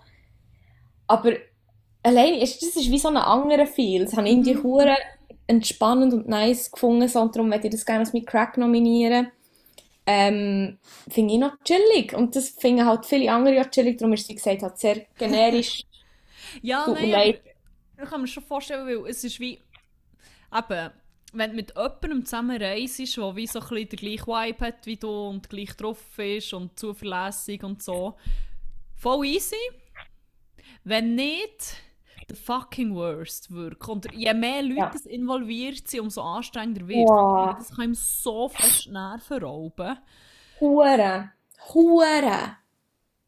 Aber 1.07 1.33
allein, 2.03 2.35
ist, 2.35 2.63
das 2.63 2.77
ist 2.77 2.91
wie 2.91 2.99
so 2.99 3.09
ein 3.09 3.17
anderer 3.17 3.67
Feel. 3.67 4.05
Das 4.05 4.17
habe 4.17 4.27
ich 4.27 4.33
irgendwie 4.33 4.57
hure 4.57 4.97
entspannend 5.47 6.15
und 6.15 6.29
nice 6.29 6.71
gefunden, 6.71 7.09
so, 7.09 7.21
und 7.21 7.37
darum 7.37 7.51
möchte 7.51 7.67
ich 7.67 7.73
das 7.73 7.85
gerne 7.85 8.01
als 8.01 8.13
mit 8.15 8.27
Crack 8.27 8.57
nominieren. 8.57 9.31
Ähm, 10.07 10.79
finde 11.09 11.35
ich 11.35 11.41
noch 11.41 11.59
chillig. 11.65 12.15
Und 12.15 12.37
das 12.37 12.51
finden 12.51 12.85
halt 12.85 13.07
viele 13.07 13.33
andere 13.33 13.61
auch 13.61 13.71
chillig, 13.71 13.99
darum 13.99 14.13
ist 14.13 14.27
sie 14.27 14.35
gesagt, 14.35 14.63
halt 14.63 14.79
sehr 14.79 15.07
generisch. 15.19 15.83
Ja, 16.63 16.85
Tut 16.85 17.01
nein, 17.01 17.35
ich 18.01 18.09
kann 18.09 18.21
mir 18.21 18.29
schon 18.29 18.45
vorstellen, 18.45 18.87
weil 18.87 19.11
es 19.11 19.25
ist 19.25 19.41
wie, 19.41 19.61
eben, 20.57 20.91
wenn 21.33 21.51
du 21.51 21.57
mit 21.57 21.75
jemandem 21.75 22.25
zusammen 22.25 22.63
reist, 22.63 22.99
der 22.99 23.37
wie 23.37 23.47
so 23.47 23.61
ein 23.61 23.67
bisschen 23.67 23.89
den 23.89 23.99
gleichen 23.99 24.27
Vibe 24.27 24.67
hat 24.67 24.87
wie 24.87 24.97
du 24.97 25.29
und 25.31 25.49
gleich 25.49 25.75
drauf 25.75 26.19
ist 26.19 26.53
und 26.53 26.79
zuverlässig 26.79 27.65
und 27.65 27.83
so, 27.83 28.15
voll 28.95 29.27
easy. 29.27 29.57
Wenn 30.85 31.17
nicht, 31.17 31.77
the 32.29 32.35
fucking 32.37 32.95
worst 32.95 33.51
wirklich. 33.53 33.89
Und 33.89 34.13
je 34.13 34.33
mehr 34.35 34.63
Leute 34.63 34.79
Ja. 34.79 34.91
das 34.91 35.07
involviert 35.07 35.89
sind, 35.89 36.01
umso 36.01 36.23
anstrengender 36.23 36.87
wird 36.89 37.05
es. 37.05 37.11
Wow. 37.11 37.55
Das 37.59 37.75
kann 37.75 37.85
ihm 37.85 37.95
so 37.95 38.49
fest 38.49 38.89
Nerven 38.91 39.43
rauben. 39.43 39.99
Hure. 40.61 41.31
Hure. 41.73 42.57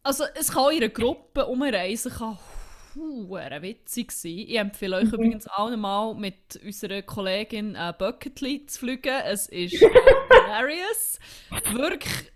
Also 0.02 0.24
es 0.35 0.52
kann 0.52 0.70
in 0.72 0.78
einer 0.82 0.88
Gruppe 0.88 1.46
umreisen, 1.46 2.12
kann 2.12 2.38
hure 2.94 3.61
witzig 3.62 4.12
sein. 4.12 4.30
Ich 4.38 4.56
empfehle 4.56 4.96
euch 4.96 5.12
übrigens 5.12 5.46
auch 5.48 5.74
mal 5.76 6.14
mit 6.14 6.59
unserer 6.64 7.02
Kollegin 7.02 7.74
äh, 7.74 7.92
Bucketly 7.98 8.64
zu 8.66 8.78
fliegen. 8.80 9.20
Es 9.24 9.48
ist 9.48 9.72
hilarious. 10.44 11.18
Wirklich, 11.72 12.32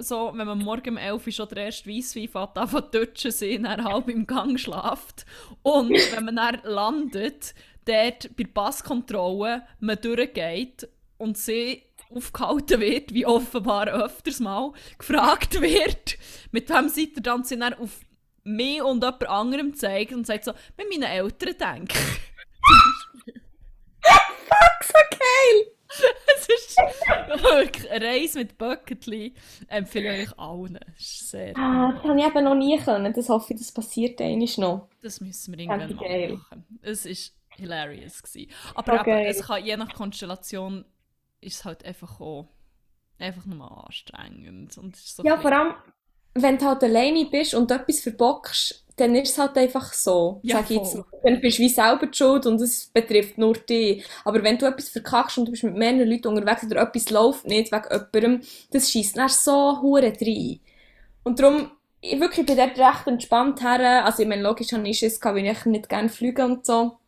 so, 0.00 0.32
wenn 0.34 0.46
man 0.46 0.58
morgen 0.58 0.90
um 0.90 0.96
11 0.96 1.26
Uhr 1.26 1.32
schon 1.32 1.48
der 1.50 1.66
erste 1.66 1.88
Weisswein 1.88 2.28
fährt, 2.28 2.58
anfängt 2.58 2.92
zu 2.92 2.98
deutschen 2.98 3.30
sind, 3.30 3.64
dann 3.64 3.84
halb 3.84 4.08
im 4.08 4.26
Gang 4.26 4.58
schlaft. 4.58 5.24
Und 5.62 5.90
wenn 6.12 6.24
man 6.24 6.36
dann 6.36 6.60
landet, 6.64 7.54
dort 7.84 8.36
bei 8.36 8.44
der 8.44 8.50
Passkontrolle 8.52 9.62
man 9.80 10.00
durchgeht 10.00 10.88
und 11.18 11.38
sie 11.38 11.82
aufgehalten 12.10 12.80
wird, 12.80 13.14
wie 13.14 13.26
offenbar 13.26 13.88
öfters 13.88 14.40
mal 14.40 14.72
gefragt 14.98 15.60
wird, 15.60 16.16
mit 16.52 16.70
wem 16.70 16.88
seid 16.88 17.16
ihr 17.16 17.22
dann, 17.22 17.44
sie 17.44 17.58
dann 17.58 17.74
auf 17.74 18.00
mich 18.44 18.82
und 18.82 19.02
jemand 19.02 19.28
anderem 19.28 19.74
zeigt 19.74 20.12
und 20.12 20.26
sagt 20.26 20.44
so, 20.44 20.52
mit 20.76 20.88
meinen 20.90 21.10
Eltern 21.10 21.56
denke 21.58 21.98
So 24.82 24.92
geil. 25.10 25.73
Es 26.36 26.48
ist 26.48 26.76
wirklich 26.76 27.90
eine 27.90 28.04
Reise 28.06 28.38
mit 28.40 28.58
Bucketly. 28.58 29.34
Empfehle 29.68 30.22
ich 30.22 30.28
euch 30.30 30.38
allen. 30.38 30.78
Sehr 30.98 31.56
Ah, 31.56 31.92
das 31.92 32.02
habe 32.04 32.18
ich 32.18 32.26
eben 32.26 32.44
noch 32.44 32.54
nie 32.54 32.78
können. 32.78 33.12
Das 33.12 33.28
hoffe 33.28 33.54
ich, 33.54 33.60
das 33.60 33.72
passiert 33.72 34.20
einmal 34.20 34.48
noch. 34.58 34.88
Das 35.02 35.20
müssen 35.20 35.52
wir 35.56 35.60
irgendwann 35.60 35.96
mal 35.96 36.32
machen. 36.32 36.64
Es 36.82 37.04
war 37.04 37.34
hilarious. 37.56 38.22
Gewesen. 38.22 38.50
Aber 38.74 39.00
Okay. 39.00 39.20
eben, 39.22 39.30
es 39.30 39.46
kann, 39.46 39.64
je 39.64 39.76
nach 39.76 39.92
Konstellation 39.94 40.84
ist 41.40 41.56
es 41.60 41.64
halt 41.64 41.84
einfach 41.84 42.20
auch 42.20 42.48
einfach 43.18 43.44
nur 43.46 43.86
anstrengend. 43.86 44.76
Und 44.78 44.96
so 44.96 45.22
Ja, 45.22 45.38
vor 45.38 45.52
allem, 45.52 45.74
wenn 46.34 46.58
du 46.58 46.66
halt 46.66 46.82
alleine 46.84 47.26
bist 47.26 47.54
und 47.54 47.70
etwas 47.70 48.00
verbockst, 48.00 48.84
dann 48.96 49.14
ist 49.16 49.30
es 49.32 49.38
halt 49.38 49.56
einfach 49.56 49.92
so, 49.92 50.40
Ja, 50.42 50.54
sag 50.54 50.70
ich 50.70 50.76
jetzt 50.78 50.94
mal. 50.94 51.04
Dann 51.22 51.40
bist 51.40 51.58
du 51.58 51.62
wie 51.62 51.68
selber 51.68 52.06
die 52.06 52.16
schuld 52.16 52.46
und 52.46 52.60
es 52.60 52.86
betrifft 52.86 53.38
nur 53.38 53.54
dich. 53.54 54.04
Aber 54.24 54.42
wenn 54.42 54.58
du 54.58 54.66
etwas 54.66 54.88
verkackst 54.90 55.38
und 55.38 55.46
du 55.46 55.50
bist 55.52 55.64
mit 55.64 55.74
mehreren 55.76 56.08
Leuten 56.08 56.28
unterwegs 56.28 56.64
oder 56.64 56.82
etwas 56.82 57.10
läuft 57.10 57.46
nicht 57.46 57.72
wegen 57.72 58.08
jemandem, 58.14 58.48
das 58.70 58.90
schießt 58.90 59.16
dann 59.16 59.28
so 59.28 59.80
hure 59.82 60.12
rein. 60.20 60.60
Und 61.24 61.40
darum, 61.40 61.70
ich 62.00 62.20
wirklich 62.20 62.46
bin 62.46 62.56
dort 62.56 62.78
recht 62.78 63.06
entspannt 63.06 63.62
her. 63.62 64.04
Also 64.04 64.22
ich 64.22 64.28
meine, 64.28 64.42
logisch 64.42 64.72
habe 64.72 64.88
ich 64.88 65.00
gehabt, 65.00 65.24
weil 65.24 65.46
ich 65.46 65.64
nicht 65.66 65.88
gerne 65.88 66.08
fliege 66.08 66.44
und 66.44 66.66
so. 66.66 66.98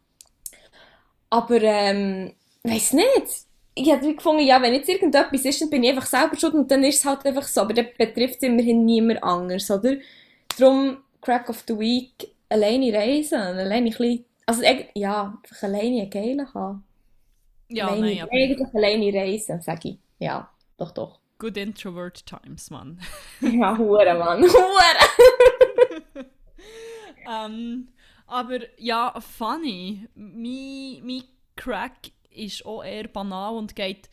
Aber, 1.30 1.60
ähm, 1.62 2.34
weiss 2.62 2.92
nicht. 2.92 3.45
Ich 3.78 3.92
habe 3.92 4.14
gefunden, 4.14 4.42
ja, 4.42 4.60
wenn 4.62 4.72
jetzt 4.72 4.88
irgendetwas 4.88 5.44
ist, 5.44 5.60
dann 5.60 5.68
bin 5.68 5.84
ich 5.84 5.90
einfach 5.90 6.06
selber 6.06 6.34
schuld 6.36 6.54
und 6.54 6.70
dann 6.70 6.82
ist 6.82 7.00
es 7.00 7.04
halt 7.04 7.26
einfach 7.26 7.46
so. 7.46 7.60
Aber 7.60 7.74
dann 7.74 7.88
betrifft 7.98 8.36
es 8.36 8.42
immerhin 8.42 8.86
niemand 8.86 9.22
anders, 9.22 9.70
oder? 9.70 9.96
Darum, 10.58 10.96
Crack 11.20 11.50
of 11.50 11.62
the 11.68 11.78
Week, 11.78 12.32
alleine 12.48 12.92
reisen, 12.92 13.38
alleine 13.38 13.74
ein 13.74 13.84
bisschen, 13.84 14.24
also 14.46 14.62
ja, 14.94 15.38
einfach 15.42 15.62
alleine 15.62 16.02
einen 16.02 16.10
geilen 16.10 16.54
haben. 16.54 16.84
Ja, 17.68 17.88
alleine, 17.88 18.06
nein, 18.06 18.22
aber 18.22 18.32
eigentlich 18.32 18.74
alleine 18.74 19.12
reisen, 19.12 19.60
sag 19.60 19.84
ich. 19.84 19.98
Ja, 20.20 20.48
doch, 20.78 20.92
doch. 20.92 21.20
good 21.38 21.58
introvert 21.58 22.24
times, 22.24 22.70
Mann. 22.70 22.98
Ja, 23.40 23.76
hure, 23.76 24.14
Mann, 24.14 24.42
hure! 24.48 26.24
ähm, 27.30 27.88
aber 28.26 28.60
ja, 28.78 29.14
funny. 29.20 30.08
Mein, 30.14 31.02
mein 31.04 31.24
Crack 31.56 32.12
ist 32.36 32.64
auch 32.64 32.82
eher 32.82 33.08
banal 33.08 33.54
und 33.54 33.76
geht 33.76 34.08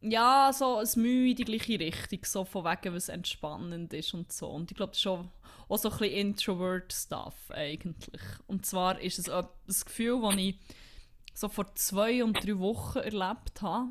ja 0.00 0.52
so 0.52 0.78
ein 0.78 0.88
Mühe 0.96 1.30
in 1.30 1.36
die 1.36 1.44
gleiche 1.44 1.78
Richtung, 1.78 2.20
so 2.24 2.44
von 2.44 2.64
wegen, 2.64 2.94
was 2.94 3.08
entspannend 3.08 3.92
ist 3.92 4.14
und 4.14 4.32
so. 4.32 4.48
Und 4.48 4.70
ich 4.70 4.76
glaube, 4.76 4.92
das 4.92 5.00
ist 5.00 5.06
auch, 5.06 5.24
auch 5.68 5.78
so 5.78 5.90
ein 5.90 5.98
bisschen 5.98 6.14
Introvert-Stuff 6.14 7.50
eigentlich. 7.50 8.22
Und 8.46 8.66
zwar 8.66 9.00
ist 9.00 9.18
es 9.18 9.28
ein 9.28 9.46
Gefühl, 9.66 10.20
das 10.22 10.36
ich 10.36 10.58
so 11.34 11.48
vor 11.48 11.74
zwei 11.74 12.24
und 12.24 12.44
drei 12.44 12.58
Wochen 12.58 12.98
erlebt 12.98 13.62
habe. 13.62 13.90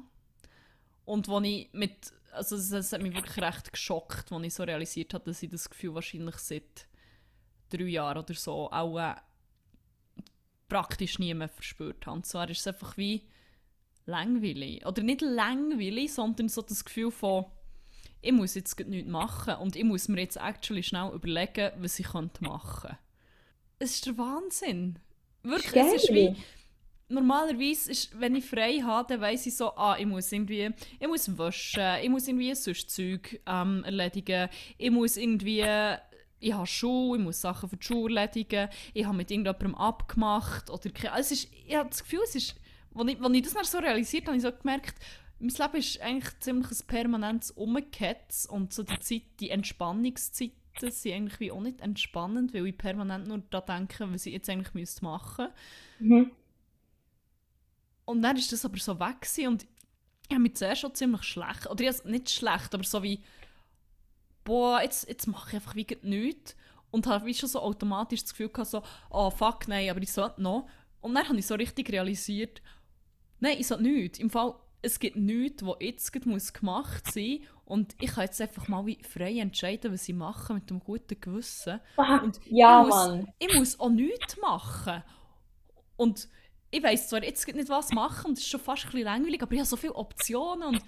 Und 1.06 1.28
wo 1.28 1.40
ich 1.42 1.70
mit, 1.74 2.14
also 2.32 2.56
es 2.56 2.92
hat 2.92 3.02
mich 3.02 3.14
wirklich 3.14 3.38
recht 3.38 3.72
geschockt, 3.72 4.32
als 4.32 4.46
ich 4.46 4.54
so 4.54 4.64
realisiert 4.64 5.14
habe, 5.14 5.26
dass 5.26 5.44
ich 5.44 5.50
das 5.50 5.70
Gefühl 5.70 5.94
wahrscheinlich 5.94 6.38
seit 6.38 6.88
drei 7.70 7.84
Jahren 7.84 8.18
oder 8.18 8.34
so 8.34 8.72
auch 8.72 8.98
äh, 8.98 9.16
praktisch 10.68 11.20
nie 11.20 11.34
mehr 11.34 11.50
verspürt 11.50 12.08
habe. 12.08 12.18
Und 12.18 12.26
zwar 12.26 12.50
ist 12.50 12.62
es 12.62 12.68
einfach 12.68 12.98
wie 12.98 13.28
langweilig. 14.06 14.86
Oder 14.86 15.04
nicht 15.04 15.22
langweilig, 15.22 16.14
sondern 16.14 16.50
so 16.50 16.62
das 16.62 16.86
Gefühl 16.86 17.12
von, 17.12 17.46
ich 18.22 18.32
muss 18.32 18.56
jetzt 18.56 18.80
nichts 18.80 19.10
machen 19.10 19.56
und 19.56 19.76
ich 19.76 19.84
muss 19.84 20.08
mir 20.08 20.22
jetzt 20.22 20.38
actually 20.38 20.84
schnell 20.84 21.12
überlegen, 21.14 21.72
was 21.78 22.00
ich 22.00 22.12
machen 22.14 22.32
könnte. 22.42 22.98
Es 23.80 23.96
ist 23.96 24.06
der 24.06 24.18
Wahnsinn. 24.18 25.00
Wirklich, 25.44 25.76
es 25.76 26.04
ist 26.04 26.14
wie... 26.14 26.36
Normalerweise 27.08 27.92
ist, 27.92 28.20
wenn 28.20 28.34
ich 28.34 28.46
frei 28.46 28.80
habe, 28.80 29.08
dann 29.08 29.22
weiss 29.22 29.46
ich 29.46 29.56
so, 29.56 29.76
ah, 29.76 29.96
ich 30.00 30.08
muss 30.08 30.32
irgendwie, 30.32 30.72
ich 31.00 31.08
muss 31.08 31.38
waschen, 31.38 32.02
ich 32.02 32.10
muss 32.10 32.28
irgendwie 32.28 32.56
sonst 32.56 32.90
Zeug 32.90 33.40
ähm, 33.46 33.84
erledigen, 33.84 34.50
ich 34.80 34.90
muss 34.90 35.16
irgendwie, 35.16 35.64
ich 36.40 36.54
habe 36.54 36.66
Schuhe, 36.66 37.20
ich 37.20 37.24
muss 37.24 37.42
Sachen 37.42 37.70
für 37.70 37.78
die 37.78 37.86
Schule 37.86 38.20
erledigen, 38.20 38.70
ich 38.96 39.06
habe 39.06 39.16
mit 39.16 39.30
irgendjemandem 39.30 39.76
abgemacht 39.76 40.72
oder 40.72 40.90
also 41.14 41.20
es 41.20 41.44
ist, 41.44 41.54
ich 41.68 41.76
habe 41.76 41.90
das 41.90 42.02
Gefühl, 42.02 42.22
es 42.24 42.34
ist, 42.34 42.56
als 42.96 43.12
ich, 43.12 43.22
als 43.22 43.34
ich 43.34 43.42
das 43.44 43.54
dann 43.54 43.64
so 43.66 43.78
realisiert 43.80 44.24
habe, 44.24 44.38
habe 44.38 44.38
ich 44.38 44.44
so 44.44 44.52
gemerkt, 44.52 44.96
mein 45.40 45.50
Leben 45.50 45.76
ist 45.76 46.02
eigentlich 46.02 46.40
ziemlich 46.40 46.72
ein 46.72 46.88
permanentes 46.88 47.52
Umgeketz 47.52 48.46
und 48.46 48.74
so 48.74 48.84
die 48.84 49.00
Zeit, 49.00 49.24
die 49.40 49.50
Entspannungszeiten 49.50 50.92
sind 50.92 51.14
eigentlich 51.14 51.40
wie 51.40 51.52
auch 51.52 51.62
nicht 51.62 51.82
entspannend, 51.82 52.54
weil 52.54 52.68
ich 52.68 52.78
permanent 52.78 53.28
nur 53.28 53.40
daran 53.50 53.88
denke, 53.88 54.12
was 54.12 54.26
ich 54.26 54.34
jetzt 54.34 54.50
eigentlich 54.50 54.74
müsste 54.74 55.04
machen 55.04 55.48
müsste. 56.00 56.16
Mhm. 56.16 56.32
Und 58.06 58.22
dann 58.22 58.38
ist 58.38 58.52
das 58.52 58.66
aber 58.66 58.78
so 58.78 59.00
weg 59.00 59.22
gewesen 59.22 59.48
und 59.48 59.68
ich 60.28 60.32
habe 60.34 60.42
mich 60.42 60.56
zuerst 60.56 60.82
schon 60.82 60.96
ziemlich 60.96 61.24
schlecht, 61.24 61.68
oder 61.68 61.84
ich 61.84 62.04
nicht 62.06 62.30
schlecht, 62.30 62.74
aber 62.74 62.84
so 62.84 63.04
wie, 63.04 63.22
boah, 64.44 64.82
jetzt, 64.82 65.08
jetzt 65.08 65.28
mache 65.28 65.50
ich 65.50 65.56
einfach 65.56 65.76
wie 65.76 65.88
nichts. 66.02 66.56
Und 66.92 67.08
habe 67.08 67.26
wie 67.26 67.34
schon 67.34 67.50
so 67.50 67.60
automatisch 67.60 68.22
das 68.22 68.32
Gefühl 68.32 68.50
gehabt, 68.50 68.70
so, 68.70 68.82
oh 69.10 69.30
fuck, 69.30 69.68
nein, 69.68 69.90
aber 69.90 70.02
ich 70.02 70.14
sollte 70.14 70.42
noch. 70.42 70.70
Und 71.02 71.14
dann 71.14 71.28
habe 71.28 71.38
ich 71.38 71.46
so 71.46 71.56
richtig 71.56 71.92
realisiert, 71.92 72.62
nein, 73.40 73.58
ich 73.60 73.68
sollte 73.68 73.84
nichts. 73.84 74.20
Im 74.20 74.30
Fall, 74.30 74.56
es 74.82 75.00
gibt 75.00 75.16
nichts, 75.16 75.66
was 75.66 75.76
jetzt 75.80 76.26
muss 76.26 76.54
gemacht 76.54 77.12
sein 77.12 77.40
muss. 77.40 77.48
Und 77.66 77.96
ich 78.00 78.12
kann 78.12 78.26
jetzt 78.26 78.40
einfach 78.42 78.68
mal 78.68 78.86
wie 78.86 79.00
frei 79.02 79.40
entscheiden, 79.40 79.92
was 79.92 80.08
ich 80.08 80.14
mache, 80.14 80.54
mit 80.54 80.70
einem 80.70 80.80
guten 80.80 81.20
Gewissen. 81.20 81.80
Und 81.98 82.40
ja, 82.46 82.82
ich 82.82 82.88
muss, 82.88 82.96
Mann. 82.96 83.28
Ich 83.40 83.54
muss 83.56 83.80
auch 83.80 83.90
nichts 83.90 84.38
machen. 84.40 85.04
Und 85.98 86.28
ich 86.70 86.84
weiss 86.84 87.10
zwar 87.10 87.24
jetzt 87.24 87.48
nicht, 87.48 87.70
was 87.70 87.92
machen, 87.92 88.28
und 88.28 88.34
es 88.38 88.44
ist 88.44 88.50
schon 88.50 88.60
fast 88.60 88.86
ein 88.86 88.92
bisschen 88.92 89.06
langweilig, 89.06 89.42
aber 89.42 89.54
ich 89.54 89.60
habe 89.60 89.68
so 89.68 89.78
viele 89.78 89.96
Optionen 89.96 90.68
und 90.68 90.82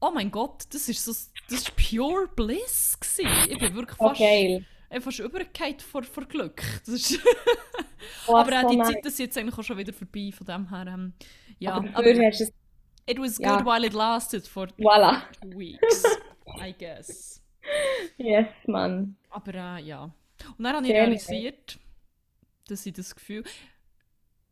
oh 0.00 0.10
mein 0.12 0.30
Gott, 0.30 0.64
das 0.72 0.88
ist 0.88 1.04
so, 1.04 1.12
das 1.48 1.60
ist 1.62 1.72
pure 1.76 2.28
Bliss 2.36 2.98
gewesen. 3.00 3.50
Ich 3.50 3.58
bin 3.58 3.74
wirklich 3.74 3.96
fast, 3.96 4.20
Okay. 4.20 4.64
ich 4.90 5.02
fast 5.02 5.18
übergekehrt 5.18 5.82
vor, 5.82 6.02
vor 6.04 6.24
Glück. 6.26 6.62
Das 6.84 6.94
ist 6.94 7.18
Oh, 8.26 8.36
aber 8.36 8.60
auch 8.60 8.70
so 8.70 8.70
die. 8.70 8.82
Zeit 8.82 9.06
ist 9.06 9.18
jetzt 9.18 9.38
eigentlich 9.38 9.58
auch 9.58 9.64
schon 9.64 9.78
wieder 9.78 9.92
vorbei, 9.92 10.30
von 10.32 10.46
dem 10.46 10.68
her, 10.68 10.86
ähm, 10.86 11.14
ja. 11.58 11.72
Aber 11.74 11.88
Aber, 11.94 12.02
dafür 12.02 12.26
hast 12.26 12.40
du 12.40 12.44
es. 12.44 12.52
it 13.06 13.18
was 13.18 13.36
good 13.36 13.46
ja. 13.46 13.64
while 13.64 13.86
it 13.86 13.92
lasted 13.94 14.46
for 14.46 14.66
Voilà. 14.78 15.22
weeks, 15.56 16.04
I 16.60 16.72
guess. 16.76 17.42
Yes, 18.16 18.48
Mann. 18.66 19.16
Aber 19.30 19.54
äh, 19.54 19.82
ja. 19.82 20.04
Und 20.56 20.64
dann 20.64 20.76
habe 20.76 20.86
ich 20.86 20.92
realisiert, 20.92 21.78
dass 22.68 22.86
ich 22.86 22.92
das 22.94 23.14
Gefühl, 23.14 23.44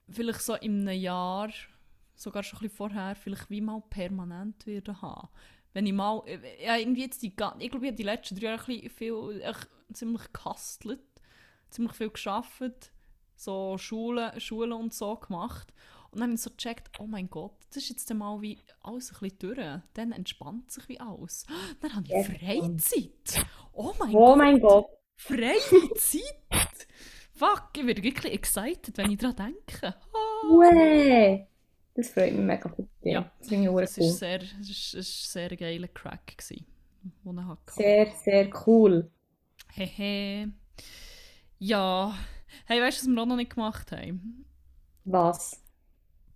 vielleicht 0.08 0.42
so 0.42 0.54
in 0.54 0.88
einem 0.88 1.00
Jahr, 1.00 1.50
sogar 2.14 2.42
schon 2.42 2.58
ein 2.58 2.62
bisschen 2.62 2.76
vorher, 2.76 3.14
vielleicht 3.14 3.50
wie 3.50 3.60
mal 3.60 3.82
permanent 3.88 4.66
werde 4.66 5.00
haben. 5.00 5.28
Wenn 5.72 5.86
ich 5.86 5.92
mal, 5.92 6.22
äh, 6.26 6.64
ja, 6.64 6.76
irgendwie 6.76 7.02
jetzt 7.02 7.22
die, 7.22 7.28
ich 7.28 7.36
glaube, 7.36 7.62
ich 7.62 7.72
habe 7.72 7.92
die 7.92 8.02
letzten 8.02 8.36
drei 8.36 8.46
Jahre 8.46 8.62
ein 8.62 8.66
bisschen 8.66 8.90
viel, 8.90 9.40
echt 9.42 9.68
ziemlich 9.92 10.32
gehustelt, 10.32 11.00
ziemlich 11.70 11.94
viel 11.94 12.10
geschafft, 12.10 12.92
so 13.36 13.76
Schule, 13.78 14.32
Schule 14.40 14.74
und 14.74 14.92
so 14.94 15.16
gemacht. 15.16 15.72
Und 16.10 16.20
dann 16.20 16.28
habe 16.30 16.34
ich 16.34 16.40
so 16.40 16.50
gecheckt, 16.50 16.90
oh 17.00 17.06
mein 17.06 17.28
Gott, 17.28 17.52
das 17.68 17.78
ist 17.84 17.88
jetzt 17.90 18.14
mal 18.14 18.40
wie 18.40 18.58
alles 18.82 19.12
ein 19.12 19.18
bisschen 19.20 19.38
durch. 19.38 19.80
Dann 19.94 20.12
entspannt 20.12 20.70
sich 20.70 20.88
wie 20.88 21.00
alles. 21.00 21.46
Dann 21.80 21.94
habe 21.94 22.06
ich. 22.06 22.26
Freizeit. 22.26 23.46
Oh 23.72 23.92
mein 23.98 24.14
Oh 24.14 24.26
Gott. 24.26 24.38
mein 24.38 24.60
Gott. 24.60 24.86
Freie 25.16 25.58
Zeit! 25.96 26.22
Fuck, 27.34 27.70
ich 27.76 27.86
werde 27.86 28.02
wirklich 28.02 28.32
excited, 28.32 28.96
wenn 28.96 29.10
ich 29.10 29.18
daran 29.18 29.36
denke. 29.36 29.94
Ue. 30.50 31.46
Das 31.94 32.08
freut 32.10 32.32
mich 32.32 32.44
mega 32.44 32.68
dich. 32.68 32.86
Ja. 33.02 33.30
Das 33.38 33.48
Es 33.82 33.98
cool. 33.98 34.12
sehr, 34.12 34.42
ist, 34.42 35.32
sehr 35.32 35.50
ein 35.50 35.56
geiler 35.56 35.88
Crack, 35.88 36.36
gewesen, 36.38 36.66
den 37.24 37.38
ich 37.38 37.44
hatte. 37.44 37.72
Sehr, 37.72 38.06
sehr 38.24 38.50
cool. 38.66 39.10
Hehe. 39.72 40.52
Ja. 41.58 42.14
Hey, 42.66 42.80
weißt 42.80 43.02
du, 43.02 43.06
was 43.08 43.14
wir 43.14 43.22
auch 43.22 43.26
noch 43.26 43.36
nicht 43.36 43.54
gemacht 43.54 43.92
haben? 43.92 44.44
Was? 45.04 45.62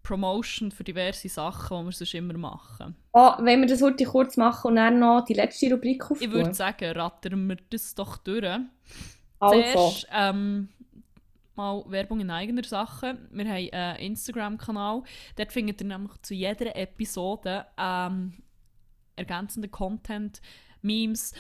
Promotion 0.03 0.71
für 0.71 0.83
diverse 0.85 1.29
Sachen, 1.29 1.79
die 1.79 1.85
wir 1.87 1.93
sonst 1.93 2.15
immer 2.15 2.37
machen. 2.39 2.97
Oh, 3.13 3.33
wenn 3.41 3.61
wir 3.61 3.67
das 3.69 3.83
heute 3.83 4.05
kurz 4.05 4.37
machen 4.37 4.69
und 4.69 4.77
dann 4.77 4.99
noch 4.99 5.25
die 5.25 5.35
letzte 5.35 5.71
Rubrik 5.73 6.03
Ich 6.05 6.11
auftun. 6.11 6.33
würde 6.33 6.55
sagen, 6.55 6.91
rattern 6.99 7.49
wir 7.49 7.57
das 7.71 7.95
doch 7.95 8.17
durch. 8.19 8.45
Also, 9.39 9.61
Zuerst 9.63 10.07
ähm, 10.13 10.69
mal 11.55 11.85
Werbung 11.89 12.21
in 12.21 12.31
eigener 12.31 12.65
Sache. 12.65 13.19
Wir 13.31 13.45
haben 13.47 13.71
einen 13.73 13.97
Instagram-Kanal. 13.99 15.03
Dort 15.37 15.53
findet 15.53 15.81
ihr 15.81 15.87
nämlich 15.87 16.13
zu 16.23 16.35
jeder 16.35 16.75
Episode 16.77 17.67
ähm, 17.79 18.33
ergänzenden 19.17 19.71
Content, 19.71 20.41
Memes, 20.83 21.35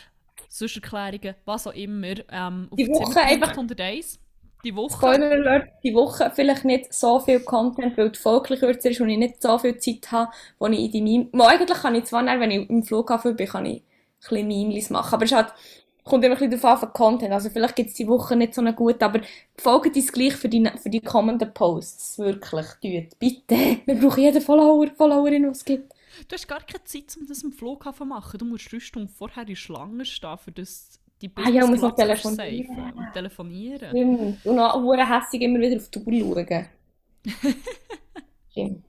Sonsterklärungen, 0.48 1.34
was 1.44 1.66
auch 1.66 1.72
immer. 1.74 2.14
Ähm, 2.30 2.68
auf 2.70 2.76
Die 2.76 2.88
Woche 2.88 3.20
einfach- 3.20 3.50
100 3.52 3.78
Days. 3.78 4.18
Die 4.64 4.74
Woche. 4.76 4.92
Spoiler 4.92 5.30
Alert, 5.30 5.68
die 5.82 5.94
Woche 5.94 6.30
vielleicht 6.34 6.64
nicht 6.64 6.92
so 6.92 7.18
viel 7.20 7.40
Content, 7.40 7.96
weil 7.96 8.10
die 8.10 8.18
Folge 8.18 8.56
kürzer 8.56 8.90
ist 8.90 9.00
und 9.00 9.08
ich 9.08 9.18
nicht 9.18 9.42
so 9.42 9.58
viel 9.58 9.78
Zeit 9.78 10.12
habe, 10.12 10.32
wo 10.58 10.66
ich 10.66 10.78
in 10.78 10.92
die 10.92 11.02
Meme... 11.30 11.46
Eigentlich 11.46 11.78
kann 11.78 11.94
ich 11.94 12.04
zwar 12.04 12.22
nicht, 12.22 12.40
wenn 12.40 12.50
ich 12.50 12.68
im 12.68 12.82
Flughafen 12.82 13.36
bin, 13.36 13.48
kann 13.48 13.66
ich 13.66 13.82
ein 13.82 13.82
bisschen 14.18 14.48
Memes 14.48 14.90
machen, 14.90 15.14
aber 15.14 15.24
es 15.24 15.32
halt, 15.32 15.54
kommt 16.04 16.24
immer 16.24 16.34
ein 16.34 16.38
bisschen 16.38 16.60
darauf 16.60 16.82
an, 16.82 16.88
für 16.88 16.92
Content. 16.92 17.32
Also 17.32 17.50
vielleicht 17.50 17.76
gibt 17.76 17.90
es 17.90 17.94
die 17.94 18.06
Woche 18.06 18.36
nicht 18.36 18.54
so 18.54 18.60
eine 18.60 18.74
gute, 18.74 19.04
aber 19.04 19.20
folgt 19.56 19.96
uns 19.96 20.12
gleich 20.12 20.34
für 20.34 20.48
die, 20.48 20.68
für 20.82 20.90
die 20.90 21.00
kommenden 21.00 21.52
Posts. 21.52 22.18
Wirklich, 22.18 22.66
tut. 22.82 23.18
Bitte. 23.18 23.80
Wir 23.86 23.94
brauchen 23.94 24.22
jeden 24.22 24.42
Follower, 24.42 24.86
Followerin, 24.96 25.48
was 25.48 25.58
es 25.58 25.64
gibt. 25.64 25.94
Du 26.28 26.34
hast 26.34 26.48
gar 26.48 26.60
keine 26.60 26.84
Zeit, 26.84 27.16
um 27.18 27.26
das 27.26 27.42
im 27.42 27.52
Flughafen 27.52 27.98
zu 27.98 28.04
machen. 28.04 28.38
Du 28.38 28.44
musst 28.44 28.70
drei 28.70 28.80
Stunden 28.80 29.08
vorher 29.08 29.48
in 29.48 29.56
Schlange 29.56 30.04
stehen, 30.04 30.38
für 30.38 30.52
das 30.52 30.99
die 31.22 31.30
Ah 31.36 31.48
ja, 31.48 31.66
muss 31.66 31.80
noch 31.80 31.94
telefonieren. 31.94 32.66
safen 32.76 32.92
und 32.98 33.12
telefonieren. 33.12 33.88
Stimmt. 33.90 34.46
Und 34.46 34.58
auch 34.58 34.80
hure 34.80 35.06
hässig 35.08 35.42
immer 35.42 35.58
wieder 35.60 35.76
auf 35.76 35.88
die 35.90 36.22
Uhr 36.22 36.46
schauen. 36.46 36.66
Stimmt. 38.50 38.84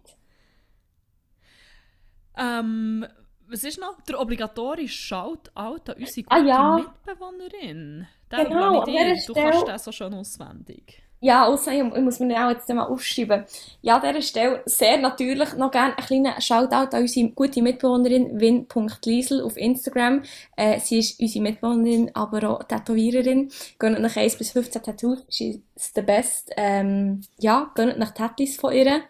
Ähm, 2.37 3.05
was 3.47 3.63
ist 3.63 3.79
noch? 3.79 3.99
Der 4.01 4.19
obligatorische 4.19 4.87
Shoutout 4.97 5.91
an 5.91 5.97
unsere 5.99 6.27
Ah, 6.29 6.37
gute 6.39 6.47
ja. 6.49 6.75
Mitbewohnerin. 7.05 8.07
Den 8.31 8.47
Genau, 8.47 8.79
ich 8.79 8.85
dir. 8.85 9.15
Du 9.27 9.33
kannst 9.33 9.67
den 9.67 9.77
so 9.77 9.91
schön 9.91 10.13
auswendig. 10.13 11.03
Ja, 11.23 11.45
außer 11.45 11.71
ich, 11.71 11.79
ich 11.81 12.01
muss 12.01 12.19
mir 12.19 12.45
auch 12.45 12.49
jetzt 12.49 12.67
mal 12.69 12.85
aufschreiben. 12.85 13.45
Ja, 13.83 13.97
an 13.97 14.01
dieser 14.09 14.21
Stelle 14.23 14.63
sehr 14.65 14.97
natürlich 14.97 15.53
noch 15.53 15.69
gerne 15.69 15.95
einen 15.95 16.05
kleinen 16.07 16.41
Shoutout 16.41 16.95
an 16.95 17.03
unsere 17.03 17.29
gute 17.29 17.61
Mitbewohnerin 17.61 18.39
win.liesel 18.39 19.43
auf 19.43 19.55
Instagram. 19.55 20.23
Äh, 20.57 20.79
sie 20.79 20.97
ist 20.97 21.19
unsere 21.19 21.43
Mitbewohnerin, 21.43 22.09
aber 22.15 22.49
auch 22.49 22.63
Tätowiererin. 22.63 23.51
Gönnt 23.77 23.99
nach 23.99 24.15
1 24.17 24.35
bis 24.37 24.51
15 24.51 24.81
Tattoos, 24.81 25.23
she 25.29 25.61
is 25.75 25.91
the 25.93 26.01
best. 26.01 26.51
Ähm, 26.57 27.21
ja, 27.39 27.71
gönnt 27.75 27.99
nach 27.99 28.11
Tattoos 28.15 28.55
von 28.55 28.73
ihr. 28.73 29.01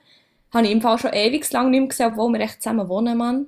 Habe 0.54 0.66
ich 0.66 0.72
im 0.74 0.82
Fall 0.82 0.98
schon 0.98 1.14
ewig 1.14 1.50
lang 1.54 1.72
nicht 1.72 1.80
mehr 1.80 1.88
gesehen, 1.90 2.12
obwohl 2.12 2.34
wir 2.34 2.42
echt 2.42 2.62
zusammen 2.62 2.90
wohnen, 2.90 3.18
Mann. 3.18 3.48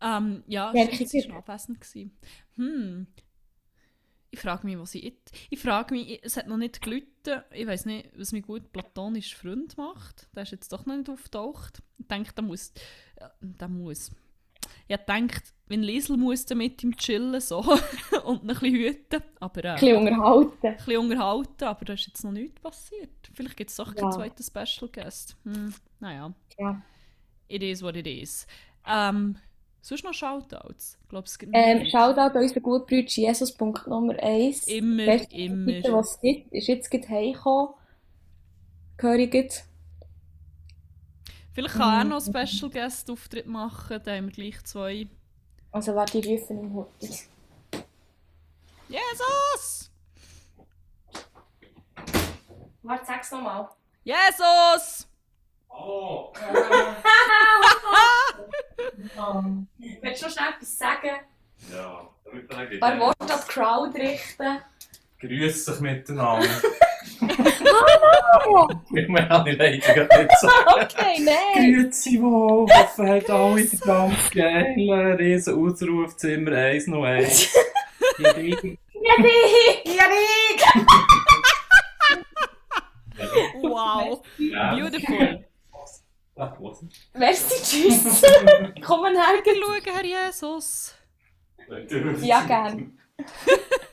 Ähm, 0.00 0.44
ja, 0.46 0.72
Ja, 0.72 0.86
sie 0.92 1.28
war 1.28 1.38
abwesend. 1.38 1.80
gewesen. 1.80 2.16
Hm. 2.56 3.06
Ich 4.34 4.40
frage 4.40 4.66
mich, 4.66 4.76
was 4.78 4.94
ich 4.96 5.04
jetzt... 5.04 5.32
Ich 5.48 5.60
frage 5.60 5.94
mich, 5.94 6.18
es 6.24 6.36
hat 6.36 6.48
noch 6.48 6.56
nicht 6.56 6.80
gelitten. 6.82 7.42
Ich 7.52 7.66
weiß 7.68 7.86
nicht, 7.86 8.08
was 8.16 8.32
mein 8.32 8.42
gut 8.42 8.72
platonischer 8.72 9.36
Freund 9.36 9.76
macht. 9.78 10.28
Der 10.34 10.42
ist 10.42 10.50
jetzt 10.50 10.72
doch 10.72 10.84
noch 10.86 10.96
nicht 10.96 11.08
auftaucht. 11.08 11.82
Ich 11.98 12.08
denke, 12.08 12.32
der 12.32 12.42
muss... 12.42 12.72
Ja, 13.20 13.30
der 13.40 13.68
muss... 13.68 14.10
Ich 14.88 14.96
denke, 14.96 15.40
wenn 15.68 15.82
Liesel 15.84 16.16
muss 16.16 16.46
dann 16.46 16.58
mit 16.58 16.82
ihm 16.82 16.96
chillen 16.96 17.40
so 17.40 17.58
und 18.24 18.42
ihn 18.42 18.50
ein 18.50 18.58
bisschen 18.58 18.74
hüten. 18.74 19.22
Aber 19.38 19.64
äh, 19.64 19.68
Ein 19.68 19.74
bisschen 19.76 19.96
unterhalten. 20.08 20.66
ein 20.66 20.76
bisschen 20.76 20.96
unterhalten, 20.98 21.64
aber 21.64 21.84
da 21.84 21.92
ist 21.92 22.06
jetzt 22.08 22.24
noch 22.24 22.32
nichts 22.32 22.60
passiert. 22.60 23.30
Vielleicht 23.34 23.56
gibt 23.56 23.70
es 23.70 23.76
doch 23.76 23.94
keinen 23.94 24.06
Ja. 24.06 24.10
zweiten 24.10 24.42
Special 24.42 24.90
Guest. 24.90 25.36
Hm, 25.44 25.72
naja, 26.00 26.34
Ja. 26.58 26.82
it 27.48 27.62
is 27.62 27.82
what 27.82 27.94
it 27.96 28.06
is. 28.08 28.46
Ähm, 28.86 29.36
sonst 29.86 30.04
noch 30.04 30.14
Shoutouts? 30.14 30.98
Ich 31.02 31.08
glaube, 31.08 31.26
es 31.26 31.38
gibt 31.38 31.52
Ähm. 31.54 31.86
Shoutout 31.86 32.20
an 32.20 32.42
unseren 32.42 32.62
guten 32.62 32.86
Bruder 32.86 33.06
Jesus. 33.08 33.52
Punkt 33.52 33.86
Nummer 33.86 34.14
1. 34.22 34.66
Immer, 34.68 35.04
Beste 35.06 35.34
immer. 35.36 35.72
Seite, 35.72 35.92
was 35.92 36.10
es 36.14 36.20
gibt, 36.20 36.52
ist 36.52 36.66
jetzt 36.68 36.90
gerade 36.90 37.08
heimgekommen. 37.08 37.74
Höre 38.98 39.14
ich 39.16 39.34
jetzt. 39.34 39.64
Vielleicht 41.52 41.74
kann 41.74 41.98
er 42.00 42.04
Mhm. 42.04 42.10
noch 42.10 42.26
einen 42.26 42.46
Special 42.48 42.70
Guest 42.70 43.10
Auftritt 43.10 43.46
machen, 43.46 44.00
da 44.04 44.12
haben 44.16 44.26
wir 44.26 44.32
gleich 44.32 44.64
zwei. 44.64 45.06
Also 45.70 45.94
warte, 45.94 46.18
ich 46.18 46.26
rufe 46.26 46.52
ihn 46.52 46.72
heute. 46.74 47.06
Jesus! 48.88 49.90
Warte, 52.82 53.04
sag's 53.06 53.30
nochmal. 53.30 53.68
Jesus! 54.04 55.08
Hallo! 55.70 56.32
Um, 59.16 59.66
willst 60.02 60.22
du 60.22 60.26
noch 60.26 60.32
schnell 60.32 60.48
etwas 60.56 60.78
sagen? 60.78 61.10
Ja, 61.72 62.08
damit 62.24 62.50
sage 62.50 62.66
Ein 62.68 62.72
ich. 62.72 62.80
paar 62.80 62.98
Worte 63.00 63.34
an 63.34 63.40
die 63.46 63.52
Crowd 63.52 63.98
richten? 63.98 64.58
Grüß 65.20 65.64
sich 65.64 65.80
miteinander. 65.80 66.48
Oh, 68.46 68.68
Mehr 68.90 69.28
habe 69.28 69.50
ich 69.50 69.58
leider 69.58 70.04
gar 70.06 70.18
nicht 70.22 70.30
so. 70.40 70.48
okay, 70.48 71.20
nein. 71.20 71.74
Grüezi 71.74 72.20
wohl, 72.20 72.66
hoffen 72.70 73.08
habt 73.08 73.30
alle 73.30 73.64
den 73.64 73.80
ganz 73.80 74.30
geilen 74.30 75.12
riesen 75.14 75.54
Ausrufzimmer 75.64 76.52
101. 76.52 77.54
Jedi. 78.18 78.78
Janik! 79.00 79.84
Janik! 79.84 80.62
Wow, 83.62 84.22
beautiful. 84.38 85.44
Was? 86.36 86.84
Merci, 87.14 87.62
tschüss. 87.62 88.22
Komm 88.84 89.04
her. 89.04 89.24
Schauen, 89.44 89.94
Herr 89.94 90.04
Jesus. 90.04 90.94
Ja, 92.20 92.42
gern. 92.42 92.98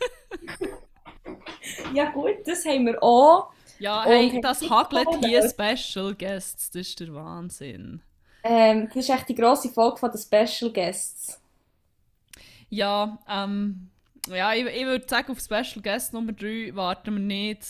Ja 1.93 2.09
gut, 2.09 2.37
das 2.45 2.65
haben 2.65 2.85
wir 2.85 3.01
auch. 3.01 3.51
Ja, 3.79 4.03
hey, 4.05 4.39
das 4.41 4.67
hagelt 4.69 5.07
hier 5.23 5.47
Special 5.49 6.13
Guests, 6.15 6.71
das 6.71 6.87
ist 6.87 6.99
der 6.99 7.13
Wahnsinn. 7.13 8.01
Ähm, 8.43 8.87
das 8.87 8.97
ist 8.97 9.09
echt 9.09 9.29
die 9.29 9.35
grosse 9.35 9.69
Folge 9.69 9.97
von 9.97 10.11
den 10.11 10.19
Special 10.19 10.71
Guests. 10.71 11.39
Ja, 12.69 13.19
ähm, 13.27 13.89
ja, 14.27 14.53
ich, 14.53 14.65
ich 14.65 14.85
würde 14.85 15.07
sagen, 15.07 15.31
auf 15.31 15.39
Special 15.39 15.81
Guest 15.81 16.13
Nummer 16.13 16.31
3 16.31 16.71
warten 16.75 17.13
wir 17.15 17.19
nicht. 17.19 17.65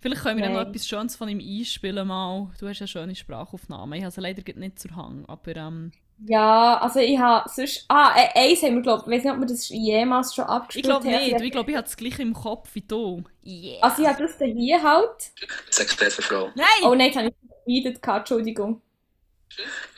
Vielleicht 0.00 0.22
können 0.22 0.36
wir 0.38 0.44
dann 0.44 0.52
noch 0.52 0.60
Nein. 0.62 0.70
etwas 0.70 0.86
Schönes 0.86 1.16
von 1.16 1.28
ihm 1.28 1.40
einspielen 1.40 2.06
mal. 2.06 2.50
Du 2.60 2.68
hast 2.68 2.80
ja 2.80 2.86
schöne 2.86 3.14
Sprachaufnahmen. 3.14 3.98
Ich 3.98 4.04
habe 4.04 4.12
sie 4.12 4.20
leider 4.20 4.42
nicht 4.54 4.78
zur 4.78 4.94
Hang, 4.94 5.24
aber 5.26 5.56
ähm, 5.56 5.90
Ja, 6.26 6.78
also 6.78 7.00
ich 7.00 7.18
habe 7.18 7.48
sonst... 7.48 7.84
Ah, 7.88 8.14
äh, 8.16 8.50
eins 8.50 8.62
haben 8.62 8.76
wir, 8.76 8.82
glaube 8.82 9.02
ich. 9.02 9.06
Ich 9.06 9.12
weiß 9.18 9.24
nicht, 9.24 9.32
ob 9.32 9.40
wir 9.40 9.46
das 9.46 9.68
jemals 9.70 10.34
schon 10.34 10.44
ich 10.44 10.50
abgespielt 10.50 10.84
glaube 10.86 11.06
haben. 11.08 11.24
nicht. 11.24 11.40
Ich 11.40 11.50
glaube, 11.50 11.70
ich 11.70 11.76
habe 11.76 11.84
das 11.86 11.96
gleiche 11.96 12.22
im 12.22 12.34
Kopf 12.34 12.74
wie 12.74 12.82
du. 12.82 13.24
Yeah. 13.44 13.82
Also 13.82 14.02
ich 14.02 14.08
habe 14.08 14.22
das 14.22 14.36
hier 14.38 14.82
halt. 14.82 15.32
Sekret 15.70 16.12
für 16.12 16.22
Frau. 16.22 16.50
Nein! 16.54 16.66
Oh 16.84 16.94
nein, 16.94 17.06
jetzt 17.08 17.16
habe 17.16 17.28
ich 17.28 17.34
verweidet 17.64 18.02
gehabt, 18.02 18.18
Entschuldigung. 18.30 18.82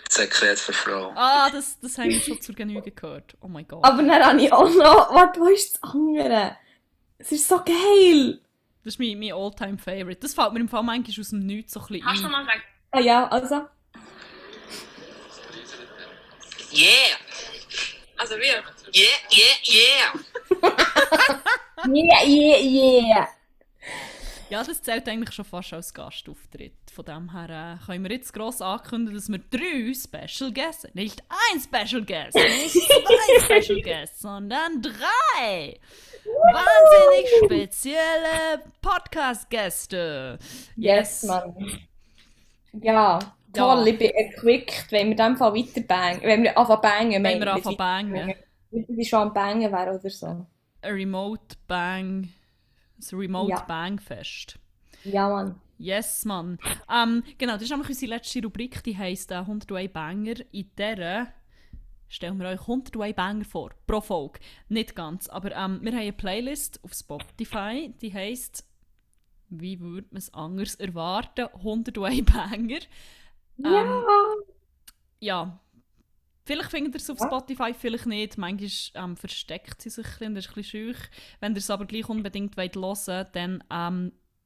Sekret 0.09 0.59
für 0.59 0.73
Frau. 0.73 1.13
Ah, 1.17 1.51
das, 1.51 1.79
das 1.81 1.99
haben 1.99 2.09
wir 2.09 2.21
schon 2.21 2.41
zur 2.41 2.55
Genüge 2.55 2.91
gehört. 2.93 3.37
Oh 3.41 3.49
mein 3.49 3.67
Gott. 3.69 3.85
Aber 3.85 4.03
dann 4.03 4.25
habe 4.25 4.41
ich 4.41 4.53
auch 4.53 4.69
noch... 4.71 5.15
Warte, 5.15 5.41
wo 5.41 5.47
ist 5.47 5.75
das 5.75 5.83
andere? 5.83 6.57
Es 7.19 7.33
ist 7.33 7.47
so 7.49 7.59
geil. 7.65 8.41
Das 8.89 8.95
ist 8.95 9.01
mein, 9.01 9.19
mein 9.19 9.35
all-time 9.35 9.77
favorite. 9.77 10.19
Das 10.21 10.33
fällt 10.33 10.55
mir 10.55 10.61
im 10.61 10.69
Fall 10.71 10.83
manchmal 10.83 11.21
aus 11.21 11.29
dem 11.29 11.41
Nichts 11.41 11.75
so 11.75 11.81
ein 11.81 11.87
bisschen 11.89 12.25
ein. 12.25 12.31
mal 12.33 12.47
weg? 12.47 12.63
Ah 12.91 13.01
ja, 13.01 13.29
also... 13.29 13.69
Yeah! 16.73 17.19
Also 18.17 18.37
wir. 18.37 18.63
Yeah, 18.95 19.05
yeah, 19.31 19.57
yeah! 19.63 20.15
Yeah, 21.87 22.25
yeah, 22.25 22.59
yeah. 22.59 23.29
Ja, 24.49 24.65
das 24.65 24.83
zählt 24.83 25.07
eigentlich 25.07 25.35
schon 25.35 25.45
fast 25.45 25.75
als 25.75 25.93
Gastauftritt. 25.93 26.73
Von 26.99 27.05
dem 27.05 27.31
her 27.31 27.79
äh, 27.81 27.87
können 27.87 28.03
wir 28.03 28.11
jetzt 28.11 28.35
gross 28.35 28.61
ankündigen, 28.61 29.15
dass 29.15 29.29
wir 29.29 29.39
drei 29.39 29.95
Special 29.95 30.53
Guests, 30.53 30.85
nicht 30.95 31.23
ein 31.29 31.61
Special 31.61 32.05
Guest, 32.05 32.35
nicht 32.35 32.73
zwei 32.75 33.61
Special 33.63 33.81
Guests, 33.81 34.19
sondern 34.19 34.83
drei 34.83 35.79
wahnsinnig 36.25 37.31
spezielle 37.45 38.65
Podcast-Gäste. 38.83 40.41
Yes, 40.75 41.23
Mann. 41.23 41.55
Ja, 42.73 43.21
toll, 43.53 43.87
ich 43.87 43.99
bin 44.01 44.11
equipped, 44.11 44.91
wenn 44.91 45.11
wir 45.11 45.15
dem 45.15 45.37
Fall 45.37 45.55
weiter 45.55 45.83
bangen. 45.83 46.21
Wenn 46.23 46.43
wir 46.43 46.59
anfangen 46.59 46.81
bangen, 46.83 47.23
Wenn 47.23 47.41
wir 47.41 47.53
anfangen 47.55 47.77
bangen, 47.77 48.35
Wenn 48.73 48.85
wir 48.89 49.05
schon 49.05 49.21
am 49.21 49.33
bangen 49.33 49.71
wären 49.71 49.97
oder 50.01 50.11
so. 50.11 50.27
ein 50.27 50.47
Remote 50.83 51.55
Bang, 51.69 52.29
ein 52.99 53.17
Remote 53.17 53.51
Ja. 53.53 53.61
Bang 53.69 54.01
Fest. 54.01 54.59
Ja, 55.05 55.29
Mann. 55.29 55.61
Yes, 55.79 56.25
Mann. 56.25 56.59
Ähm, 56.93 57.23
genau, 57.39 57.55
das 57.55 57.63
ist 57.63 57.71
nämlich 57.71 57.89
unsere 57.89 58.11
letzte 58.15 58.43
Rubrik, 58.43 58.83
die 58.83 58.97
heisst 58.97 59.31
äh, 59.31 59.37
101 59.37 59.93
Banger. 59.93 60.35
In 60.51 60.71
der 60.77 61.33
stellen 62.09 62.39
wir 62.41 62.49
euch 62.49 62.61
101 62.61 63.15
Banger 63.15 63.45
vor, 63.45 63.71
pro 63.87 64.01
Folge. 64.01 64.41
Nicht 64.69 64.97
ganz, 64.97 65.29
aber 65.29 65.53
ähm, 65.53 65.79
wir 65.83 65.93
haben 65.93 66.01
eine 66.01 66.13
Playlist 66.13 66.83
auf 66.83 66.93
Spotify, 66.95 67.95
die 68.01 68.13
heisst, 68.13 68.65
wie 69.51 69.79
würde 69.81 70.09
man 70.11 70.19
es 70.19 70.35
anders 70.35 70.75
erwarten, 70.75 71.47
101 71.55 72.25
Banger. 72.25 72.79
Ja. 73.59 73.83
Ähm, 73.83 74.05
ja, 75.21 75.61
vielleicht 76.45 76.71
findet 76.71 76.95
ihr 76.95 77.01
es 77.01 77.11
auf 77.11 77.19
Ja. 77.21 77.27
Spotify, 77.27 77.75
vielleicht 77.75 78.07
nicht. 78.07 78.39
Manchmal 78.39 79.05
ähm, 79.05 79.17
versteckt 79.17 79.83
sie 79.83 79.91
sich 79.91 80.07
ein 80.07 80.13
bisschen, 80.13 80.35
das 80.35 80.45
ist 80.47 80.51
ein 80.51 80.55
bisschen 80.55 80.95
schüch. 80.95 80.99
Wenn 81.41 81.53
ihr 81.53 81.59
es 81.59 81.71
aber 81.71 81.87
gleich 81.87 82.09
unbedingt 82.09 82.57
wollt 82.57 82.77
hören 82.77 83.27
dann 83.33 83.65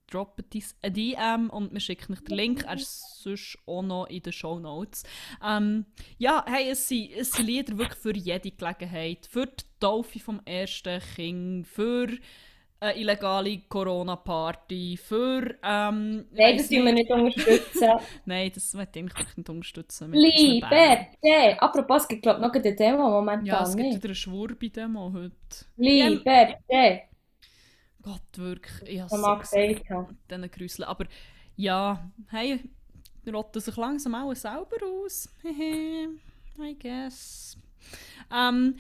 ähm, 0.03 0.13
droppt 0.13 0.55
uns 0.55 0.77
ein 0.83 0.95
DM 0.95 1.51
und 1.51 1.73
wir 1.73 1.81
schicken 1.81 2.13
euch 2.13 2.25
den 2.25 2.37
Link. 2.37 2.65
Er 2.65 2.75
ist 2.75 3.23
sonst 3.23 3.59
auch 3.67 3.83
noch 3.83 4.07
in 4.07 4.23
den 4.23 4.33
Show 4.33 4.59
Notes. 4.59 5.05
Ähm, 5.47 5.87
ja, 6.19 6.45
hey, 6.47 6.71
es 6.71 6.89
sind, 6.89 7.11
es 7.13 7.33
sind 7.33 7.47
Lieder 7.47 7.77
wirklich 7.77 7.99
für 7.99 8.17
jede 8.17 8.51
Gelegenheit. 8.51 9.27
Für 9.31 9.47
die 9.47 9.65
Taufe 9.81 10.19
vom 10.19 10.41
ersten 10.45 11.01
Kind, 11.15 11.67
für 11.67 12.09
eine 12.81 12.97
illegale 12.99 13.61
Corona-Party, 13.69 14.97
für... 14.97 15.55
Ähm, 15.63 16.27
Nein, 16.33 16.57
das 16.57 16.69
tun 16.69 16.85
wir 16.85 16.93
nicht 16.93 17.11
unterstützen. 17.11 17.91
Nein, 18.25 18.51
das 18.53 18.75
möchte 18.75 18.99
ich 18.99 19.05
eigentlich 19.05 19.37
nicht 19.37 19.49
unterstützen. 19.49 20.13
Liberté. 20.13 21.57
Apropos, 21.59 22.03
es 22.03 22.09
gibt 22.09 22.23
glaube 22.23 22.41
ich 22.41 22.47
noch 22.47 22.53
eine 22.53 22.75
Demo 22.75 23.09
momentan. 23.09 23.47
Ja, 23.47 23.63
es 23.63 23.77
gibt 23.77 23.95
wieder 23.95 24.05
eine 24.07 24.15
Schwurbi-Demo 24.17 25.13
heute. 25.13 25.37
Liberté. 25.79 27.03
Gott, 28.03 28.37
wirklich. 28.37 28.89
Ich 28.97 29.03
Was 29.03 29.13
man 29.13 29.39
gesagt 29.41 29.85
diesen 30.31 30.51
Grüsseln. 30.51 30.89
Aber 30.89 31.07
ja, 31.57 32.11
hey, 32.29 32.61
rotten 33.33 33.61
sich 33.61 33.77
langsam 33.77 34.15
auch 34.15 34.35
selber 34.35 34.77
aus. 34.85 35.29
Hehe, 35.43 36.09
I 36.59 36.77
guess. 36.79 37.57
Ähm, 38.33 38.77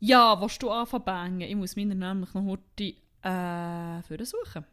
ja, 0.00 0.40
willst 0.40 0.62
du 0.62 0.70
anfangen? 0.70 1.40
Ich 1.42 1.56
muss 1.56 1.76
mir 1.76 1.86
nämlich 1.86 2.34
noch 2.34 2.44
heute 2.44 2.94
äh, 3.22 4.02
für 4.02 4.24
suchen. 4.24 4.64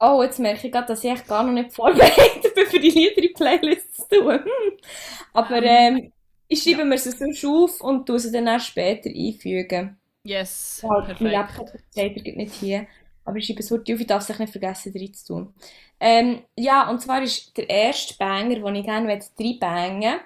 Oh, 0.00 0.22
jetzt 0.22 0.38
merke 0.38 0.66
ich 0.66 0.72
gerade, 0.72 0.88
dass 0.88 1.04
ich 1.04 1.10
echt 1.10 1.26
gar 1.28 1.42
noch 1.44 1.52
nicht 1.52 1.72
vorbereitet 1.72 2.54
bin, 2.54 2.66
für 2.66 2.80
die 2.80 2.90
Lieder 2.90 3.16
in 3.16 3.22
die 3.22 3.28
Playlist 3.30 3.96
zu 3.96 4.08
tun. 4.08 4.40
Aber 5.32 5.62
ähm, 5.62 6.12
ich 6.48 6.62
schreibe 6.62 6.84
mir 6.84 6.98
sie 6.98 7.12
sonst 7.12 7.44
auf 7.44 7.80
und 7.80 8.06
tue 8.06 8.18
sie 8.18 8.32
dann 8.32 8.46
erst 8.46 8.66
später 8.68 9.08
einfügen. 9.08 9.98
Yes, 10.24 10.82
Halt, 10.82 11.20
mein 11.20 11.32
perfekt. 11.32 11.32
Laptop 11.32 11.74
ist 11.74 11.84
leider 11.96 12.14
gerade 12.14 12.36
nicht 12.36 12.54
hier. 12.54 12.86
Aber 13.24 13.36
ich 13.36 13.46
schreibe 13.46 13.60
es 13.60 13.70
heute 13.70 13.94
auf, 13.94 14.00
ich 14.00 14.06
darf 14.06 14.28
es 14.28 14.38
nicht 14.38 14.52
vergessen, 14.52 14.92
drin 14.92 15.14
zu 15.14 15.26
tun. 15.26 15.54
Ähm, 16.00 16.42
ja, 16.56 16.90
und 16.90 17.00
zwar 17.00 17.22
ist 17.22 17.56
der 17.56 17.68
erste 17.70 18.14
Banger, 18.18 18.56
den 18.56 18.74
ich 18.74 18.84
gerne 18.84 19.18
drei 19.38 19.56
bangen 19.58 20.20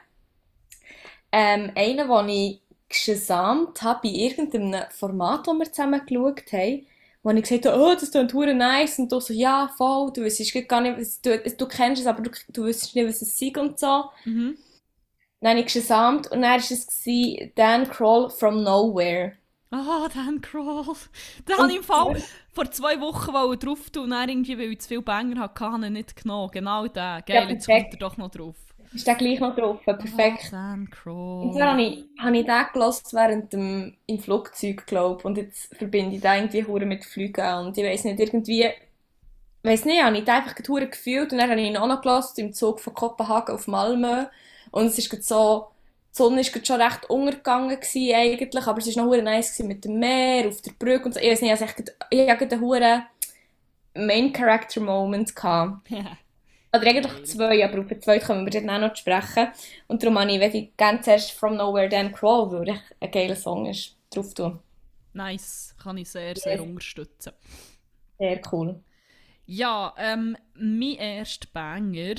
ähm, 1.32 1.72
einer, 1.74 2.22
den 2.22 2.28
ich 2.28 2.60
gesamt 2.88 3.82
habe 3.82 4.00
bei 4.02 4.08
irgendeinem 4.08 4.84
Format, 4.90 5.46
das 5.46 5.54
wir 5.54 5.72
zusammen 5.72 6.06
geschaut 6.06 6.52
haben, 6.52 6.86
wo 7.22 7.30
ich 7.30 7.42
gesagt 7.42 7.66
habe, 7.66 7.82
oh, 7.82 7.94
das 7.94 8.10
klingt 8.10 8.32
hure 8.32 8.54
nice. 8.54 8.98
Und 8.98 9.12
du 9.12 9.20
so, 9.20 9.34
ja, 9.34 9.70
voll, 9.76 10.12
du 10.12 10.22
wüsstest 10.22 10.68
gar 10.68 10.80
nicht, 10.80 11.24
du, 11.24 11.38
du 11.38 11.66
kennst 11.66 12.00
es, 12.00 12.06
aber 12.06 12.22
du, 12.22 12.30
du 12.48 12.64
wüsstest 12.64 12.94
nicht, 12.94 13.06
was 13.06 13.22
es 13.22 13.40
ist 13.40 13.58
und 13.58 13.78
so. 13.78 14.04
Mhm. 14.24 14.56
Dann 15.40 15.50
habe 15.50 15.60
ich 15.60 15.72
gesamt 15.72 16.30
und 16.32 16.42
dann 16.42 16.50
war 16.50 16.56
es 16.56 17.52
Dan 17.54 17.88
Kroll 17.88 18.30
from 18.30 18.62
Nowhere. 18.62 19.32
Ah, 19.70 20.08
Dan 20.14 20.40
Crawl. 20.40 20.94
Da 21.44 21.58
habe 21.58 21.70
ich 21.70 21.76
im 21.78 21.82
Fall 21.82 22.16
vor 22.52 22.70
zwei 22.70 23.00
Wochen 23.00 23.58
drauf 23.58 23.90
tun 23.90 24.04
und 24.04 24.10
dann 24.10 24.28
irgendwie, 24.28 24.58
weil 24.58 24.72
ich 24.72 24.80
zu 24.80 24.88
viele 24.88 25.02
Banger 25.02 25.40
hatte, 25.40 25.64
habe 25.66 25.84
ich 25.86 25.90
nicht 25.92 26.16
genommen. 26.22 26.50
Genau 26.52 26.86
den. 26.86 27.22
Geil, 27.26 27.50
jetzt 27.50 27.66
perfekt. 27.66 27.90
kommt 27.90 27.92
er 27.92 27.98
doch 27.98 28.16
noch 28.16 28.30
drauf. 28.30 28.56
Ist 28.92 29.06
der 29.06 29.16
gleich 29.16 29.40
noch 29.40 29.54
drauf? 29.54 29.80
Perfekt. 29.84 30.52
Ah, 30.52 30.72
Dan 30.76 30.90
Und 31.40 31.52
Crawl. 31.52 31.52
zwar 31.52 31.72
habe 31.72 31.82
ich, 31.82 32.04
habe 32.18 32.38
ich 32.38 32.46
den 32.46 32.66
gelost 32.72 33.12
während 33.14 33.52
dem, 33.52 33.96
im 34.06 34.18
Flugzeug, 34.18 34.86
glaube 34.86 35.22
Und 35.26 35.36
jetzt 35.38 35.74
verbinde 35.76 36.16
ich 36.16 36.22
den 36.22 36.32
irgendwie 36.44 36.64
hure 36.64 36.86
mit 36.86 37.04
Flügen. 37.04 37.66
Und 37.66 37.76
ich 37.78 37.84
weiß 37.84 38.04
nicht, 38.04 38.20
irgendwie, 38.20 38.68
weiß 39.62 39.84
nicht, 39.84 40.02
habe 40.02 40.16
ich 40.18 40.24
den 40.24 40.34
einfach 40.34 40.54
hure 40.68 40.88
gefühlt. 40.88 41.32
Und 41.32 41.38
dann 41.38 41.50
habe 41.50 41.60
ich 41.60 41.68
ihn 41.68 41.76
auch 41.76 41.86
noch 41.86 42.00
gelost 42.02 42.38
im 42.38 42.52
Zug 42.52 42.80
von 42.80 42.94
Kopenhagen 42.94 43.54
auf 43.54 43.66
Malmö. 43.66 44.26
Und 44.70 44.86
es 44.86 44.98
ist 44.98 45.22
so, 45.24 45.68
die 46.18 46.22
Sonne 46.22 46.42
gerade 46.42 46.66
schon 46.66 46.80
recht 46.80 47.08
untergegangen 47.10 47.76
gewesen, 47.80 48.14
eigentlich, 48.14 48.66
aber 48.66 48.78
es 48.78 48.96
war 48.96 49.04
noch 49.06 49.22
nice 49.22 49.58
mit 49.60 49.84
dem 49.84 49.98
Meer, 49.98 50.48
auf 50.48 50.60
der 50.62 50.72
Brücke 50.72 51.04
und 51.06 51.14
so. 51.14 51.20
Ich 51.20 51.30
weiß 51.30 51.42
nicht, 51.42 51.50
also 51.50 51.64
ich 51.64 51.70
hatte 51.70 51.82
echt- 52.10 52.42
ich 52.42 52.52
einen 52.52 52.60
hure 52.60 53.02
Main-Character-Moment 53.94 55.34
gehabt. 55.34 55.88
Oder 56.74 56.86
eigentlich 56.86 57.24
zwei, 57.24 57.64
aber 57.64 57.80
auf 57.80 57.86
den 57.86 58.02
zweiten 58.02 58.26
kommen 58.26 58.44
wir 58.44 58.52
dann 58.60 58.68
auch 58.68 58.88
noch 58.88 58.94
sprechen. 58.96 59.48
Und 59.86 60.02
darum 60.02 60.18
habe 60.18 60.30
ich, 60.30 60.54
ich 60.54 60.76
gerne 60.76 61.00
zuerst 61.00 61.32
From 61.32 61.56
Nowhere 61.56 61.88
Then 61.88 62.12
Crawl, 62.12 62.50
weil 62.52 62.68
er 62.68 62.80
ein 63.00 63.10
geiler 63.10 63.36
Song 63.36 63.66
ist, 63.66 63.96
drauf 64.10 64.34
tun. 64.34 64.58
nice. 65.14 65.74
Kann 65.82 65.96
ich 65.96 66.10
sehr, 66.10 66.36
sehr 66.36 66.52
Yes. 66.56 66.60
unterstützen. 66.60 67.32
Sehr 68.18 68.40
cool. 68.52 68.80
Ja, 69.46 69.94
ähm, 69.96 70.36
mein 70.54 70.96
erster 70.96 71.48
Banger 71.52 72.16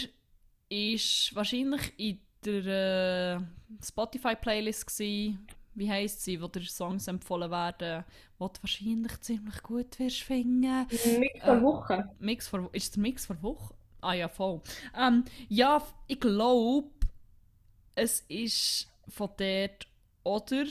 ist 0.70 1.36
wahrscheinlich 1.36 1.93
in 1.97 2.20
der 2.45 3.37
äh, 3.37 3.39
Spotify-Playlist, 3.85 4.87
gsi. 4.87 5.37
wie 5.75 5.89
heisst 5.89 6.23
sie, 6.23 6.41
wo 6.41 6.47
dir 6.47 6.61
Songs 6.63 7.07
empfohlen 7.07 7.51
werden, 7.51 8.03
die 8.39 8.43
du 8.43 8.61
wahrscheinlich 8.61 9.19
ziemlich 9.21 9.61
gut 9.63 9.99
wirst 9.99 10.23
finden. 10.23 10.85
Mix 11.19 11.43
vor 11.43 11.57
Äh, 11.57 11.61
Woche. 11.61 12.09
Mix 12.19 12.47
vor, 12.47 12.69
ist 12.73 12.83
es 12.83 12.91
der 12.91 13.01
Mix 13.01 13.25
vor 13.25 13.41
Woche? 13.41 13.73
Ah 14.01 14.13
ja, 14.13 14.27
voll. 14.29 14.61
Ähm, 14.97 15.25
ja, 15.49 15.81
ich 16.07 16.19
glaube, 16.19 16.89
es 17.95 18.21
ist 18.29 18.87
von 19.07 19.29
dort 19.37 19.87
oder 20.23 20.65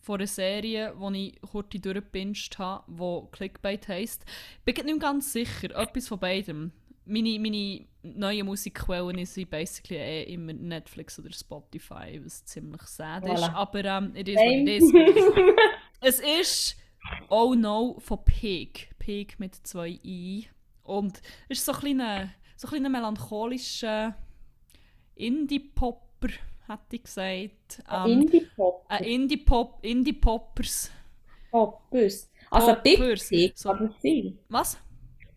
von 0.00 0.18
einer 0.20 0.26
Serie, 0.26 0.94
die 1.12 1.28
ich 1.28 1.40
kurz 1.42 1.68
durchgebinged 1.72 2.58
habe, 2.58 2.84
die 2.90 3.30
Clickbait 3.36 3.86
heisst. 3.88 4.24
Ich 4.64 4.74
bin 4.74 4.86
nicht 4.86 5.00
ganz 5.00 5.32
sicher, 5.32 5.70
etwas 5.76 6.08
von 6.08 6.18
beidem. 6.18 6.72
Meine, 7.10 7.38
meine 7.40 7.86
neuen 8.02 8.46
Musikquellen 8.46 9.24
sind 9.26 9.50
basically 9.50 9.98
eh 9.98 10.22
immer 10.32 10.52
Netflix 10.52 11.18
oder 11.18 11.32
Spotify, 11.32 12.20
was 12.24 12.44
ziemlich 12.44 12.82
sad 12.82 13.24
ist. 13.24 13.32
Voilà. 13.32 13.52
Aber 13.52 13.84
ähm, 13.84 14.12
it 14.14 14.28
is 14.28 14.36
what 14.36 14.46
it 14.46 14.68
is. 14.68 14.92
Es 16.02 16.20
ist 16.20 16.76
Oh 17.28 17.54
No 17.54 17.96
von 17.98 18.24
Pig. 18.24 18.90
Pig 18.98 19.38
mit 19.38 19.54
zwei 19.66 19.98
I. 20.02 20.46
Und 20.82 21.20
es 21.48 21.58
ist 21.58 21.66
so 21.66 21.72
ein 21.72 21.78
kleiner, 21.78 22.30
so 22.56 22.68
ein 22.68 22.70
kleiner 22.70 22.88
melancholischer 22.88 24.14
Indie-Popper, 25.14 26.28
hätte 26.66 26.96
ich 26.96 27.02
gesagt. 27.02 27.82
Ähm, 27.90 28.22
Indie-Pop. 28.22 28.86
ein 28.88 29.04
Indie-Pop, 29.04 29.84
Indie-Poppers. 29.84 30.90
Poppers. 31.50 32.30
Also 32.50 32.76
Big. 32.82 32.98
Pig, 33.28 33.58
So-? 33.58 33.90
Was? 34.48 34.78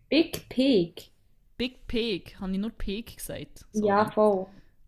Big 0.09 0.47
Pig. 0.47 1.11
Big 1.57 1.87
Pig. 1.87 2.35
Habe 2.39 2.51
ich 2.53 2.57
nur 2.59 2.71
Pig 2.71 3.17
gesagt? 3.17 3.65
Sorry. 3.71 3.87
Ja, 3.87 4.05
voll. 4.11 4.47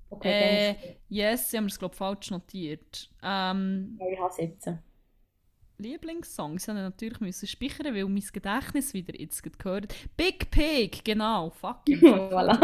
Okay, 0.09 0.33
Äh, 0.71 0.75
yes, 1.09 1.51
sie 1.51 1.57
haben 1.57 1.65
es, 1.67 1.79
glaube 1.79 1.93
ich, 1.93 1.97
falsch 1.97 2.31
notiert. 2.31 3.09
Ähm, 3.23 3.99
soll 3.99 4.13
ich 4.13 4.19
habe 4.19 4.33
sitzen. 4.33 4.79
Lieblingssongs 5.77 6.67
habe 6.69 6.79
ich 6.79 6.83
natürlich 6.83 7.19
müssen 7.19 7.47
speichern, 7.47 7.93
weil 7.93 8.05
mein 8.05 8.23
Gedächtnis 8.31 8.93
wieder 8.93 9.19
jetzt 9.19 9.43
gehört. 9.43 9.93
Big 10.15 10.49
Pig, 10.49 11.03
genau. 11.03 11.49
Fuck. 11.49 11.81
Voilà. 12.31 12.57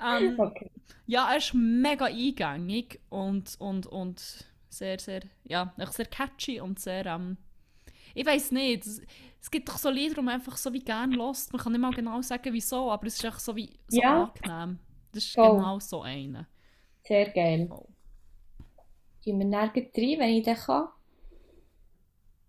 Ähm, 0.00 0.38
Okay. 0.38 0.70
ja, 1.06 1.30
er 1.32 1.38
ist 1.38 1.54
mega 1.54 2.06
eingängig 2.06 3.00
und, 3.10 3.56
und, 3.60 3.86
und 3.86 4.46
sehr, 4.70 4.98
sehr, 5.00 5.22
ja, 5.44 5.74
sehr 5.90 6.06
catchy 6.06 6.60
und 6.60 6.78
sehr, 6.80 7.06
ähm, 7.06 7.36
ich 8.14 8.26
weiß 8.26 8.52
nicht, 8.52 8.84
es, 9.44 9.50
gibt 9.50 9.68
doch 9.68 9.76
so 9.76 9.90
Lieder, 9.90 10.14
die 10.14 10.22
man 10.22 10.34
einfach 10.34 10.56
so 10.56 10.72
wie 10.72 10.80
gerne 10.82 11.14
lost. 11.16 11.52
Man 11.52 11.60
kann 11.60 11.72
nicht 11.72 11.80
mal 11.80 11.92
genau 11.92 12.20
sagen, 12.22 12.52
wieso, 12.52 12.90
aber 12.90 13.06
es 13.06 13.16
ist 13.16 13.24
echt 13.24 13.40
so 13.40 13.54
wie 13.54 13.78
so 13.88 14.00
Ja. 14.00 14.24
angenehm. 14.24 14.78
Das 15.12 15.24
ist 15.24 15.34
Voll. 15.34 15.56
genau 15.56 15.78
so 15.78 16.02
einer. 16.02 16.46
Sehr 17.06 17.28
geil. 17.30 17.68
Oh. 17.70 17.86
Gehen 19.22 19.38
wir 19.38 19.46
nirgends 19.46 19.96
rein, 19.96 20.18
wenn 20.18 20.28
ich 20.30 20.44
den 20.44 20.56
kann. 20.56 20.88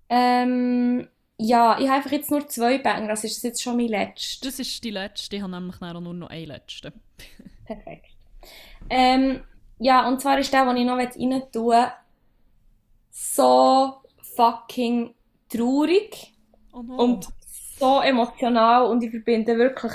Ähm, 0.07 1.07
ja, 1.37 1.77
ich 1.79 1.85
habe 1.85 1.97
einfach 1.97 2.11
jetzt 2.11 2.31
nur 2.31 2.47
zwei 2.47 2.77
Banger, 2.77 3.09
das 3.09 3.23
ist 3.23 3.43
jetzt 3.43 3.61
schon 3.61 3.75
mein 3.75 3.87
letzter. 3.87 4.47
Das 4.47 4.59
ist 4.59 4.83
die 4.83 4.91
letzte, 4.91 5.35
ich 5.35 5.41
habe 5.41 5.51
nämlich 5.51 5.79
nur 5.81 6.13
noch 6.13 6.29
eine 6.29 6.45
letzte. 6.45 6.93
Perfekt. 7.65 8.11
Ähm, 8.89 9.43
ja, 9.79 10.07
und 10.07 10.21
zwar 10.21 10.39
ist 10.39 10.53
der, 10.53 10.65
den 10.65 10.77
ich 10.77 10.85
noch 10.85 10.97
rein 10.97 11.11
tun 11.11 11.31
will, 11.31 11.91
so 13.11 13.95
fucking 14.21 15.13
traurig 15.49 16.34
Oh 16.75 16.83
und 16.95 17.27
so 17.79 18.01
emotional 18.01 18.85
und 18.87 19.03
ich 19.03 19.11
verbinde 19.11 19.57
wirklich 19.57 19.93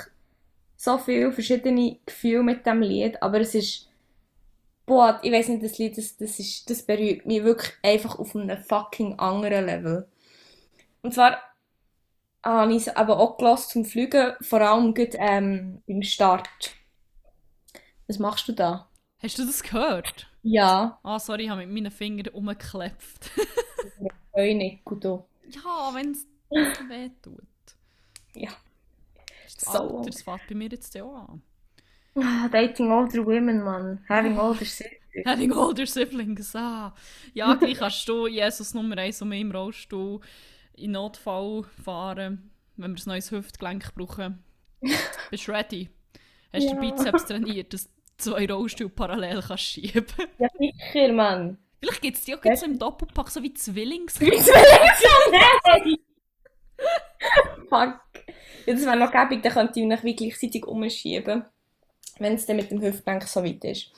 so 0.77 0.99
viele 0.99 1.33
verschiedene 1.33 1.99
Gefühle 2.07 2.43
mit 2.45 2.67
dem 2.67 2.83
Lied, 2.83 3.23
aber 3.23 3.41
es 3.41 3.55
ist 3.55 3.89
boah, 4.87 5.21
ich 5.23 5.33
weiß 5.33 5.49
nicht, 5.49 5.63
das 5.65 5.79
Lied, 5.79 5.97
das, 5.99 6.17
das, 6.17 6.39
ist, 6.39 6.69
das 6.71 6.83
berührt 6.83 7.27
mich 7.27 7.45
wirklich 7.45 7.73
einfach 7.83 8.19
auf 8.19 8.35
einem 8.37 8.59
fucking 8.59 9.19
anderen 9.19 9.67
Level. 9.67 10.09
Und 11.03 11.15
zwar 11.15 11.39
habe 12.45 12.73
ich 12.75 12.87
es 12.87 12.97
aber 12.97 13.19
auch 13.19 13.39
gelassen 13.39 13.71
zum 13.71 13.85
Fliegen, 13.87 14.35
vor 14.43 14.61
allem 14.61 14.93
gerade, 14.95 15.17
ähm, 15.19 15.83
beim 15.87 16.03
Start. 16.03 16.49
Was 18.07 18.19
machst 18.19 18.49
du 18.49 18.53
da? 18.53 18.89
Hast 19.19 19.39
du 19.39 19.47
das 19.47 19.63
gehört? 19.63 20.27
Ja, 20.43 21.01
Ah, 21.03 21.19
sorry, 21.21 21.45
ich 21.45 21.51
habe 21.51 21.67
mit 21.67 21.75
meinen 21.75 21.91
Fingern 21.93 22.29
umgeklebt. 22.35 23.31
heu 24.35 24.55
nicht, 24.55 24.85
gut. 24.85 25.05
ja, 25.45 25.91
wenn 25.95 26.13
es 26.13 26.27
weh 26.51 27.11
tut. 27.23 27.43
Ja. 28.35 28.51
Das 29.45 29.73
So. 29.73 29.99
Alter, 29.99 30.11
das 30.11 30.23
fängt 30.23 30.47
bei 30.49 30.55
mir 30.55 30.69
jetzt 30.69 30.97
auch 31.01 31.29
an. 31.29 31.43
Ah, 32.17 32.49
Dating 32.49 32.91
older 32.91 33.25
women, 33.25 33.63
man. 33.63 34.05
Having 34.09 34.39
older 34.39 34.65
sisters. 34.65 35.01
Having 35.27 35.53
older 35.53 35.87
siblings, 35.87 36.55
ah. 36.55 36.95
Ja, 37.35 37.55
gleich 37.55 37.79
kannst 37.79 38.09
du 38.09 38.27
Jesus 38.27 38.75
Nummer 38.75 38.99
1 38.99 39.23
um 39.23 39.33
im 39.33 39.51
Rollstuhl 39.51 40.21
in 40.75 40.93
Notfall 40.93 41.65
fahren, 41.83 42.51
wenn 42.77 42.97
wir 42.97 43.03
ein 43.03 43.09
neues 43.09 43.31
Hüftgelenk 43.31 43.95
brauchen. 43.95 44.43
Bist 45.31 45.47
du 45.47 45.53
ready? 45.53 45.89
Hast 46.53 46.65
du 46.69 46.75
den 46.75 46.81
Bizeps 46.81 47.27
trainiert, 47.27 47.73
dass 47.73 47.85
du 47.85 47.91
zwei 48.19 48.47
Rollstühle 48.47 48.91
parallel 48.91 49.43
kannst 49.47 49.65
schieben 49.65 50.05
Ja, 50.39 50.49
sicher, 50.59 51.13
man. 51.13 51.59
Vielleicht 51.81 52.03
gibt 52.03 52.17
es 52.19 52.25
die 52.25 52.35
auch 52.35 52.41
so 52.55 52.67
im 52.67 52.79
Doppelpack, 52.79 53.31
so 53.31 53.43
wie 53.43 53.55
Zwillings. 53.55 54.19
Fuck. 57.69 58.01
Ja, 58.67 58.75
das 58.75 58.85
wäre 58.85 58.97
noch 58.97 59.13
gäbig, 59.13 59.43
dann 59.43 59.53
könnte 59.53 59.81
ich 59.81 59.87
mich 59.87 60.05
wie 60.05 60.17
gleichzeitig 60.17 60.67
umschieben. 60.67 61.45
Wenn 62.19 62.35
es 62.35 62.47
dann 62.47 62.57
mit 62.57 62.71
dem 62.71 62.83
Hüftgelenk 62.83 63.25
so 63.25 63.45
weit 63.45 63.65
ist. 63.65 63.91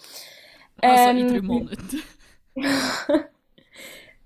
Also 0.81 1.09
in 1.09 1.19
Ähm, 1.19 1.29
drei 1.29 1.41
Monaten. 1.41 2.03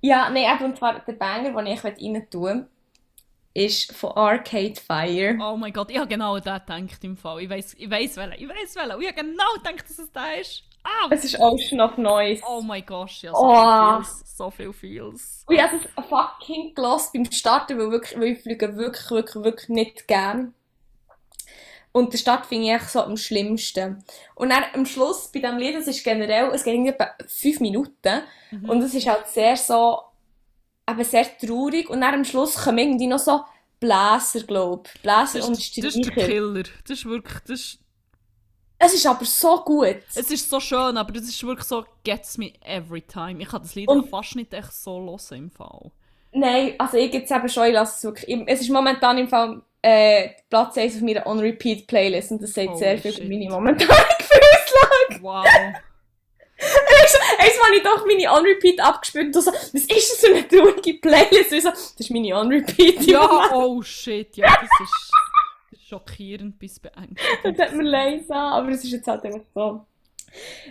Ja, 0.02 0.30
nein, 0.30 0.54
eben, 0.54 0.66
und 0.66 0.76
zwar 0.76 1.00
der 1.00 1.14
Banger, 1.14 1.50
den 1.50 1.66
ich 1.72 1.82
rein 1.82 2.30
tun 2.30 2.68
ist 3.56 3.92
von 3.94 4.12
Arcade 4.12 4.74
Fire. 4.76 5.36
Oh 5.40 5.56
mein 5.56 5.72
Gott, 5.72 5.90
ich 5.90 5.96
habe 5.96 6.08
genau 6.08 6.34
an 6.34 6.42
den 6.42 6.86
gedacht 6.86 7.02
im 7.04 7.16
Fall. 7.16 7.40
Ich 7.40 7.48
weiß, 7.48 7.74
ich 7.78 7.90
weiß 7.90 8.16
welchen, 8.16 8.42
ich 8.42 8.48
weiß 8.48 8.76
welchen. 8.76 8.92
Und 8.92 9.00
ich 9.02 9.08
habe 9.08 9.22
genau 9.22 9.54
gedacht, 9.54 9.88
dass 9.88 9.98
es 9.98 10.12
der 10.12 10.40
ist. 10.40 10.62
Ah! 10.88 11.08
Es 11.10 11.24
ist 11.24 11.38
Ocean 11.40 11.80
of 11.80 11.98
Noise. 11.98 12.42
Oh 12.48 12.60
mein 12.62 12.84
Gott, 12.86 13.10
ja, 13.22 13.32
so 13.32 13.38
Oh. 13.38 13.50
viel 13.50 14.04
Feels. 14.04 14.36
So 14.36 14.50
viel 14.50 14.72
Feels. 14.72 15.44
Und 15.46 15.54
ich 15.56 15.62
habe 15.62 15.76
es 15.76 16.04
fucking 16.08 16.74
gelost 16.74 17.12
beim 17.12 17.30
Starten, 17.32 17.78
weil, 17.78 17.90
wirklich, 17.90 18.18
weil 18.20 18.28
ich 18.28 18.42
fliege 18.42 18.76
wirklich, 18.76 19.10
wirklich, 19.10 19.44
wirklich 19.44 19.68
nicht 19.68 20.06
gern. 20.06 20.54
Und 21.92 22.12
der 22.12 22.18
Start 22.18 22.44
finde 22.46 22.66
ich 22.66 22.72
echt 22.74 22.90
so 22.90 23.00
am 23.00 23.16
schlimmsten. 23.16 24.04
Und 24.34 24.50
dann 24.50 24.64
am 24.74 24.84
Schluss 24.84 25.28
bei 25.32 25.40
diesem 25.40 25.56
Lied, 25.58 25.74
es 25.76 25.86
ist 25.88 26.04
generell, 26.04 26.50
es 26.52 26.66
irgendwie 26.66 26.90
etwa 26.90 27.08
fünf 27.26 27.58
Minuten. 27.60 28.22
Mhm. 28.50 28.68
Und 28.68 28.82
es 28.82 28.94
ist 28.94 29.06
halt 29.08 29.26
sehr 29.28 29.56
so, 29.56 30.00
eben 30.88 31.04
sehr 31.04 31.26
traurig. 31.38 31.88
Und 31.88 32.02
dann 32.02 32.14
am 32.14 32.24
Schluss 32.24 32.54
kommen 32.62 32.78
irgendwie 32.78 33.06
noch 33.06 33.18
so 33.18 33.40
Bläser, 33.80 34.40
glaube 34.46 34.88
ich. 34.94 35.00
Bläser 35.02 35.38
das, 35.38 35.48
und 35.48 35.58
ist, 35.58 35.76
das 35.78 35.84
ist 35.86 35.96
der 36.04 36.12
Streicher. 36.12 36.26
Killer. 36.28 36.62
Das 36.86 36.98
ist 36.98 37.06
wirklich, 37.06 37.38
das 37.40 37.50
ist, 37.60 37.78
Es 38.78 38.92
ist 38.92 39.06
aber 39.06 39.24
so 39.24 39.58
gut. 39.64 39.96
es 40.14 40.30
ist 40.30 40.50
so 40.50 40.60
schön, 40.60 40.96
aber 40.96 41.12
das 41.12 41.24
ist 41.24 41.42
wirklich 41.46 41.66
so, 41.66 41.84
gets 42.04 42.36
me 42.36 42.52
every 42.64 43.00
time. 43.02 43.40
Ich 43.42 43.48
kann 43.48 43.62
das 43.62 43.74
Lied 43.74 43.88
Und- 43.88 44.08
fast 44.10 44.36
nicht 44.36 44.52
echt 44.52 44.72
so 44.72 45.00
hören 45.00 45.38
im 45.38 45.50
Fall. 45.50 45.90
Nein, 46.32 46.74
also 46.78 46.98
ich 46.98 47.12
jetzt 47.14 47.30
eben 47.32 47.48
schon, 47.48 47.66
ich 47.68 47.72
lasse 47.72 47.94
es 47.96 48.04
wirklich. 48.04 48.44
Es 48.46 48.60
ist 48.60 48.68
momentan 48.70 49.16
im 49.16 49.28
Fall 49.28 49.62
äh, 49.80 50.28
Platz 50.50 50.76
1 50.76 50.96
auf 50.96 51.00
meiner 51.02 51.26
On-Repeat-Playlist 51.26 52.32
und 52.32 52.42
das 52.42 52.52
sagt 52.52 52.68
Holy 52.68 52.78
sehr 52.78 52.98
viel 52.98 53.12
shit. 53.12 53.20
über 53.24 53.28
meine 53.34 53.48
momentane 53.50 53.88
Gefühlslage. 54.18 55.22
Wow. 55.22 55.46
Eins 57.38 57.58
habe 57.62 57.76
ich 57.76 57.82
doch 57.82 58.04
meine 58.06 58.30
On-Repeat 58.32 58.80
abgespielt 58.80 59.34
und 59.36 59.42
so, 59.42 59.50
was 59.52 59.72
ist 59.72 59.88
das 59.88 60.18
für 60.20 60.34
eine 60.34 60.48
traurige 60.48 60.94
Playlist? 60.94 61.50
Und 61.52 61.58
ich 61.58 61.62
so, 61.64 61.70
das 61.70 61.94
ist 61.98 62.10
meine 62.10 62.34
On-Repeat. 62.36 63.02
ja, 63.06 63.50
oh 63.54 63.80
shit, 63.82 64.36
ja, 64.36 64.46
das 64.48 64.70
ist 64.80 65.10
schockierend 65.88 66.58
bis 66.58 66.80
Das 66.80 66.92
beängstigend. 66.92 67.58
hat 67.58 67.74
mir 67.74 67.82
leid 67.82 68.30
an, 68.30 68.52
aber 68.52 68.68
es 68.70 68.84
ist 68.84 68.92
jetzt 68.92 69.06
halt 69.06 69.24
einfach 69.24 69.40
so. 69.54 69.86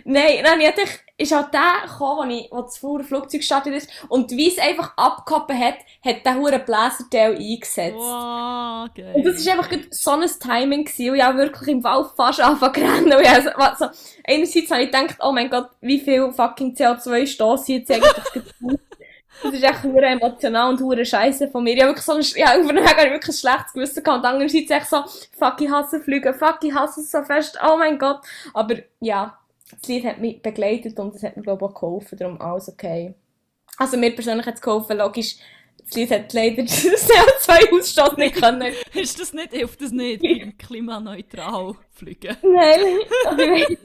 Nein, 0.04 0.42
nein, 0.44 0.60
ich 0.60 0.66
dachte, 0.68 1.00
ist 1.16 1.34
halt 1.34 1.52
der 1.52 1.88
gekommen, 1.88 2.28
wo, 2.28 2.34
ich, 2.34 2.48
wo 2.52 2.62
das 2.62 2.78
Flugzeug 3.08 3.40
gestartet 3.40 3.74
ist 3.74 3.90
und 4.08 4.30
wie 4.30 4.48
es 4.48 4.58
einfach 4.58 4.92
abgehoben 4.96 5.58
hat, 5.58 5.76
hat 6.04 6.24
der 6.24 6.36
hure 6.36 6.58
Bläserteil 6.58 7.36
eingesetzt. 7.36 7.96
Wow, 7.96 8.88
geil. 8.94 9.12
Und 9.14 9.24
das 9.24 9.44
war 9.44 9.54
einfach 9.54 9.70
so 9.90 10.10
ein 10.10 10.30
Timing 10.38 10.84
gewesen, 10.84 11.10
und 11.10 11.16
ich 11.16 11.22
habe 11.22 11.38
wirklich 11.38 11.68
im 11.68 11.82
Fall 11.82 12.04
fast 12.16 12.40
angefangen 12.40 12.74
zu 12.74 12.80
rennen. 12.80 13.12
Und 13.14 13.22
ich 13.22 13.30
also, 13.30 13.50
also, 13.50 13.86
einerseits 14.24 14.70
habe 14.70 14.82
ich 14.82 14.90
gedacht, 14.92 15.16
oh 15.20 15.32
mein 15.32 15.50
Gott, 15.50 15.70
wie 15.80 15.98
viel 15.98 16.30
fucking 16.32 16.74
CO2 16.74 17.26
stoße 17.26 17.72
ich 17.72 17.78
jetzt 17.78 17.90
eigentlich. 17.90 18.44
Das 19.42 19.52
ist 19.52 19.62
echt 19.62 19.82
hure 19.82 20.06
emotional 20.06 20.70
und 20.70 20.80
hure 20.80 21.04
scheiße 21.04 21.48
von 21.48 21.62
mir. 21.62 21.74
Ich 21.74 21.80
habe 21.82 21.90
wirklich 21.90 22.04
so 22.04 22.12
ein, 22.12 22.22
ja, 22.36 22.54
irgendwann 22.54 22.78
habe 22.78 23.06
ich 23.06 23.12
wirklich 23.12 23.36
ein 23.36 23.38
schlechtes 23.38 23.72
Gewissen 23.72 24.02
gehabt. 24.02 24.24
Und 24.24 24.30
andererseits 24.30 24.70
echt 24.70 24.88
so, 24.88 25.04
fuck, 25.38 25.60
ich 25.60 25.70
hasse 25.70 26.00
Flüge, 26.00 26.34
fuck, 26.34 26.58
ich 26.62 26.74
hasse 26.74 27.00
es 27.00 27.10
so 27.10 27.22
fest, 27.22 27.58
oh 27.62 27.76
mein 27.76 27.98
Gott. 27.98 28.20
Aber, 28.54 28.76
ja, 29.00 29.38
das 29.70 29.88
Lied 29.88 30.04
hat 30.04 30.18
mich 30.18 30.40
begleitet 30.42 30.98
und 30.98 31.14
es 31.14 31.22
hat 31.22 31.36
mir, 31.36 31.42
glaube 31.42 31.64
ich, 31.64 31.70
auch 31.70 31.80
geholfen, 31.80 32.18
darum 32.18 32.40
alles 32.40 32.68
okay. 32.68 33.14
Also, 33.78 33.96
mir 33.96 34.14
persönlich 34.14 34.46
hat 34.46 34.54
es 34.54 34.62
geholfen, 34.62 34.98
logisch. 34.98 35.36
Das 35.84 35.94
Lied 35.94 36.10
hat 36.10 36.32
leider 36.32 36.56
den 36.56 36.66
CO2-Ausstoß 36.66 38.16
nicht 38.16 38.36
können 38.36 38.72
Ist 38.94 39.20
das 39.20 39.32
nicht, 39.32 39.52
hilft 39.52 39.80
das 39.80 39.92
nicht 39.92 40.22
beim 40.22 40.56
klimaneutral 40.56 41.74
fliegen? 41.90 42.36
Nein, 42.42 42.80
ich 43.68 43.78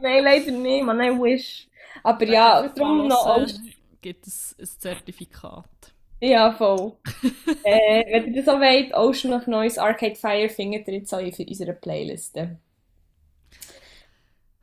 Nein, 0.00 0.24
leider 0.24 0.50
nicht, 0.52 0.84
man, 0.84 1.00
I 1.00 1.10
wish. 1.10 1.68
Aber 2.02 2.24
ja, 2.26 2.68
darum 2.68 3.08
noch 3.08 3.26
hören, 3.26 3.73
gibt 4.04 4.26
es 4.26 4.54
ein 4.60 4.66
Zertifikat. 4.66 5.94
Ja, 6.20 6.52
voll. 6.52 6.92
äh, 7.64 8.04
wenn 8.12 8.34
ihr 8.34 8.42
das 8.42 8.54
auch 8.54 8.60
wollt, 8.60 8.92
Ocean 8.94 9.32
of 9.32 9.46
Noise 9.46 9.82
Arcade 9.82 10.14
Fire 10.14 10.50
findet 10.50 10.86
ihr 10.88 10.98
jetzt 10.98 11.14
auch 11.14 11.20
in 11.20 11.48
unserer 11.48 11.72
Playliste. 11.72 12.58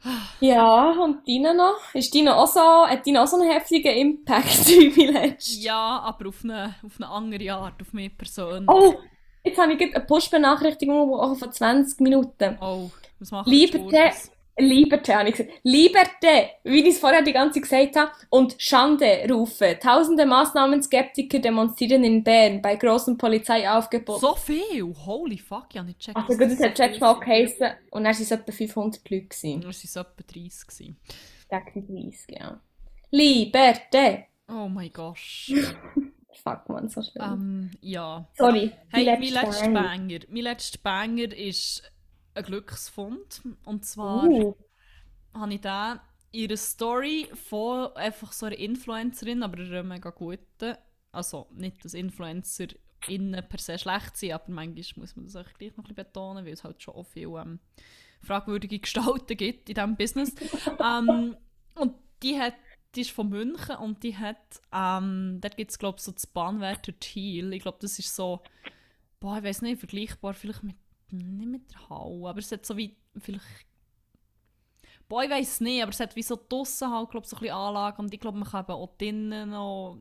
Ja, 0.40 0.94
und 0.94 1.28
Dina 1.28 1.54
noch? 1.54 1.94
Ist 1.94 2.12
Dina 2.14 2.36
auch 2.36 2.48
so, 2.48 2.60
hat 2.60 3.06
Dina 3.06 3.24
auch 3.24 3.28
so 3.28 3.40
einen 3.40 3.52
heftigen 3.52 3.96
Impact 3.96 4.68
wie 4.68 5.06
letztes? 5.06 5.64
Ja, 5.64 6.00
aber 6.00 6.30
auf 6.30 6.44
eine, 6.44 6.76
auf 6.84 6.94
eine 6.98 7.08
andere 7.08 7.54
Art, 7.54 7.80
auf 7.80 7.94
mich 7.94 8.18
persönlich. 8.18 8.68
Oh, 8.68 8.96
jetzt 9.44 9.60
habe 9.60 9.74
ich 9.74 9.96
eine 9.96 10.04
Push-Benachrichtigung 10.04 11.36
von 11.38 11.52
20 11.52 12.00
Minuten. 12.00 12.58
Oh, 12.60 12.90
was 13.20 13.30
macht 13.30 13.48
Lieber 13.48 13.78
die 13.78 13.90
Liberté, 14.62 15.14
habe 15.16 15.30
ich 15.30 15.36
gesagt. 15.36 15.60
Liberté, 15.66 16.50
wie 16.64 16.80
ich 16.82 16.88
es 16.88 17.00
vorher 17.00 17.22
die 17.22 17.34
ganze 17.34 17.62
Zeit 17.62 17.92
gesagt 17.92 17.96
habe. 17.98 18.12
Und 18.30 18.56
Schande 18.58 19.26
rufe. 19.30 19.78
Tausende 19.82 20.26
Maßnahmen-Skeptiker 20.26 21.40
demonstrieren 21.40 22.04
in 22.04 22.24
Bern 22.24 22.62
bei 22.62 22.76
großem 22.76 23.18
Polizeiaufgebot. 23.18 24.22
So 24.22 24.36
viel? 24.36 24.84
Holy 25.06 25.38
fuck, 25.38 25.68
ich 25.72 25.78
habe 25.78 25.88
nicht 25.88 26.00
gecheckt. 26.00 26.18
Also 26.18 26.38
gut, 26.38 26.52
das 26.52 26.60
hat 26.60 26.78
viel 26.92 27.00
Mal 27.00 27.20
geheissen. 27.20 27.68
Und 27.92 28.04
dann 28.04 28.14
waren 28.14 28.22
es 28.22 28.32
etwa 28.32 28.52
500 28.52 29.10
Leute. 29.10 29.26
gewesen. 29.28 29.62
Das 29.62 29.96
waren 29.96 30.06
etwa 30.06 30.24
30. 30.34 30.68
gewesen. 30.68 30.98
Denke 31.52 31.80
ich 31.80 32.14
30, 32.26 32.38
ja. 32.40 32.62
Liberté! 33.12 34.26
Oh 34.48 34.68
mein 34.68 34.92
gosh. 34.92 35.54
Fuck, 36.44 36.70
man, 36.70 36.88
so 36.90 37.02
schlimm. 37.04 37.24
ähm, 37.24 37.72
ja. 37.82 38.26
Sorry, 38.36 38.72
Hey, 38.90 39.06
mein 39.06 39.22
letzte 39.22 39.34
letzter 39.46 39.64
Bang. 39.70 39.74
Banger. 39.74 40.20
Mein 40.30 40.44
letzter 40.44 40.80
Banger 40.82 41.38
ist 41.38 41.84
ein 42.34 42.44
Glücksfund. 42.44 43.42
Und 43.66 43.86
zwar 43.86 44.24
Uh, 44.24 44.56
habe 45.34 45.54
ich 45.54 45.62
in 46.34 46.48
einer 46.48 46.58
Story 46.58 47.30
von 47.34 47.96
einfach 47.96 48.32
so 48.32 48.46
einer 48.46 48.58
Influencerin, 48.58 49.44
aber 49.44 49.60
einer 49.60 49.84
mega 49.84 50.10
guten. 50.10 50.76
Also 51.12 51.48
nicht, 51.52 51.84
dass 51.84 51.94
Influencer 51.94 52.68
innen 53.08 53.48
per 53.48 53.60
se 53.60 53.78
schlecht 53.78 54.18
sind, 54.18 54.34
aber 54.34 54.52
manchmal 54.52 54.84
muss 54.96 55.16
man 55.16 55.26
das 55.26 55.36
auch 55.36 55.54
gleich 55.58 55.72
noch 55.72 55.86
ein 55.86 55.96
bisschen 55.96 55.96
betonen, 55.96 56.46
weil 56.46 56.54
es 56.54 56.64
halt 56.64 56.82
schon 56.82 56.96
auch 56.96 57.06
viele 57.06 57.40
ähm, 57.40 57.60
fragwürdige 58.22 58.80
Gestalten 58.80 59.36
gibt 59.36 59.70
in 59.70 59.76
diesem 59.76 59.96
Business. 59.96 60.34
ähm, 60.80 61.36
und 61.76 61.96
die 62.22 62.40
hat 62.40 62.54
die 62.96 63.02
ist 63.02 63.12
von 63.12 63.30
München 63.30 63.78
und 63.78 64.04
die 64.04 64.18
hat, 64.18 64.62
ähm, 64.74 65.40
dort 65.42 65.58
gibt 65.58 65.72
es 65.72 65.80
glaube 65.80 65.98
ich 65.98 66.04
so 66.04 66.12
das 66.12 66.28
Bahnwärter 66.28 66.98
Thiel. 67.00 67.54
Ich 67.54 67.62
glaube, 67.62 67.78
das 67.82 67.98
ist 68.00 68.14
so, 68.16 68.42
boah, 69.20 69.38
ich 69.38 69.44
weiß 69.44 69.62
nicht, 69.62 69.80
vergleichbar 69.80 70.34
vielleicht 70.34 70.64
mit, 70.64 70.76
nicht 71.12 71.50
mit 71.50 71.72
der 71.72 71.90
Halle, 71.90 72.30
aber 72.30 72.40
es 72.40 72.52
hat 72.52 72.66
so 72.66 72.76
wie, 72.78 72.96
vielleicht 73.20 73.46
Boah, 75.12 75.26
ich 75.26 75.30
weiß 75.30 75.60
nicht, 75.60 75.82
aber 75.84 75.92
es 75.92 76.00
hat 76.00 76.16
wie 76.16 76.24
so 76.24 76.40
draussen 76.48 76.90
halt, 76.90 77.10
glaub, 77.10 77.26
so 77.26 77.36
ein 77.36 77.42
bisschen 77.42 77.56
Anlagen 77.56 78.02
und 78.02 78.14
ich 78.14 78.20
glaube, 78.22 78.38
man 78.38 78.48
kann 78.48 78.64
eben 78.64 78.72
auch 78.72 78.96
drinnen 78.98 79.50
noch... 79.50 79.98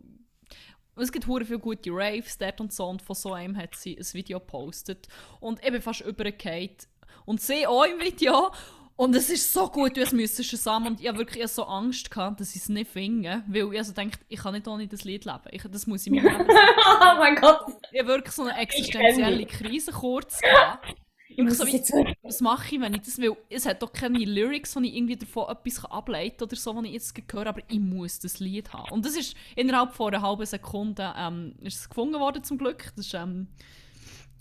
Es 0.95 1.11
gibt 1.11 1.27
hure 1.27 1.45
viele 1.45 1.59
gute 1.59 1.91
Raves 1.91 2.39
dort 2.39 2.61
und 2.61 2.73
so 2.73 2.87
und 2.87 3.03
von 3.03 3.17
so 3.17 3.33
einem 3.33 3.57
hat 3.57 3.75
sie 3.75 3.99
ein 3.99 4.07
Video 4.13 4.39
gepostet 4.39 5.09
und 5.41 5.61
bin 5.63 5.83
fast 5.83 6.03
übergefallen 6.03 6.77
und 7.25 7.41
sie 7.41 7.67
auch 7.67 7.87
im 7.87 7.99
Video 7.99 8.53
und 8.95 9.17
es 9.17 9.31
ist 9.31 9.53
so 9.53 9.67
gut, 9.69 9.97
es 9.97 10.13
müssen 10.13 10.45
zusammen 10.45 10.89
und 10.89 11.01
ich 11.01 11.09
habe 11.09 11.19
wirklich 11.19 11.45
so 11.49 11.65
Angst 11.65 12.09
gehabt, 12.09 12.39
dass 12.39 12.55
ich 12.55 12.63
es 12.63 12.69
nicht 12.69 12.91
finde, 12.91 13.43
weil 13.49 13.73
ich 13.73 13.79
also 13.79 13.93
denke, 13.93 14.19
ich 14.29 14.39
kann 14.39 14.53
nicht 14.53 14.69
ohne 14.69 14.87
das 14.87 15.03
Lied 15.03 15.25
leben, 15.25 15.41
ich, 15.51 15.63
das 15.63 15.89
muss 15.89 16.07
ich 16.07 16.13
mir 16.13 16.23
oh 16.25 17.19
mein 17.19 17.35
Gott, 17.35 17.65
Ich 17.91 17.99
habe 17.99 18.11
wirklich 18.11 18.35
so 18.35 18.43
eine 18.43 18.61
existenzielle 18.61 19.47
Krise 19.47 19.91
kurz 19.91 20.39
gehabt. 20.41 21.00
Ich 21.37 21.43
muss 21.45 21.59
so 21.59 21.66
wie- 21.66 22.16
was 22.22 22.41
mache 22.41 22.74
ich, 22.74 22.81
wenn 22.81 22.95
ich 22.95 23.03
das 23.03 23.18
will? 23.18 23.37
Es 23.49 23.66
hat 23.66 23.83
doch 23.83 23.93
keine 23.93 24.18
Lyrics, 24.18 24.74
wo 24.76 24.81
ich 24.81 24.95
irgendwie 24.95 25.16
davon 25.16 25.49
etwas 25.49 25.85
ableiten 25.85 26.37
kann 26.39 26.49
oder 26.49 26.57
so, 26.57 26.74
was 26.76 26.85
ich 26.85 26.93
jetzt 26.93 27.14
höre, 27.33 27.47
aber 27.47 27.61
ich 27.68 27.78
muss 27.81 28.18
das 28.18 28.41
Lied 28.41 28.72
haben. 28.72 28.91
Und 28.93 29.05
das 29.05 29.16
ist 29.16 29.35
innerhalb 29.57 29.95
von 29.95 30.12
einer 30.14 30.22
halben 30.22 30.45
Sekunde 30.47 31.12
ähm, 31.16 31.55
ist 31.62 31.78
es 31.81 31.89
gefunden 31.89 32.20
worden, 32.20 32.43
zum 32.45 32.59
Glück. 32.59 32.93
Das 32.97 33.12
war 33.14 33.22
ähm, 33.22 33.49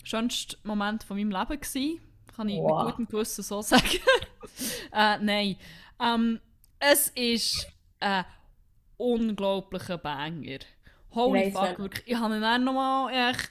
der 0.02 0.06
schönste 0.06 0.56
Moment 0.64 1.02
von 1.04 1.16
meinem 1.16 1.30
Leben. 1.30 1.60
Gewesen. 1.60 2.00
Kann 2.36 2.48
ich 2.48 2.58
Wow. 2.58 2.84
mit 2.86 2.96
gutem 2.96 3.06
Gewissen 3.08 3.42
so 3.42 3.60
sagen. 3.62 3.84
äh, 4.92 5.18
nein. 5.18 5.56
Ähm, 6.00 6.40
es 6.78 7.08
ist 7.10 7.66
ein 8.00 8.24
unglaublicher 8.96 9.98
Banger. 9.98 10.58
Holy 11.14 11.50
fuck, 11.50 11.78
wirklich. 11.78 12.06
Ich 12.06 12.16
habe 12.16 12.36
ihn 12.36 12.40
dann 12.40 12.64
nochmal 12.64 13.30
echt 13.32 13.50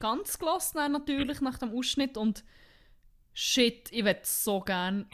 ganz 0.00 0.38
gelassen, 0.38 0.92
natürlich, 0.92 1.40
nach 1.40 1.58
dem 1.58 1.74
Ausschnitt. 1.76 2.16
Und 2.16 2.44
shit, 3.32 3.90
ich 3.92 4.04
würde 4.04 4.20
so 4.22 4.60
gern. 4.60 5.08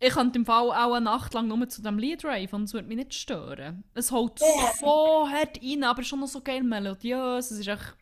Ich 0.00 0.12
könnte 0.12 0.38
im 0.38 0.44
Fall 0.44 0.70
auch 0.70 0.94
eine 0.94 1.04
Nacht 1.04 1.32
lang 1.34 1.48
nur 1.48 1.68
zu 1.68 1.80
dem 1.80 1.98
Lied 1.98 2.24
rave 2.24 2.54
und 2.54 2.64
es 2.64 2.74
würde 2.74 2.88
mich 2.88 2.98
nicht 2.98 3.14
stören. 3.14 3.84
Es 3.94 4.10
Ja. 4.10 4.72
so 4.78 5.28
hart 5.30 5.60
rein, 5.62 5.84
aber 5.84 6.02
schon 6.02 6.20
noch 6.20 6.26
so 6.28 6.40
geil 6.40 6.62
melodiös. 6.62 7.50
Es 7.50 7.58
ist 7.58 7.68
echt. 7.68 7.94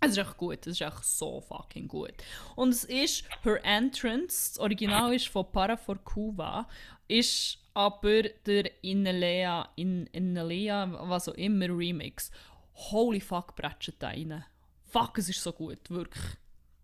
Es 0.00 0.10
ist 0.10 0.18
echt 0.18 0.36
gut, 0.36 0.66
es 0.66 0.78
ist 0.78 0.80
echt 0.82 1.04
so 1.04 1.40
fucking 1.40 1.88
gut. 1.88 2.12
Und 2.54 2.68
es 2.70 2.84
ist 2.84 3.24
Her 3.42 3.64
Entrance, 3.64 4.52
das 4.52 4.58
Original 4.58 5.14
ist 5.14 5.28
von 5.28 5.50
Para 5.50 5.76
for 5.76 5.96
Cuba, 6.04 6.68
ist 7.08 7.58
aber 7.72 8.22
der 8.44 8.70
Inelea, 8.82 9.70
in, 9.76 10.06
Inelea, 10.08 10.86
was 11.08 11.28
auch 11.30 11.34
immer, 11.34 11.66
Remix. 11.66 12.30
Holy 12.74 13.20
fuck, 13.20 13.56
bretscht 13.56 13.94
da 13.98 14.08
rein. 14.08 14.44
Fuck, 14.96 15.18
es 15.18 15.28
ist 15.28 15.42
so 15.42 15.52
gut, 15.52 15.90
wirklich. 15.90 16.24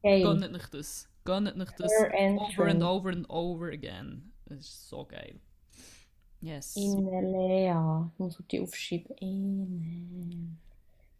Geil. 0.02 0.22
Gönnt 0.22 0.52
nicht 0.52 0.74
das. 0.74 1.08
Gönnt 1.24 1.56
nicht 1.56 1.80
das. 1.80 1.90
Over 1.90 2.66
and 2.66 2.82
over 2.82 3.08
and 3.08 3.30
over 3.30 3.68
again. 3.68 4.32
Es 4.50 4.66
ist 4.66 4.88
so 4.90 5.06
geil. 5.06 5.40
Yes. 6.42 6.76
Inelea. 6.76 8.10
Ich 8.12 8.18
muss 8.18 8.38
die 8.50 8.60
aufschreiben. 8.60 9.16
Ine. 9.16 10.58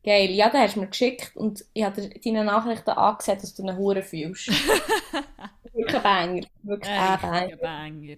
Geil. 0.04 0.32
Ja, 0.32 0.50
den 0.50 0.60
hast 0.60 0.76
du 0.76 0.80
mir 0.80 0.88
geschickt 0.88 1.34
und 1.34 1.64
ich 1.72 1.82
habe 1.82 2.10
deine 2.22 2.44
Nachrichten 2.44 2.90
angesehen, 2.90 3.38
dass 3.40 3.54
du 3.54 3.62
eine 3.62 3.78
Hure 3.78 4.02
fühlst. 4.02 4.48
Wirklich 5.72 5.96
ein 5.96 6.02
Banger. 6.02 6.46
Wirklich 6.62 6.92
ein 6.92 7.20
Banger. 7.22 7.56
Banger. 7.56 8.16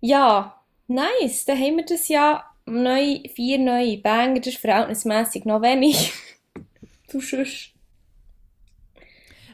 Ja, 0.00 0.62
nice. 0.86 1.44
Dann 1.44 1.58
haben 1.58 1.76
wir 1.76 1.84
das 1.84 2.08
ja 2.08 2.46
neu, 2.64 3.20
vier 3.34 3.58
neue 3.58 3.98
Banger. 3.98 4.40
Das 4.40 4.54
ist 4.54 4.58
verhältnismäßig 4.58 5.44
noch 5.44 5.60
wenig. 5.60 6.14
Du 7.10 7.20
sonst. 7.20 7.72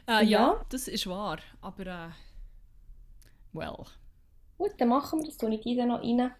Äh, 0.07 0.23
ja. 0.23 0.23
Ja. 0.23 0.65
das 0.69 0.87
ist 0.87 1.07
wahr. 1.07 1.39
Aber, 1.61 1.85
äh, 1.85 2.09
well. 3.53 3.85
Gut, 4.57 4.71
dann 4.77 4.89
machen 4.89 5.19
wir 5.19 5.25
das. 5.27 5.37
Tue 5.37 5.53
ich 5.55 5.61
die 5.61 5.75
dann 5.75 5.89
noch 5.89 6.01
rein. 6.01 6.31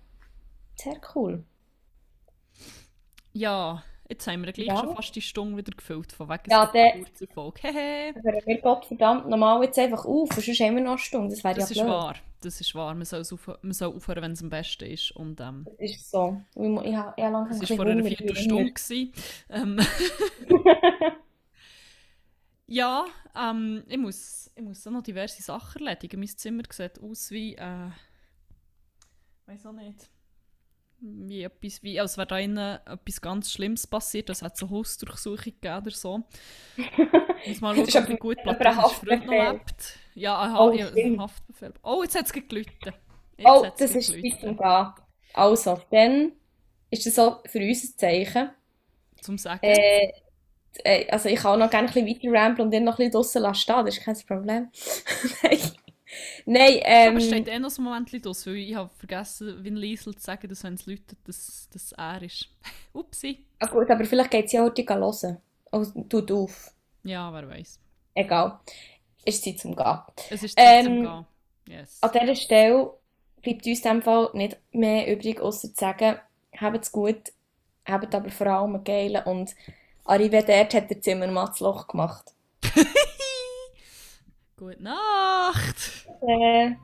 Sehr 0.76 1.00
cool. 1.16 1.44
Ja, 3.34 3.84
jetzt 4.10 4.26
haben 4.28 4.44
wir 4.46 4.52
gleich 4.54 4.68
Ja. 4.68 4.78
schon 4.78 4.96
fast 4.96 5.16
die 5.16 5.22
Stunde 5.22 5.58
wieder 5.58 5.72
gefüllt, 5.76 6.12
von 6.12 6.30
wegen 6.30 6.50
Ja, 6.50 6.66
der 6.68 6.94
kurzen 6.94 7.28
Folge. 7.28 7.60
Hehe. 7.68 8.14
Hören 8.16 8.42
wir 8.46 8.62
Gott 8.62 8.86
verdammt 8.86 9.28
normal 9.28 9.64
jetzt 9.64 9.78
einfach 9.78 10.06
auf. 10.06 10.30
Sonst 10.34 10.60
haben 10.60 10.76
wir 10.76 10.84
noch 10.84 10.92
eine 10.92 10.98
Stunde. 11.00 11.30
Das 11.36 11.44
wäre 11.44 11.54
ja 11.56 11.60
Das 11.60 11.72
ist 11.72 11.78
blöd. 11.78 11.88
wahr, 11.90 12.16
das 12.42 12.62
ist 12.62 12.76
wahr. 12.76 12.94
Man 12.94 13.06
soll, 13.06 13.22
aufhören, 13.22 13.60
man 13.62 13.74
soll 13.74 13.96
aufhören, 13.96 14.24
wenn 14.24 14.32
es 14.32 14.44
am 14.44 14.50
besten 14.50 14.86
ist. 14.86 15.12
Und 15.12 15.40
ähm, 15.42 15.66
Das 15.66 15.92
ist 15.92 16.10
so. 16.12 16.42
Ich, 16.56 16.62
ich 16.62 16.96
habe 16.96 17.14
ich 17.18 17.24
habe 17.24 17.34
langsam 17.34 17.62
es 17.62 17.70
war 17.70 17.78
vor 17.78 17.86
einer. 17.86 18.04
Viertelstunde. 18.04 18.74
Ähm, 19.50 19.80
ja, 22.68 23.06
ähm, 23.36 23.84
ich 23.88 23.98
muss, 23.98 24.52
ich 24.56 24.64
muss 24.64 24.86
noch 24.86 25.02
diverse 25.02 25.42
Sachen 25.42 25.86
erledigen. 25.86 26.20
Mein 26.20 26.28
Zimmer 26.28 26.64
sieht 26.70 27.02
aus 27.02 27.32
wie, 27.32 27.56
äh, 27.56 27.90
weiß 29.46 29.66
auch 29.66 29.74
nicht, 29.74 30.10
wie 31.00 31.44
etwas, 31.44 31.84
wie, 31.84 32.00
als 32.00 32.18
wäre 32.18 32.28
da 32.28 32.38
innen 32.40 32.80
etwas 32.86 33.22
ganz 33.22 33.52
Schlimmes 33.52 33.86
passiert. 33.88 34.30
Es 34.30 34.42
hat 34.42 34.58
so 34.58 34.70
Hausdurchsuchung 34.70 35.38
gegeben 35.44 35.78
oder 35.78 35.92
so. 35.92 36.24
Ich 37.44 37.50
muss 37.50 37.62
mal 37.62 37.76
schauen, 37.90 38.04
aber- 38.06 38.18
gut 38.18 38.38
Freund 38.44 39.26
noch 39.26 39.34
lebt. 39.34 39.98
Ja, 40.16 40.42
ein, 40.42 40.56
Oh, 40.56 40.72
ja, 40.72 40.88
ein. 40.90 41.20
Haftbefehl. 41.22 41.74
Oh, 41.84 42.02
jetzt 42.04 42.16
hat 42.18 42.26
es 42.26 42.34
geglüht. 42.34 42.68
Oh, 43.44 43.66
das 43.78 43.92
ist 43.96 44.08
Zeit 44.12 44.40
zum 44.42 44.58
Gehen. 44.58 44.88
Also, 45.34 45.80
dann 45.92 46.32
ist 46.90 47.06
das 47.06 47.20
auch 47.20 47.44
für 47.46 47.60
uns 47.60 47.84
ein 47.84 47.98
Zeichen. 47.98 48.50
Zum 49.22 49.38
Sagen. 49.38 49.60
Äh, 49.64 50.12
äh, 50.84 51.08
also 51.10 51.30
ich 51.30 51.36
kann 51.40 51.54
auch 51.54 51.66
noch 51.66 51.70
gerne 51.72 51.88
ein 51.90 52.06
bisschen 52.06 52.32
weiter 52.34 52.40
ramblen 52.46 52.66
und 52.68 52.74
dann 52.74 52.84
noch 52.84 52.94
ein 52.94 52.98
bisschen 52.98 53.12
draussen 53.12 53.42
lassen 53.44 53.60
stehen, 53.62 53.86
das 53.86 53.98
ist 53.98 54.04
kein 54.04 54.18
Problem. 54.28 54.70
Nein, 56.50 56.80
Aber 56.80 56.86
ähm, 56.86 57.18
es 57.18 57.28
steht 57.28 57.48
eh 57.50 57.60
noch 57.60 57.70
so 57.70 57.82
ein 57.82 57.86
Moment 57.86 58.26
draus, 58.26 58.48
weil 58.48 58.56
ich 58.56 58.74
habe 58.74 58.90
vergessen, 58.98 59.62
wie 59.66 59.70
Liesel 59.70 60.16
zu 60.16 60.24
sagen, 60.24 60.48
dass 60.48 60.64
wenn 60.64 60.76
es 60.76 60.86
läutet, 60.86 61.18
dass 61.26 61.68
dass 61.74 61.92
er 61.92 62.22
ist. 62.22 62.48
Upsi. 62.94 63.44
ah, 63.60 63.68
gut, 63.68 63.92
aber 63.92 64.06
vielleicht 64.06 64.32
geht 64.32 64.46
es 64.46 64.54
ja 64.54 64.64
heute 64.64 64.84
hören. 64.84 65.38
Oh, 65.74 65.84
tut 66.08 66.32
auf. 66.32 66.72
Ja, 67.04 67.34
wer 67.34 67.50
weiß. 67.50 67.80
Egal. 68.14 68.60
Ist 69.26 69.44
Zeit 69.44 69.60
zum 69.60 69.76
Gehen. 69.76 69.98
Es 70.30 70.42
ist 70.44 70.58
Zeit 70.58 70.86
zum 70.86 70.94
Ähm, 70.94 71.04
Gehen. 71.04 71.26
Yes. 71.68 71.98
An 72.02 72.12
dieser 72.14 72.36
Stelle 72.36 72.94
bleibt 73.42 73.66
uns 73.68 73.80
in 73.80 73.92
dem 73.92 74.02
Fall 74.02 74.30
nicht 74.34 74.58
mehr 74.72 75.14
übrig, 75.14 75.42
außer 75.42 75.68
zu 75.68 75.76
sagen, 75.76 76.18
habt 76.58 76.82
es 76.82 76.92
gut, 76.94 77.34
habt 77.86 78.16
aber 78.16 78.32
vor 78.32 78.48
allem 78.48 78.76
einen 78.76 78.84
geilen 78.86 79.24
und 79.26 79.54
Arrivederci 80.06 80.78
hat 80.78 80.90
der 80.90 81.02
Zimmermann 81.02 81.48
das 81.48 81.60
Loch 81.60 81.88
gemacht. 81.88 82.34
Gute 84.56 84.82
Nacht. 84.82 86.07
Äh, 86.22 86.76